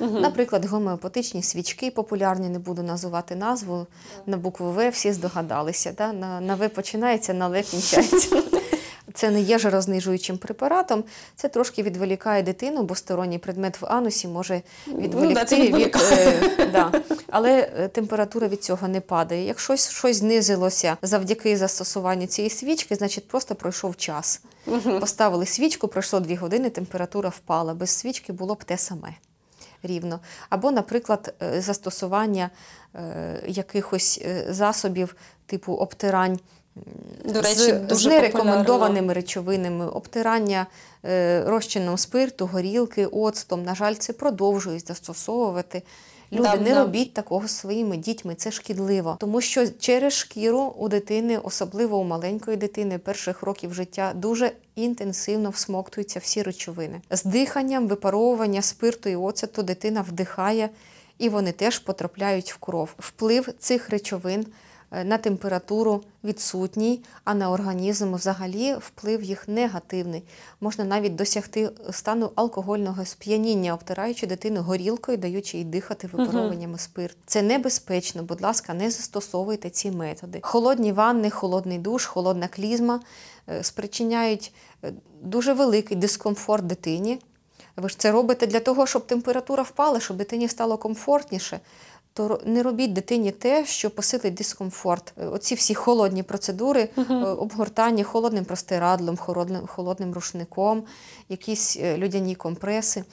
Наприклад, 0.00 0.64
гомеопатичні 0.64 1.42
свічки 1.42 1.90
популярні, 1.90 2.48
не 2.48 2.58
буду 2.58 2.82
називати 2.82 3.36
назву. 3.36 3.86
На 4.26 4.36
букву 4.36 4.72
В 4.72 4.88
всі 4.88 5.12
здогадалися. 5.12 5.92
Да? 5.98 6.12
На, 6.12 6.40
на 6.40 6.54
В 6.54 6.68
починається, 6.68 7.34
на 7.34 7.46
Л 7.46 7.62
кінчається. 7.62 8.42
Це 9.14 9.30
не 9.30 9.40
є 9.40 9.58
жарознижуючим 9.58 10.38
препаратом. 10.38 11.04
Це 11.36 11.48
трошки 11.48 11.82
відволікає 11.82 12.42
дитину, 12.42 12.82
бо 12.82 12.94
сторонній 12.94 13.38
предмет 13.38 13.80
в 13.80 13.86
анусі 13.86 14.28
може 14.28 14.62
Ну 14.86 14.94
да, 14.94 15.00
відволікти 15.00 15.72
від. 15.72 15.96
е. 16.12 16.57
Але 17.38 17.70
е, 17.78 17.88
температура 17.88 18.48
від 18.48 18.64
цього 18.64 18.88
не 18.88 19.00
падає. 19.00 19.44
Якщо 19.44 19.76
щось, 19.76 20.16
знизилося 20.16 20.96
завдяки 21.02 21.56
застосуванню 21.56 22.26
цієї 22.26 22.50
свічки, 22.50 22.94
значить 22.94 23.28
просто 23.28 23.54
пройшов 23.54 23.96
час. 23.96 24.40
Поставили 25.00 25.46
свічку, 25.46 25.88
пройшло 25.88 26.20
дві 26.20 26.34
години, 26.34 26.70
температура 26.70 27.28
впала. 27.28 27.74
Без 27.74 27.90
свічки 27.90 28.32
було 28.32 28.54
б 28.54 28.64
те 28.64 28.78
саме. 28.78 29.14
Рівно. 29.82 30.20
Або, 30.48 30.70
наприклад, 30.70 31.34
е, 31.42 31.60
застосування 31.60 32.50
е, 32.94 33.42
якихось 33.46 34.22
засобів 34.48 35.16
типу 35.46 35.72
обтирань 35.72 36.38
До 37.24 37.42
речі, 37.42 37.54
з, 37.54 37.72
дуже 37.72 38.02
з 38.02 38.06
нерекомендованими 38.06 39.12
речовинами, 39.12 39.88
обтирання 39.88 40.66
е, 41.04 41.44
розчином 41.46 41.98
спирту, 41.98 42.46
горілки, 42.46 43.06
оцтом. 43.06 43.64
На 43.64 43.74
жаль, 43.74 43.94
це 43.94 44.12
продовжують 44.12 44.88
застосовувати. 44.88 45.82
Люди, 46.32 46.42
Да, 46.42 46.56
не 46.56 46.70
да. 46.70 46.84
робіть 46.84 47.14
такого 47.14 47.48
своїми 47.48 47.96
дітьми, 47.96 48.34
це 48.34 48.50
шкідливо. 48.50 49.16
Тому 49.20 49.40
що 49.40 49.68
через 49.78 50.12
шкіру 50.12 50.74
у 50.78 50.88
дитини, 50.88 51.38
особливо 51.38 51.98
у 51.98 52.04
маленької 52.04 52.56
дитини, 52.56 52.98
перших 52.98 53.42
років 53.42 53.74
життя 53.74 54.12
дуже 54.14 54.52
інтенсивно 54.74 55.50
всмоктуються 55.50 56.18
всі 56.18 56.42
речовини. 56.42 57.00
З 57.10 57.24
диханням, 57.24 57.88
випаровування 57.88 58.62
спирту 58.62 59.08
і 59.08 59.16
оцету 59.16 59.62
дитина 59.62 60.02
вдихає, 60.08 60.70
і 61.18 61.28
вони 61.28 61.52
теж 61.52 61.78
потрапляють 61.78 62.52
в 62.52 62.56
кров. 62.56 62.88
Вплив 62.98 63.48
цих 63.58 63.90
речовин 63.90 64.46
на 64.90 65.18
температуру 65.18 66.02
відсутній, 66.24 67.02
а 67.24 67.34
на 67.34 67.50
організм 67.50 68.14
взагалі 68.14 68.74
вплив 68.74 69.22
їх 69.22 69.48
негативний. 69.48 70.22
Можна 70.60 70.84
навіть 70.84 71.14
досягти 71.14 71.70
стану 71.90 72.30
алкогольного 72.34 73.04
сп'яніння, 73.04 73.74
обтираючи 73.74 74.26
дитину 74.26 74.62
горілкою, 74.62 75.18
даючи 75.18 75.58
їй 75.58 75.64
дихати 75.64 76.08
випарованнями 76.12 76.78
спирту. 76.78 77.18
Це 77.26 77.42
небезпечно, 77.42 78.22
будь 78.22 78.42
ласка, 78.42 78.74
не 78.74 78.90
застосовуйте 78.90 79.70
ці 79.70 79.90
методи. 79.90 80.38
Холодні 80.42 80.92
ванни, 80.92 81.30
холодний 81.30 81.78
душ, 81.78 82.06
холодна 82.06 82.48
клізма 82.48 83.00
е, 83.48 83.64
спричиняють 83.64 84.52
е, 84.84 84.92
дуже 85.22 85.52
великий 85.52 85.96
дискомфорт 85.96 86.66
дитині. 86.66 87.18
Ви 87.76 87.88
ж 87.88 87.98
це 87.98 88.12
робите 88.12 88.46
для 88.46 88.60
того, 88.60 88.86
щоб 88.86 89.06
температура 89.06 89.62
впала, 89.62 90.00
щоб 90.00 90.16
дитині 90.16 90.48
стало 90.48 90.78
комфортніше. 90.78 91.60
То 92.18 92.40
не 92.44 92.62
робіть 92.62 92.92
дитині 92.92 93.30
те, 93.30 93.66
що 93.66 93.90
посилить 93.90 94.34
дискомфорт. 94.34 95.12
Е, 95.16 95.26
Оці 95.26 95.54
всі 95.54 95.74
холодні 95.74 96.22
процедури, 96.22 96.88
е, 96.98 97.14
обгортання 97.14 98.04
холодним 98.04 98.44
простирадлом, 98.44 99.16
холодним, 99.16 99.66
холодним 99.66 100.12
рушником, 100.12 100.82
якісь 101.28 101.76
е, 101.76 101.96
людяні 101.96 102.34
компреси. 102.34 103.04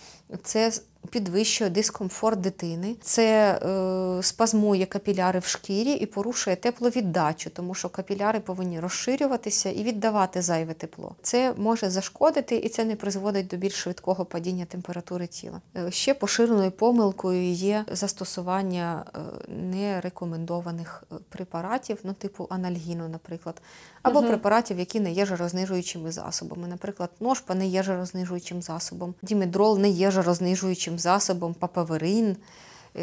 Це 0.44 0.72
підвищує 1.06 1.70
дискомфорт 1.70 2.42
дитини, 2.42 2.96
це 3.02 3.52
е, 3.52 4.24
спазмує 4.24 4.86
капіляри 4.86 5.40
в 5.40 5.46
шкірі 5.46 5.92
і 5.92 6.06
порушує 6.06 6.56
тепловіддачу, 6.56 7.50
тому 7.50 7.74
що 7.74 7.90
капіляри 7.90 8.40
повинні 8.40 8.80
розширюватися 8.80 9.70
і 9.70 9.84
віддавати 9.84 10.42
зайве 10.42 10.74
тепло. 10.74 11.16
Це 11.22 11.54
може 11.58 11.90
зашкодити 11.90 12.56
і 12.56 12.70
це 12.70 12.86
не 12.86 12.96
призводить 12.96 13.48
до 13.48 13.58
більш 13.58 13.74
швидкого 13.74 14.26
падіння 14.26 14.66
температури 14.66 15.28
тіла. 15.28 15.62
Е, 15.78 15.92
Ще 15.92 16.14
поширеною 16.14 16.72
помилкою 16.72 17.52
є 17.52 17.86
застосування 17.92 19.06
е, 19.16 19.20
нерекомендованих 19.54 21.04
е, 21.12 21.16
препаратів, 21.30 21.98
ну 22.04 22.14
типу 22.14 22.48
анальгіну, 22.50 23.08
наприклад, 23.08 23.62
або 24.06 24.24
препаратів, 24.24 24.80
які 24.80 25.00
не 25.00 25.12
є 25.12 25.26
жарознижуючими 25.26 26.12
засобами. 26.12 26.68
Наприклад, 26.68 27.10
ножпа 27.20 27.56
не 27.56 27.68
є 27.68 27.84
жарознижуючим 27.84 28.62
засобом, 28.62 29.16
дімедрол 29.22 29.80
не 29.80 29.90
є 29.90 30.12
жарознижуючим 30.12 31.00
засобом, 31.00 31.54
папаверин, 31.54 32.38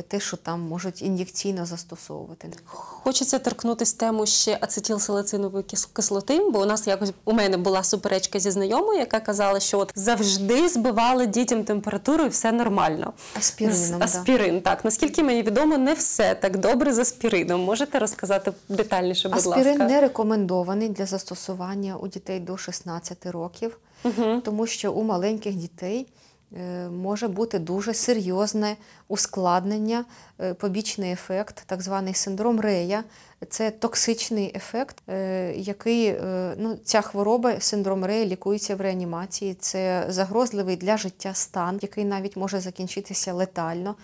те, 0.09 0.20
що 0.20 0.36
там 0.36 0.61
можуть 0.61 1.03
ін'єкційно 1.03 1.66
застосовувати. 1.66 2.49
Хочеться 2.64 3.38
торкнутися 3.38 3.97
тему 3.97 4.26
ще 4.26 4.59
ацетилсалицинової 4.61 5.64
кис- 5.64 5.88
кислоти, 5.93 6.40
бо 6.53 6.61
у 6.61 6.64
нас 6.66 6.86
якось 6.86 7.12
у 7.24 7.32
мене 7.32 7.57
була 7.57 7.82
суперечка 7.82 8.38
зі 8.40 8.51
знайомою, 8.51 8.99
яка 8.99 9.20
казала, 9.20 9.61
що 9.61 9.78
от 9.78 9.93
завжди 9.95 10.68
збивали 10.68 11.26
дітям 11.26 11.64
температуру 11.64 12.24
і 12.24 12.28
все 12.28 12.53
нормально. 12.53 13.12
Аспірином, 13.38 13.78
З- 13.78 13.90
да. 13.90 14.05
Аспірин, 14.05 14.61
так. 14.61 14.84
Наскільки 14.84 15.22
мені 15.22 15.43
відомо, 15.43 15.78
не 15.78 15.95
все 15.95 16.34
так 16.34 16.59
добре 16.59 16.93
з 16.93 16.99
аспірином. 16.99 17.61
Можете 17.64 17.99
розказати 17.99 18.53
детальніше, 18.68 19.28
будь 19.28 19.38
Аспірин 19.38 19.66
ласка? 19.78 19.84
не 19.84 20.01
рекомендований 20.01 20.88
для 20.88 21.07
застосування 21.07 21.97
у 21.97 22.09
дітей 22.09 22.40
до 22.40 22.57
16 22.57 23.26
років, 23.26 23.78
тому 24.45 24.66
що 24.66 24.93
у 24.93 25.03
маленьких 25.03 25.55
дітей 25.55 26.07
е, 26.09 26.22
може 26.90 27.28
бути 27.28 27.59
дуже 27.59 27.94
серйозне 27.94 28.76
ускладнення, 29.09 30.05
е, 30.40 30.55
побічний 30.55 31.12
ефект, 31.12 31.62
так 31.66 31.82
званий 31.82 32.14
синдром 32.14 32.61
Рея, 32.61 33.05
це 33.48 33.70
токсичний 33.70 34.53
ефект, 34.55 34.96
е, 35.09 35.53
який 35.57 36.07
е, 36.07 36.55
ну, 36.59 36.78
ця 36.84 37.00
хвороба, 37.00 37.61
синдром 37.61 38.05
Рея, 38.05 38.26
лікується 38.26 38.76
в 38.76 38.80
реанімації. 38.80 39.55
Це 39.55 40.07
загрозливий 40.09 40.76
для 40.76 40.96
життя 40.96 41.34
стан, 41.34 41.78
який 41.82 42.05
навіть 42.05 42.36
може 42.36 42.61
закінчитися 42.61 43.32
летально. 43.32 43.94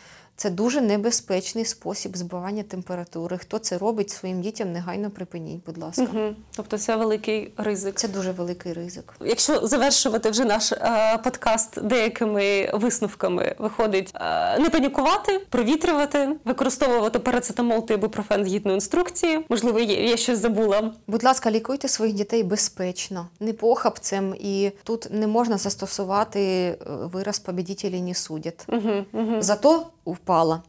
Це 0.40 0.50
дуже 0.50 0.80
небезпечний 0.80 1.64
спосіб 1.64 2.16
збивання 2.16 2.62
температури. 2.62 3.38
Хто 3.38 3.58
це 3.58 3.78
робить 3.78 4.10
своїм 4.10 4.40
дітям, 4.40 4.72
негайно 4.72 5.10
припиніть, 5.10 5.64
будь 5.66 5.78
ласка. 5.78 6.02
Угу. 6.02 6.34
Тобто 6.56 6.78
це 6.78 6.96
великий 6.96 7.52
ризик. 7.56 7.94
Це 7.94 8.08
дуже 8.08 8.32
великий 8.32 8.72
ризик. 8.72 9.14
Якщо 9.20 9.66
завершувати 9.66 10.30
вже 10.30 10.44
наш 10.44 10.72
е, 10.72 11.18
подкаст 11.24 11.82
деякими 11.82 12.70
висновками, 12.74 13.54
виходить 13.58 14.14
е, 14.14 14.58
не 14.58 14.70
панікувати, 14.70 15.38
провітрювати, 15.38 16.28
використовувати 16.44 17.18
парацетамол 17.18 17.86
та 17.86 17.94
ібупрофен 17.94 18.44
згідно 18.44 18.72
інструкції. 18.72 19.46
Можливо, 19.48 19.80
є 19.80 20.10
я 20.10 20.16
щось 20.16 20.38
забула. 20.38 20.92
Будь 21.06 21.24
ласка, 21.24 21.50
лікуйте 21.50 21.88
своїх 21.88 22.14
дітей 22.14 22.42
безпечно, 22.42 23.28
не 23.40 23.52
похабцем, 23.52 24.34
і 24.40 24.70
тут 24.84 25.08
не 25.10 25.26
можна 25.26 25.58
застосувати 25.58 26.40
е, 26.40 26.76
вираз 26.86 27.38
«побідітелі 27.38 28.00
не 28.00 28.14
судять». 28.14 28.64
Угу, 28.68 29.04
угу. 29.12 29.42
Зато 29.42 29.86
впала. 30.12 30.62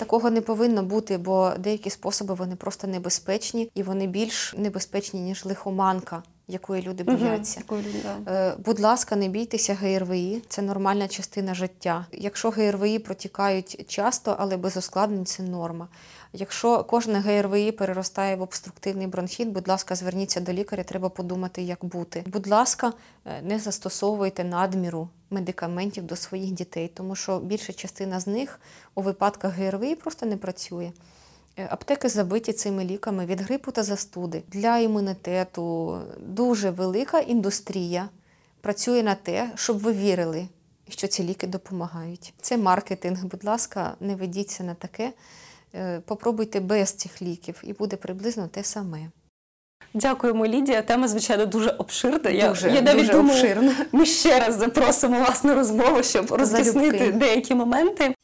Такого 0.00 0.30
не 0.30 0.40
повинно 0.40 0.82
бути, 0.82 1.18
бо 1.18 1.52
деякі 1.58 1.90
способи 1.90 2.34
вони 2.34 2.56
просто 2.56 2.86
небезпечні 2.86 3.70
і 3.74 3.82
вони 3.82 4.06
більш 4.06 4.54
небезпечні, 4.58 5.20
ніж 5.20 5.44
лихоманка, 5.44 6.22
якої 6.48 6.82
люди 6.82 7.04
бояться. 7.04 7.60
Угу. 7.68 7.80
Е, 8.28 8.54
Будь 8.64 8.80
ласка, 8.80 9.16
не 9.16 9.28
бійтеся 9.28 9.74
ГРВІ, 9.74 10.42
це 10.48 10.62
нормальна 10.62 11.08
частина 11.08 11.54
життя. 11.54 12.06
Якщо 12.12 12.50
ГРВІ 12.50 12.98
протікають 12.98 13.84
часто, 13.88 14.36
але 14.38 14.56
без 14.56 14.76
ускладнень, 14.76 15.26
це 15.26 15.42
норма. 15.42 15.88
Якщо 16.32 16.84
кожне 16.84 17.20
ГРВІ 17.20 17.72
переростає 17.72 18.36
в 18.36 18.42
обструктивний 18.42 19.06
бронхіт, 19.06 19.48
будь 19.48 19.68
ласка, 19.68 19.94
зверніться 19.94 20.40
до 20.40 20.52
лікаря, 20.52 20.82
треба 20.82 21.08
подумати, 21.08 21.62
як 21.62 21.84
бути. 21.84 22.24
Будь 22.26 22.46
ласка, 22.46 22.92
е, 23.24 23.42
не 23.42 23.58
застосовуйте 23.58 24.44
надміру 24.44 25.08
медикаментів 25.30 26.04
до 26.04 26.16
своїх 26.16 26.50
дітей, 26.50 26.90
тому 26.94 27.16
що 27.16 27.38
більша 27.38 27.72
частина 27.72 28.20
з 28.20 28.26
них 28.26 28.60
у 28.94 29.02
випадках 29.02 29.54
ГРВІ 29.54 29.94
просто 29.94 30.26
не 30.26 30.36
працює. 30.36 30.92
Е, 31.56 31.68
Аптеки 31.70 32.08
забиті 32.08 32.52
цими 32.52 32.84
ліками 32.84 33.26
від 33.26 33.40
грипу 33.40 33.72
та 33.72 33.82
застуди. 33.82 34.42
Для 34.48 34.78
імунітету 34.78 35.98
дуже 36.18 36.70
велика 36.70 37.18
індустрія 37.18 38.08
працює 38.60 39.02
на 39.02 39.14
те, 39.14 39.50
щоб 39.54 39.78
ви 39.78 39.92
вірили, 39.92 40.48
що 40.88 41.06
ці 41.06 41.24
ліки 41.24 41.46
допомагають. 41.46 42.34
Це 42.40 42.56
маркетинг. 42.56 43.24
Будь 43.24 43.44
ласка, 43.44 43.94
не 44.00 44.14
ведіться 44.14 44.64
на 44.64 44.74
таке. 44.74 45.12
Е, 45.74 46.00
Попробуйте 46.06 46.60
без 46.60 46.92
цих 46.92 47.22
ліків, 47.22 47.60
і 47.62 47.72
буде 47.72 47.96
приблизно 47.96 48.48
те 48.48 48.64
саме. 48.64 48.98
Дякуємо, 49.94 50.46
Лідія. 50.46 50.82
Тема, 50.82 51.08
звичайно, 51.08 51.46
дуже 51.46 51.70
обширна. 51.70 52.30
Я, 52.30 52.48
Дуже, 52.48 52.70
я 52.70 52.80
навіть 52.82 53.00
дуже 53.00 53.12
думаю, 53.12 53.38
обширна. 53.38 53.74
ми 53.92 54.06
ще 54.06 54.40
раз 54.40 54.58
запросимо 54.58 55.18
вас 55.20 55.44
на 55.44 55.54
розмову, 55.54 56.02
щоб 56.02 56.32
роз'яснити 56.32 57.12
деякі 57.12 57.54
моменти. 57.54 58.14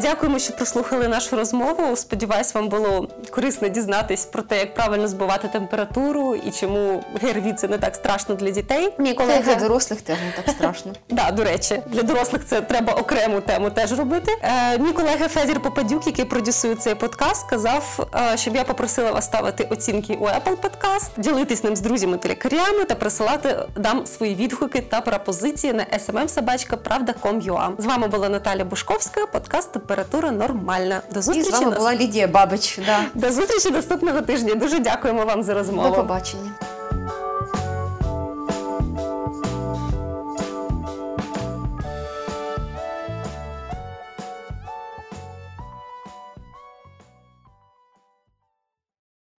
Дякуємо, 0.00 0.38
що 0.38 0.52
прослухали 0.56 1.08
нашу 1.08 1.36
розмову. 1.36 1.96
Сподіваюсь, 1.96 2.54
вам 2.54 2.68
було 2.68 3.08
корисно 3.30 3.68
дізнатись 3.68 4.24
про 4.24 4.42
те, 4.42 4.58
як 4.58 4.74
правильно 4.74 5.08
збивати 5.08 5.48
температуру 5.48 6.34
і 6.34 6.50
чому 6.50 7.04
ГРВІ 7.22 7.52
це 7.52 7.68
не 7.68 7.78
так 7.78 7.94
страшно 7.94 8.34
для 8.34 8.50
дітей. 8.50 8.92
Мій 8.98 9.14
Це 9.14 9.40
для 9.40 9.54
дорослих 9.54 10.00
теж 10.00 10.18
не 10.18 10.42
так 10.42 10.54
страшно. 10.54 10.92
Да, 11.10 11.30
до 11.30 11.44
речі, 11.44 11.82
для 11.86 12.02
дорослих 12.02 12.44
це 12.46 12.60
треба 12.60 12.92
окрему 12.92 13.40
тему 13.40 13.70
теж 13.70 13.92
робити. 13.92 14.32
Е, 14.42 14.78
мій 14.78 14.92
колега 14.92 15.28
Федір 15.28 15.60
Попадюк, 15.60 16.06
який 16.06 16.24
продюсує 16.24 16.74
цей 16.74 16.94
подкаст, 16.94 17.46
сказав, 17.46 18.08
е, 18.32 18.36
щоб 18.36 18.56
я 18.56 18.64
попросила 18.64 19.12
вас 19.12 19.24
ставити 19.24 19.64
оцінки 19.70 20.14
у 20.14 20.24
Apple 20.24 20.56
Podcast, 20.56 21.10
ділитись 21.16 21.64
ним 21.64 21.76
з 21.76 21.80
друзями 21.80 22.16
та 22.16 22.28
лікарями 22.28 22.84
та 22.84 22.94
присилати 22.94 23.56
нам 23.76 24.06
свої 24.06 24.34
відгуки 24.34 24.80
та 24.80 25.00
пропозиції 25.00 25.72
на 25.72 25.84
smmsobachka.pravda.com.ua. 25.84 27.70
З 27.78 27.84
вами 27.84 28.08
була 28.08 28.28
Наталя 28.28 28.64
Бушковська, 28.64 29.26
подкаст 29.26 29.53
подкаст 29.54 29.72
Температура 29.72 30.30
нормальна. 30.30 31.00
До 31.12 31.22
зустрічі. 31.22 31.48
І 31.48 31.52
з 31.52 31.60
вами 31.60 31.76
була 31.76 31.94
Лідія 31.94 32.28
Бабич. 32.28 32.80
Да. 32.86 33.00
До 33.14 33.32
зустрічі 33.32 33.70
наступного 33.70 34.20
тижня. 34.20 34.54
Дуже 34.54 34.78
дякуємо 34.78 35.24
вам 35.24 35.42
за 35.42 35.54
розмову. 35.54 35.88
До 35.88 35.94
побачення. 35.94 36.50